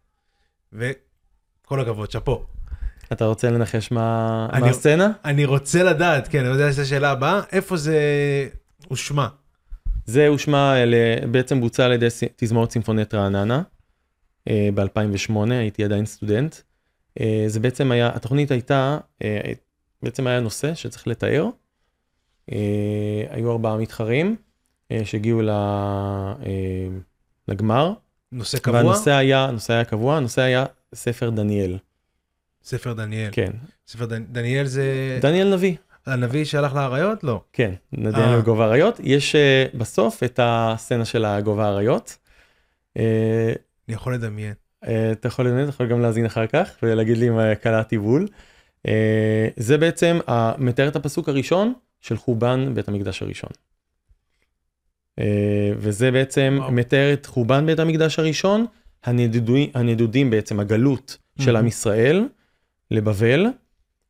[1.68, 2.44] וכל הכבוד, שאפו.
[3.12, 5.12] אתה רוצה לנחש מה אני- מה הסצנה?
[5.24, 7.98] אני רוצה לדעת, כן, אני יודע שזו השאלה הבאה, איפה זה
[8.88, 9.26] הושמע?
[10.06, 10.74] זה הושמע,
[11.30, 12.06] בעצם בוצע על ידי
[12.36, 13.62] תזמורת סימפונית רעננה
[14.48, 16.56] ב-2008, הייתי עדיין סטודנט.
[17.20, 19.40] אה, זה בעצם היה, התוכנית הייתה, אה,
[20.02, 21.46] בעצם היה נושא שצריך לתאר.
[22.52, 22.56] אה,
[23.30, 24.36] היו ארבעה מתחרים
[24.92, 26.34] אה, שהגיעו אה,
[27.48, 27.92] לגמר,
[28.32, 28.76] נושא קבוע?
[28.76, 30.64] והנושא היה, הנושא היה קבוע, הנושא היה
[30.94, 31.78] ספר דניאל.
[32.64, 33.28] ספר דניאל.
[33.32, 33.50] כן,
[33.86, 34.24] ספר דנ...
[34.24, 35.76] דניאל זה דניאל נביא.
[36.06, 37.24] הנביא שהלך לאריות?
[37.24, 37.40] לא.
[37.52, 38.40] כן, דניאל אה.
[38.40, 39.00] בגובה האריות.
[39.02, 42.16] יש אה, בסוף את הסצנה של הגובה האריות.
[42.96, 43.52] אה,
[43.88, 44.54] אני יכול לדמיין.
[44.86, 48.28] אה, אתה יכול לדמיין, אתה יכול גם להאזין אחר כך ולהגיד לי אם קלעתי בול.
[48.88, 50.18] אה, זה בעצם
[50.58, 53.50] מתאר את הפסוק הראשון של חורבן בית המקדש הראשון.
[55.18, 56.72] אה, וזה בעצם וואו.
[56.72, 58.66] מתאר את חורבן בית המקדש הראשון,
[59.04, 61.56] הנדודים, הנדודים בעצם הגלות של.
[61.56, 62.28] עם ישראל
[62.90, 63.46] לבבל,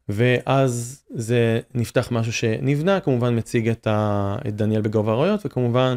[0.09, 5.95] ואז זה נפתח משהו שנבנה, כמובן מציג את, ה, את דניאל בגובה האריות, וכמובן,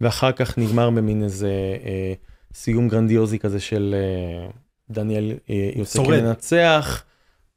[0.00, 1.50] ואחר כך נגמר במין איזה
[1.84, 2.12] אה,
[2.54, 4.48] סיום גרנדיוזי כזה של אה,
[4.90, 6.20] דניאל אה, יוצא שורד.
[6.20, 7.04] כמנצח,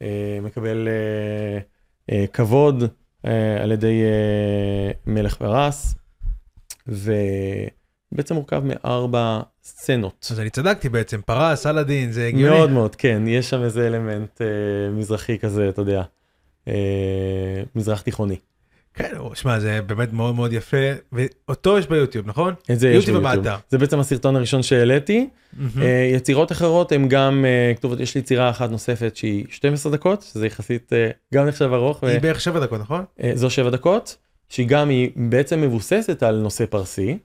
[0.01, 1.59] אה, מקבל אה,
[2.11, 2.83] אה, כבוד
[3.25, 5.95] אה, על ידי אה, מלך פרס,
[6.87, 10.27] ובעצם מורכב מארבע סצנות.
[10.31, 12.55] אז אני צדקתי בעצם, פרס, אלאדין, זה הגיוני.
[12.55, 14.47] מאוד מאוד, כן, יש שם איזה אלמנט אה,
[14.91, 16.03] מזרחי כזה, אתה יודע,
[16.67, 16.73] אה,
[17.75, 18.37] מזרח תיכוני.
[18.93, 20.77] כן, שמע, זה באמת מאוד מאוד יפה,
[21.11, 22.53] ואותו יש ביוטיוב, נכון?
[22.71, 23.45] את זה יש יוטיוב ביוטיוב.
[23.45, 23.61] ובאתר.
[23.69, 25.29] זה בעצם הסרטון הראשון שהעליתי.
[25.53, 25.81] מהמם.
[25.81, 30.21] אה, יצירות אחרות הן גם אה, כתובות, יש לי יצירה אחת נוספת שהיא 12 דקות,
[30.21, 33.03] שזה יחסית אה, גם נחשב ארוך, היא בערך שבע דקות, נכון?
[33.23, 34.17] וזו 7 דקות,
[34.49, 37.17] שהיא גם, היא בעצם מבוססת על נושא פרסי,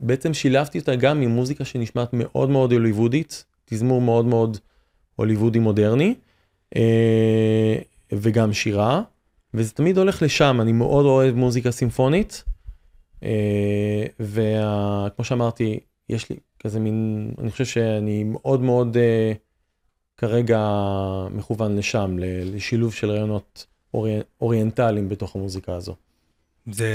[0.00, 4.58] ובעצם שילבתי אותה גם עם מוזיקה שנשמעת מאוד מאוד הוליוודית, תזמור מאוד מאוד
[5.16, 6.14] הוליוודי מודרני,
[6.76, 7.76] אה,
[8.12, 9.02] וגם שירה,
[9.54, 12.44] וזה תמיד הולך לשם, אני מאוד אוהב מוזיקה סימפונית,
[14.20, 19.32] וכמו שאמרתי, יש לי כזה מין, אני חושב שאני מאוד מאוד אה,
[20.16, 20.68] כרגע
[21.30, 25.94] מכוון לשם, לשילוב של רעיונות אורי, אוריינטליים בתוך המוזיקה הזו.
[26.70, 26.88] זה...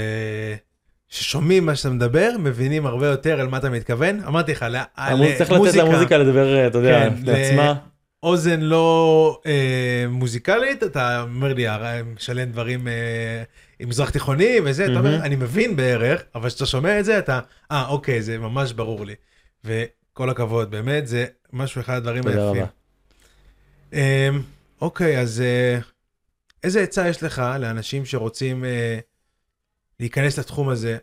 [1.14, 4.20] ששומעים מה שאתה מדבר, מבינים הרבה יותר על מה אתה מתכוון.
[4.26, 7.74] אמרתי לך, ל- על המוז- צריך לתת מוזיקה, למוזיקה לדבר, אה, אתה יודע, כן, לעצמה.
[8.22, 11.66] אוזן לא אה, מוזיקלית, אתה אומר לי,
[12.16, 13.42] משלם דברים אה,
[13.78, 15.16] עם מזרח תיכוני וזה, אתה אומר.
[15.22, 19.14] אני מבין בערך, אבל כשאתה שומע את זה, אתה, אה, אוקיי, זה ממש ברור לי.
[19.64, 22.64] וכל הכבוד, באמת, זה משהו אחד הדברים היפים.
[23.94, 24.28] אה,
[24.80, 25.78] אוקיי, אז אה,
[26.64, 28.98] איזה עצה יש לך לאנשים שרוצים אה,
[30.00, 30.98] להיכנס לתחום הזה?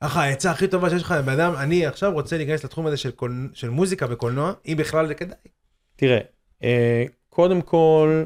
[0.00, 3.10] אך העצה הכי טובה שיש לך לבן אדם, אני עכשיו רוצה להיכנס לתחום הזה של,
[3.10, 5.36] קול, של מוזיקה וקולנוע, אם בכלל זה כדאי.
[5.96, 6.18] תראה,
[6.64, 8.24] אה, קודם כל,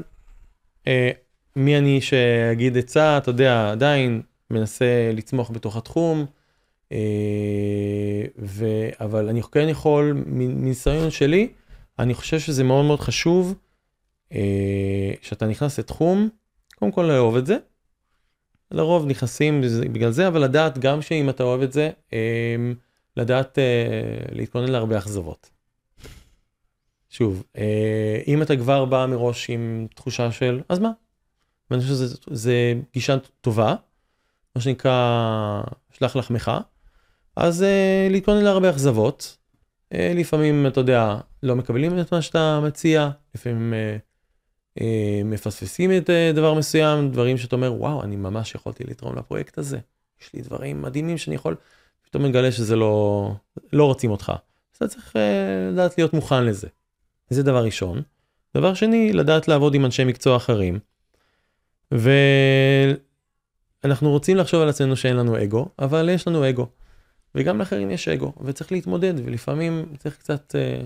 [0.87, 1.11] אה,
[1.55, 6.25] מי אני שאגיד עצה, אתה יודע, עדיין מנסה לצמוח בתוך התחום,
[6.91, 6.97] אה,
[8.39, 8.65] ו...
[8.99, 11.47] אבל אני כן יכול, מניסיון שלי,
[11.99, 13.55] אני חושב שזה מאוד מאוד חשוב,
[15.21, 16.29] שאתה נכנס לתחום,
[16.75, 17.57] קודם כל לאהוב את זה.
[18.71, 19.61] לרוב נכנסים
[19.93, 22.55] בגלל זה, אבל לדעת גם שאם אתה אוהב את זה, אה,
[23.17, 23.63] לדעת אה,
[24.31, 25.49] להתכונן להרבה אכזבות.
[27.09, 30.91] שוב, אה, אם אתה כבר בא מראש עם תחושה של, אז מה?
[31.71, 32.51] ואני חושב שזו
[32.93, 33.75] גישה טובה,
[34.55, 36.51] מה שנקרא, שלח לחמך,
[37.35, 39.35] אז אה, להתכונן להרבה אכזבות.
[39.91, 43.73] לפעמים, אתה יודע, לא מקבלים את מה שאתה מציע, לפעמים
[45.25, 49.77] מפספסים את אה, דבר מסוים, דברים שאתה אומר, וואו, אני ממש יכולתי לתרום לפרויקט הזה.
[50.21, 51.55] יש לי דברים מדהימים שאני יכול,
[52.01, 53.31] פתאום מגלה שזה לא,
[53.73, 54.29] לא רוצים אותך.
[54.29, 56.67] אז אתה צריך אה, לדעת להיות מוכן לזה.
[57.29, 58.01] זה דבר ראשון.
[58.57, 60.79] דבר שני, לדעת לעבוד עם אנשי מקצוע אחרים.
[61.91, 62.99] ואנחנו
[64.09, 66.67] רוצים לחשוב על עצמנו שאין לנו אגו, אבל יש לנו אגו.
[67.35, 70.81] וגם לאחרים יש אגו, וצריך להתמודד, ולפעמים צריך קצת אה,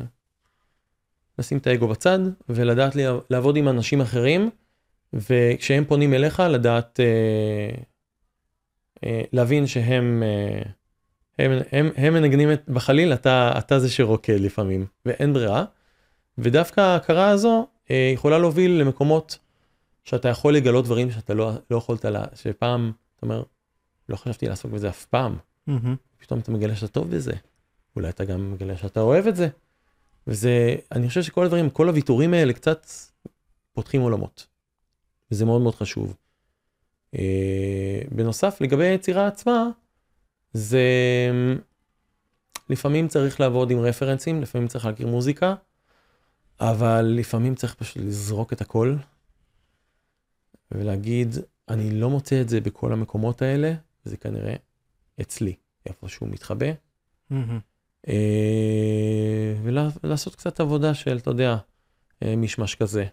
[1.39, 2.19] לשים את האגו בצד,
[2.49, 2.95] ולדעת
[3.29, 4.49] לעבוד עם אנשים אחרים,
[5.13, 7.75] וכשהם פונים אליך, לדעת אה,
[9.03, 10.61] אה, להבין שהם אה,
[11.39, 15.65] הם, הם, הם מנגנים את, בחליל, אתה, אתה זה שרוקד לפעמים, ואין ברירה.
[16.37, 19.37] ודווקא ההכרה הזו אה, יכולה להוביל למקומות
[20.03, 23.43] שאתה יכול לגלות דברים שאתה לא, לא יכולת, לה, שפעם, אתה אומר,
[24.09, 25.37] לא חשבתי לעסוק בזה אף פעם.
[25.69, 25.95] Mm-hmm.
[26.17, 27.33] פתאום אתה מגלה שאתה טוב בזה.
[27.95, 29.47] אולי אתה גם מגלה שאתה אוהב את זה.
[30.27, 32.87] וזה, אני חושב שכל הדברים, כל הוויתורים האלה קצת
[33.73, 34.47] פותחים עולמות.
[35.31, 36.15] וזה מאוד מאוד חשוב.
[37.15, 39.69] אה, בנוסף, לגבי היצירה עצמה,
[40.53, 40.81] זה
[42.69, 45.55] לפעמים צריך לעבוד עם רפרנסים, לפעמים צריך להכיר מוזיקה,
[46.59, 48.95] אבל לפעמים צריך פשוט לזרוק את הכל
[50.71, 51.35] ולהגיד,
[51.69, 53.73] אני לא מוצא את זה בכל המקומות האלה,
[54.03, 54.55] זה כנראה
[55.21, 55.55] אצלי,
[55.85, 56.71] איפה שהוא מתחבא.
[57.31, 57.35] Mm-hmm.
[59.63, 61.57] ולעשות קצת עבודה של, אתה יודע,
[62.23, 63.05] אה, מישמש כזה.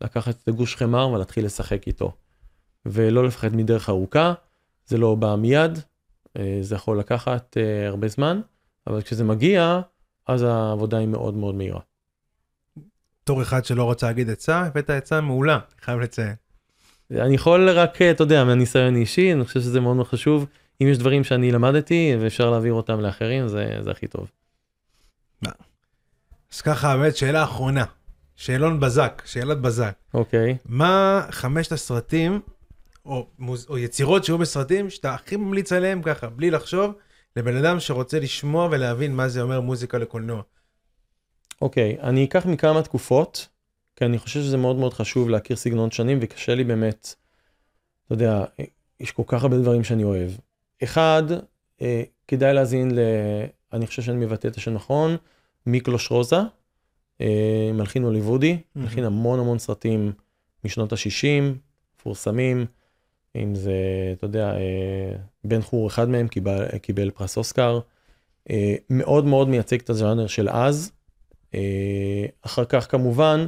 [0.00, 2.12] לקחת את הגוש חמר ולהתחיל לשחק איתו.
[2.86, 4.34] ולא לפחד מדרך ארוכה,
[4.86, 5.78] זה לא בא מיד,
[6.38, 8.40] אה, זה יכול לקחת אה, הרבה זמן,
[8.86, 9.80] אבל כשזה מגיע,
[10.26, 11.80] אז העבודה היא מאוד מאוד מהירה.
[13.22, 16.34] בתור אחד שלא רוצה להגיד עצה, הבאת עצה מעולה, אני חייב לציין.
[17.10, 20.46] אני יכול רק, אה, אתה יודע, מהניסיון אישי, אני חושב שזה מאוד מאוד חשוב.
[20.82, 24.30] אם יש דברים שאני למדתי ואפשר להעביר אותם לאחרים, זה, זה הכי טוב.
[26.52, 27.84] אז ככה, באמת, שאלה אחרונה.
[28.36, 29.94] שאלון בזק, שאלת בזק.
[30.14, 30.56] אוקיי.
[30.64, 32.40] מה חמשת הסרטים
[33.04, 33.66] או, מוז...
[33.68, 36.94] או יצירות שהיו בסרטים שאתה הכי ממליץ עליהם ככה, בלי לחשוב,
[37.36, 40.42] לבן אדם שרוצה לשמוע ולהבין מה זה אומר מוזיקה לקולנוע.
[41.62, 43.48] אוקיי, okay, אני אקח מכמה תקופות,
[43.96, 47.14] כי אני חושב שזה מאוד מאוד חשוב להכיר סגנון שנים, וקשה לי באמת,
[48.06, 48.44] אתה יודע,
[49.00, 50.30] יש כל כך הרבה דברים שאני אוהב.
[50.82, 51.22] אחד,
[51.82, 53.00] אה, כדאי להאזין ל...
[53.72, 55.16] אני חושב שאני מבטא את השם נכון,
[55.68, 56.36] מיקלוש רוזה,
[57.20, 58.78] אה, מלחין הוליוודי, mm-hmm.
[58.78, 60.12] מלחין המון המון סרטים
[60.64, 61.42] משנות ה-60,
[61.96, 62.66] מפורסמים.
[63.36, 63.72] אם זה,
[64.12, 67.80] אתה יודע, אה, בן חור אחד מהם קיבל, קיבל פרס אוסקר,
[68.50, 70.92] אה, מאוד מאוד מייצג את הז'אנר של אז.
[72.42, 73.46] אחר כך כמובן,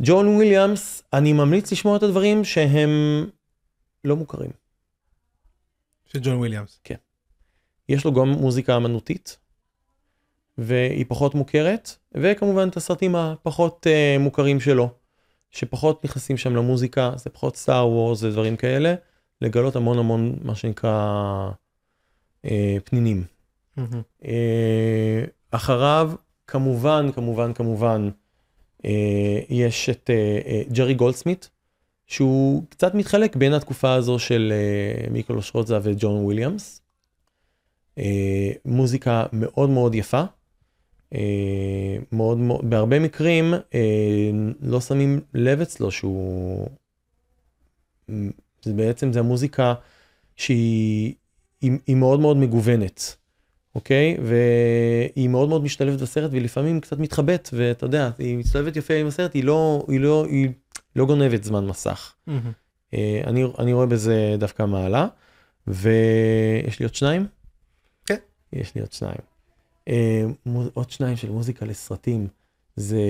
[0.00, 2.90] ג'ון וויליאמס, אני ממליץ לשמוע את הדברים שהם
[4.04, 4.50] לא מוכרים.
[6.06, 6.80] של ג'ון וויליאמס.
[6.84, 6.94] כן.
[7.88, 9.38] יש לו גם מוזיקה אמנותית,
[10.58, 14.88] והיא פחות מוכרת, וכמובן את הסרטים הפחות אה, מוכרים שלו.
[15.50, 18.94] שפחות נכנסים שם למוזיקה, זה פחות Star Wars ודברים כאלה,
[19.40, 21.50] לגלות המון המון מה שנקרא
[22.44, 23.24] אה, פנינים.
[23.78, 23.82] Mm-hmm.
[24.24, 26.12] אה, אחריו,
[26.46, 28.10] כמובן, כמובן, כמובן,
[28.84, 31.50] אה, יש את אה, אה, ג'רי גולדסמית,
[32.06, 36.82] שהוא קצת מתחלק בין התקופה הזו של אה, מיקלו שרוטזה וג'ון וויליאמס.
[37.98, 40.22] אה, מוזיקה מאוד מאוד יפה.
[41.14, 44.30] אה, מאוד מאוד, בהרבה מקרים אה,
[44.60, 46.68] לא שמים לב אצלו שהוא,
[48.62, 49.74] זה בעצם זה המוזיקה
[50.36, 51.14] שהיא
[51.60, 53.16] היא, היא מאוד מאוד מגוונת,
[53.74, 54.16] אוקיי?
[54.22, 59.34] והיא מאוד מאוד משתלבת בסרט ולפעמים קצת מתחבאת, ואתה יודע, היא משתלבת יפה עם הסרט,
[59.34, 60.48] היא לא, היא לא, היא
[60.96, 62.14] לא גונבת זמן מסך.
[62.28, 62.92] Mm-hmm.
[63.26, 65.06] אני, אני רואה בזה דווקא מעלה,
[65.66, 67.26] ויש לי עוד שניים?
[68.06, 68.16] כן.
[68.52, 69.37] יש לי עוד שניים.
[69.88, 70.24] אה,
[70.74, 72.26] עוד שניים של מוזיקה לסרטים,
[72.76, 73.02] זה,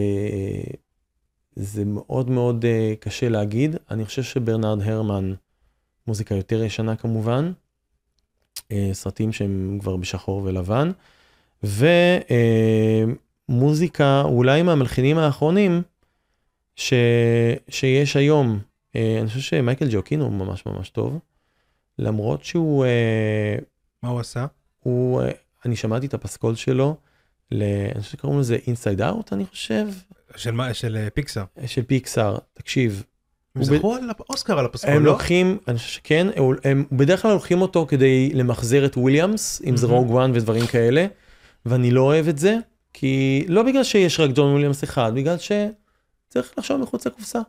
[1.57, 3.77] זה מאוד מאוד אה, קשה להגיד.
[3.91, 5.35] אני חושב שברנרד הרמן,
[6.07, 7.53] מוזיקה יותר ישנה כמובן,
[8.73, 10.91] אה, סרטים שהם כבר בשחור ולבן,
[13.49, 15.83] ומוזיקה אולי מהמלחינים האחרונים
[16.77, 16.93] ש,
[17.69, 18.59] שיש היום.
[18.95, 21.19] אני חושב שמייקל ג'אקינו הוא ממש ממש טוב,
[21.99, 22.85] למרות שהוא...
[24.03, 24.47] מה הוא עשה?
[24.81, 25.23] הוא
[25.65, 26.97] אני שמעתי את הפסקול שלו,
[27.51, 27.63] ל...
[27.95, 29.87] אני חושב שקוראים לזה Inside Out, אני חושב.
[30.37, 30.75] של מה?
[30.75, 31.45] של פיקסאר.
[31.59, 33.05] אה, של פיקסאר, תקשיב.
[33.55, 35.13] הם זכו על האוסקר על הפסקול, הם לא?
[35.13, 36.27] לוקחים, אני חושב שכן,
[36.65, 41.07] הם בדרך כלל לוקחים אותו כדי למחזר את וויליאמס, אם זה Rogue One ודברים כאלה,
[41.67, 42.57] ואני לא אוהב את זה,
[42.93, 47.41] כי לא בגלל שיש רק ג'ון וויליאמס אחד, בגלל שצריך לחשוב מחוץ לקופסה.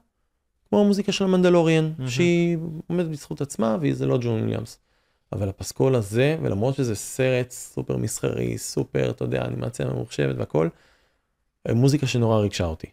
[0.69, 2.57] כמו המוזיקה של ה Mandalorian, שהיא
[2.88, 4.80] עומדת בזכות עצמה, וזה לא ג'ון וויליאמס.
[5.34, 10.69] אבל הפסקול הזה, ולמרות שזה סרט סופר מסחרי, סופר, אתה יודע, אנימציה ממוחשבת והכל,
[11.72, 12.88] מוזיקה שנורא ריגשה אותי.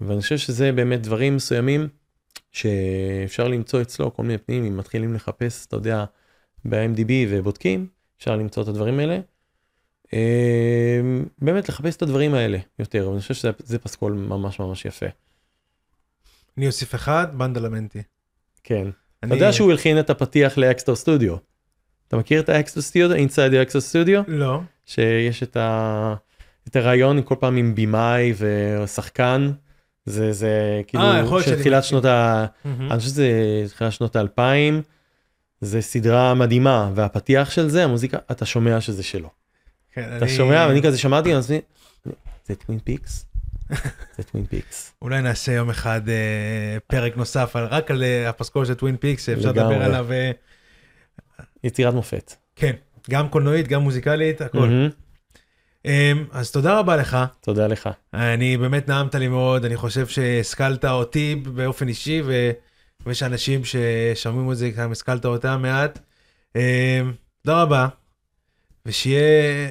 [0.00, 1.88] ואני חושב שזה באמת דברים מסוימים
[2.52, 6.04] שאפשר למצוא אצלו כל מיני פנים, אם מתחילים לחפש, אתה יודע,
[6.64, 7.86] ב-IMDb ובודקים,
[8.18, 9.18] אפשר למצוא את הדברים האלה.
[10.14, 11.00] אה,
[11.38, 15.06] באמת לחפש את הדברים האלה יותר, אני חושב שזה זה פסקול ממש ממש יפה.
[16.58, 18.02] אני אוסיף אחד, באדלמנטי.
[18.64, 18.86] כן.
[19.22, 21.36] אני- אתה יודע שהוא הלחין את הפתיח ל Actors Studio.
[22.08, 23.12] אתה מכיר את ה Actors Studio?
[23.14, 24.22] Inside ה Actors Studio?
[24.28, 24.60] לא.
[24.86, 26.14] שיש את, ה...
[26.68, 29.50] את הריאיון כל פעם עם במאי ושחקן.
[30.04, 30.50] זה זה
[30.86, 31.84] כאילו אה, יכול להיות של תחילת.
[31.84, 32.46] שנות ה...
[32.64, 32.90] מהמם.
[32.92, 33.28] אני חושב שזה
[33.74, 34.82] תחילת שנות האלפיים.
[35.60, 39.28] זה סדרה מדהימה והפתיח של זה המוזיקה אתה שומע שזה שלו.
[39.92, 41.42] כן, אתה אני- שומע ואני כזה שמעתי אני-
[42.46, 43.26] זה Twin Peaks.
[44.16, 44.92] זה Twin Peaks.
[45.02, 46.14] אולי נעשה יום אחד אה,
[46.86, 49.48] פרק נוסף על, רק על אה, הפסקול של Twin Peaks, שאפשר.
[49.48, 50.12] לדבר עליו.
[50.12, 50.30] אה,
[51.64, 52.34] יצירת מופת.
[52.56, 52.72] כן,
[53.10, 54.68] גם קולנועית, גם מוזיקלית, הכל.
[55.86, 57.16] אה, אז תודה רבה לך.
[57.40, 57.88] תודה לך.
[58.14, 62.22] אני באמת נעמת לי מאוד, אני חושב שהשכלת אותי באופן אישי,
[63.06, 65.98] ויש אנשים ששומעים את זה, גם השכלת אותם מעט.
[66.56, 67.00] אה,
[67.42, 67.88] תודה רבה,
[68.86, 69.68] ושיהיה...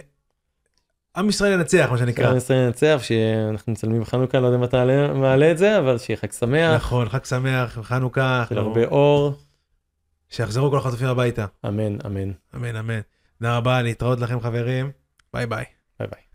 [1.17, 2.25] עם ישראל ינצח, מה שנקרא.
[2.27, 6.17] אני רוצה לנצח שאנחנו מצלמים בחנוכה לא יודע אם אתה מעלה- את זה אבל שיהיה
[6.17, 6.75] חג שמח.
[6.75, 9.33] נכון, חג שמח, חנוכה, הרבה אור.
[10.29, 11.45] שיחזרו כל החטופים הביתה.
[11.67, 12.31] אמן אמן.
[12.55, 13.01] אמן, אמן.
[13.39, 14.91] תודה רבה, להתראות לכם חברים.
[15.33, 15.65] ביי ביי.
[15.99, 16.26] ביי ביי.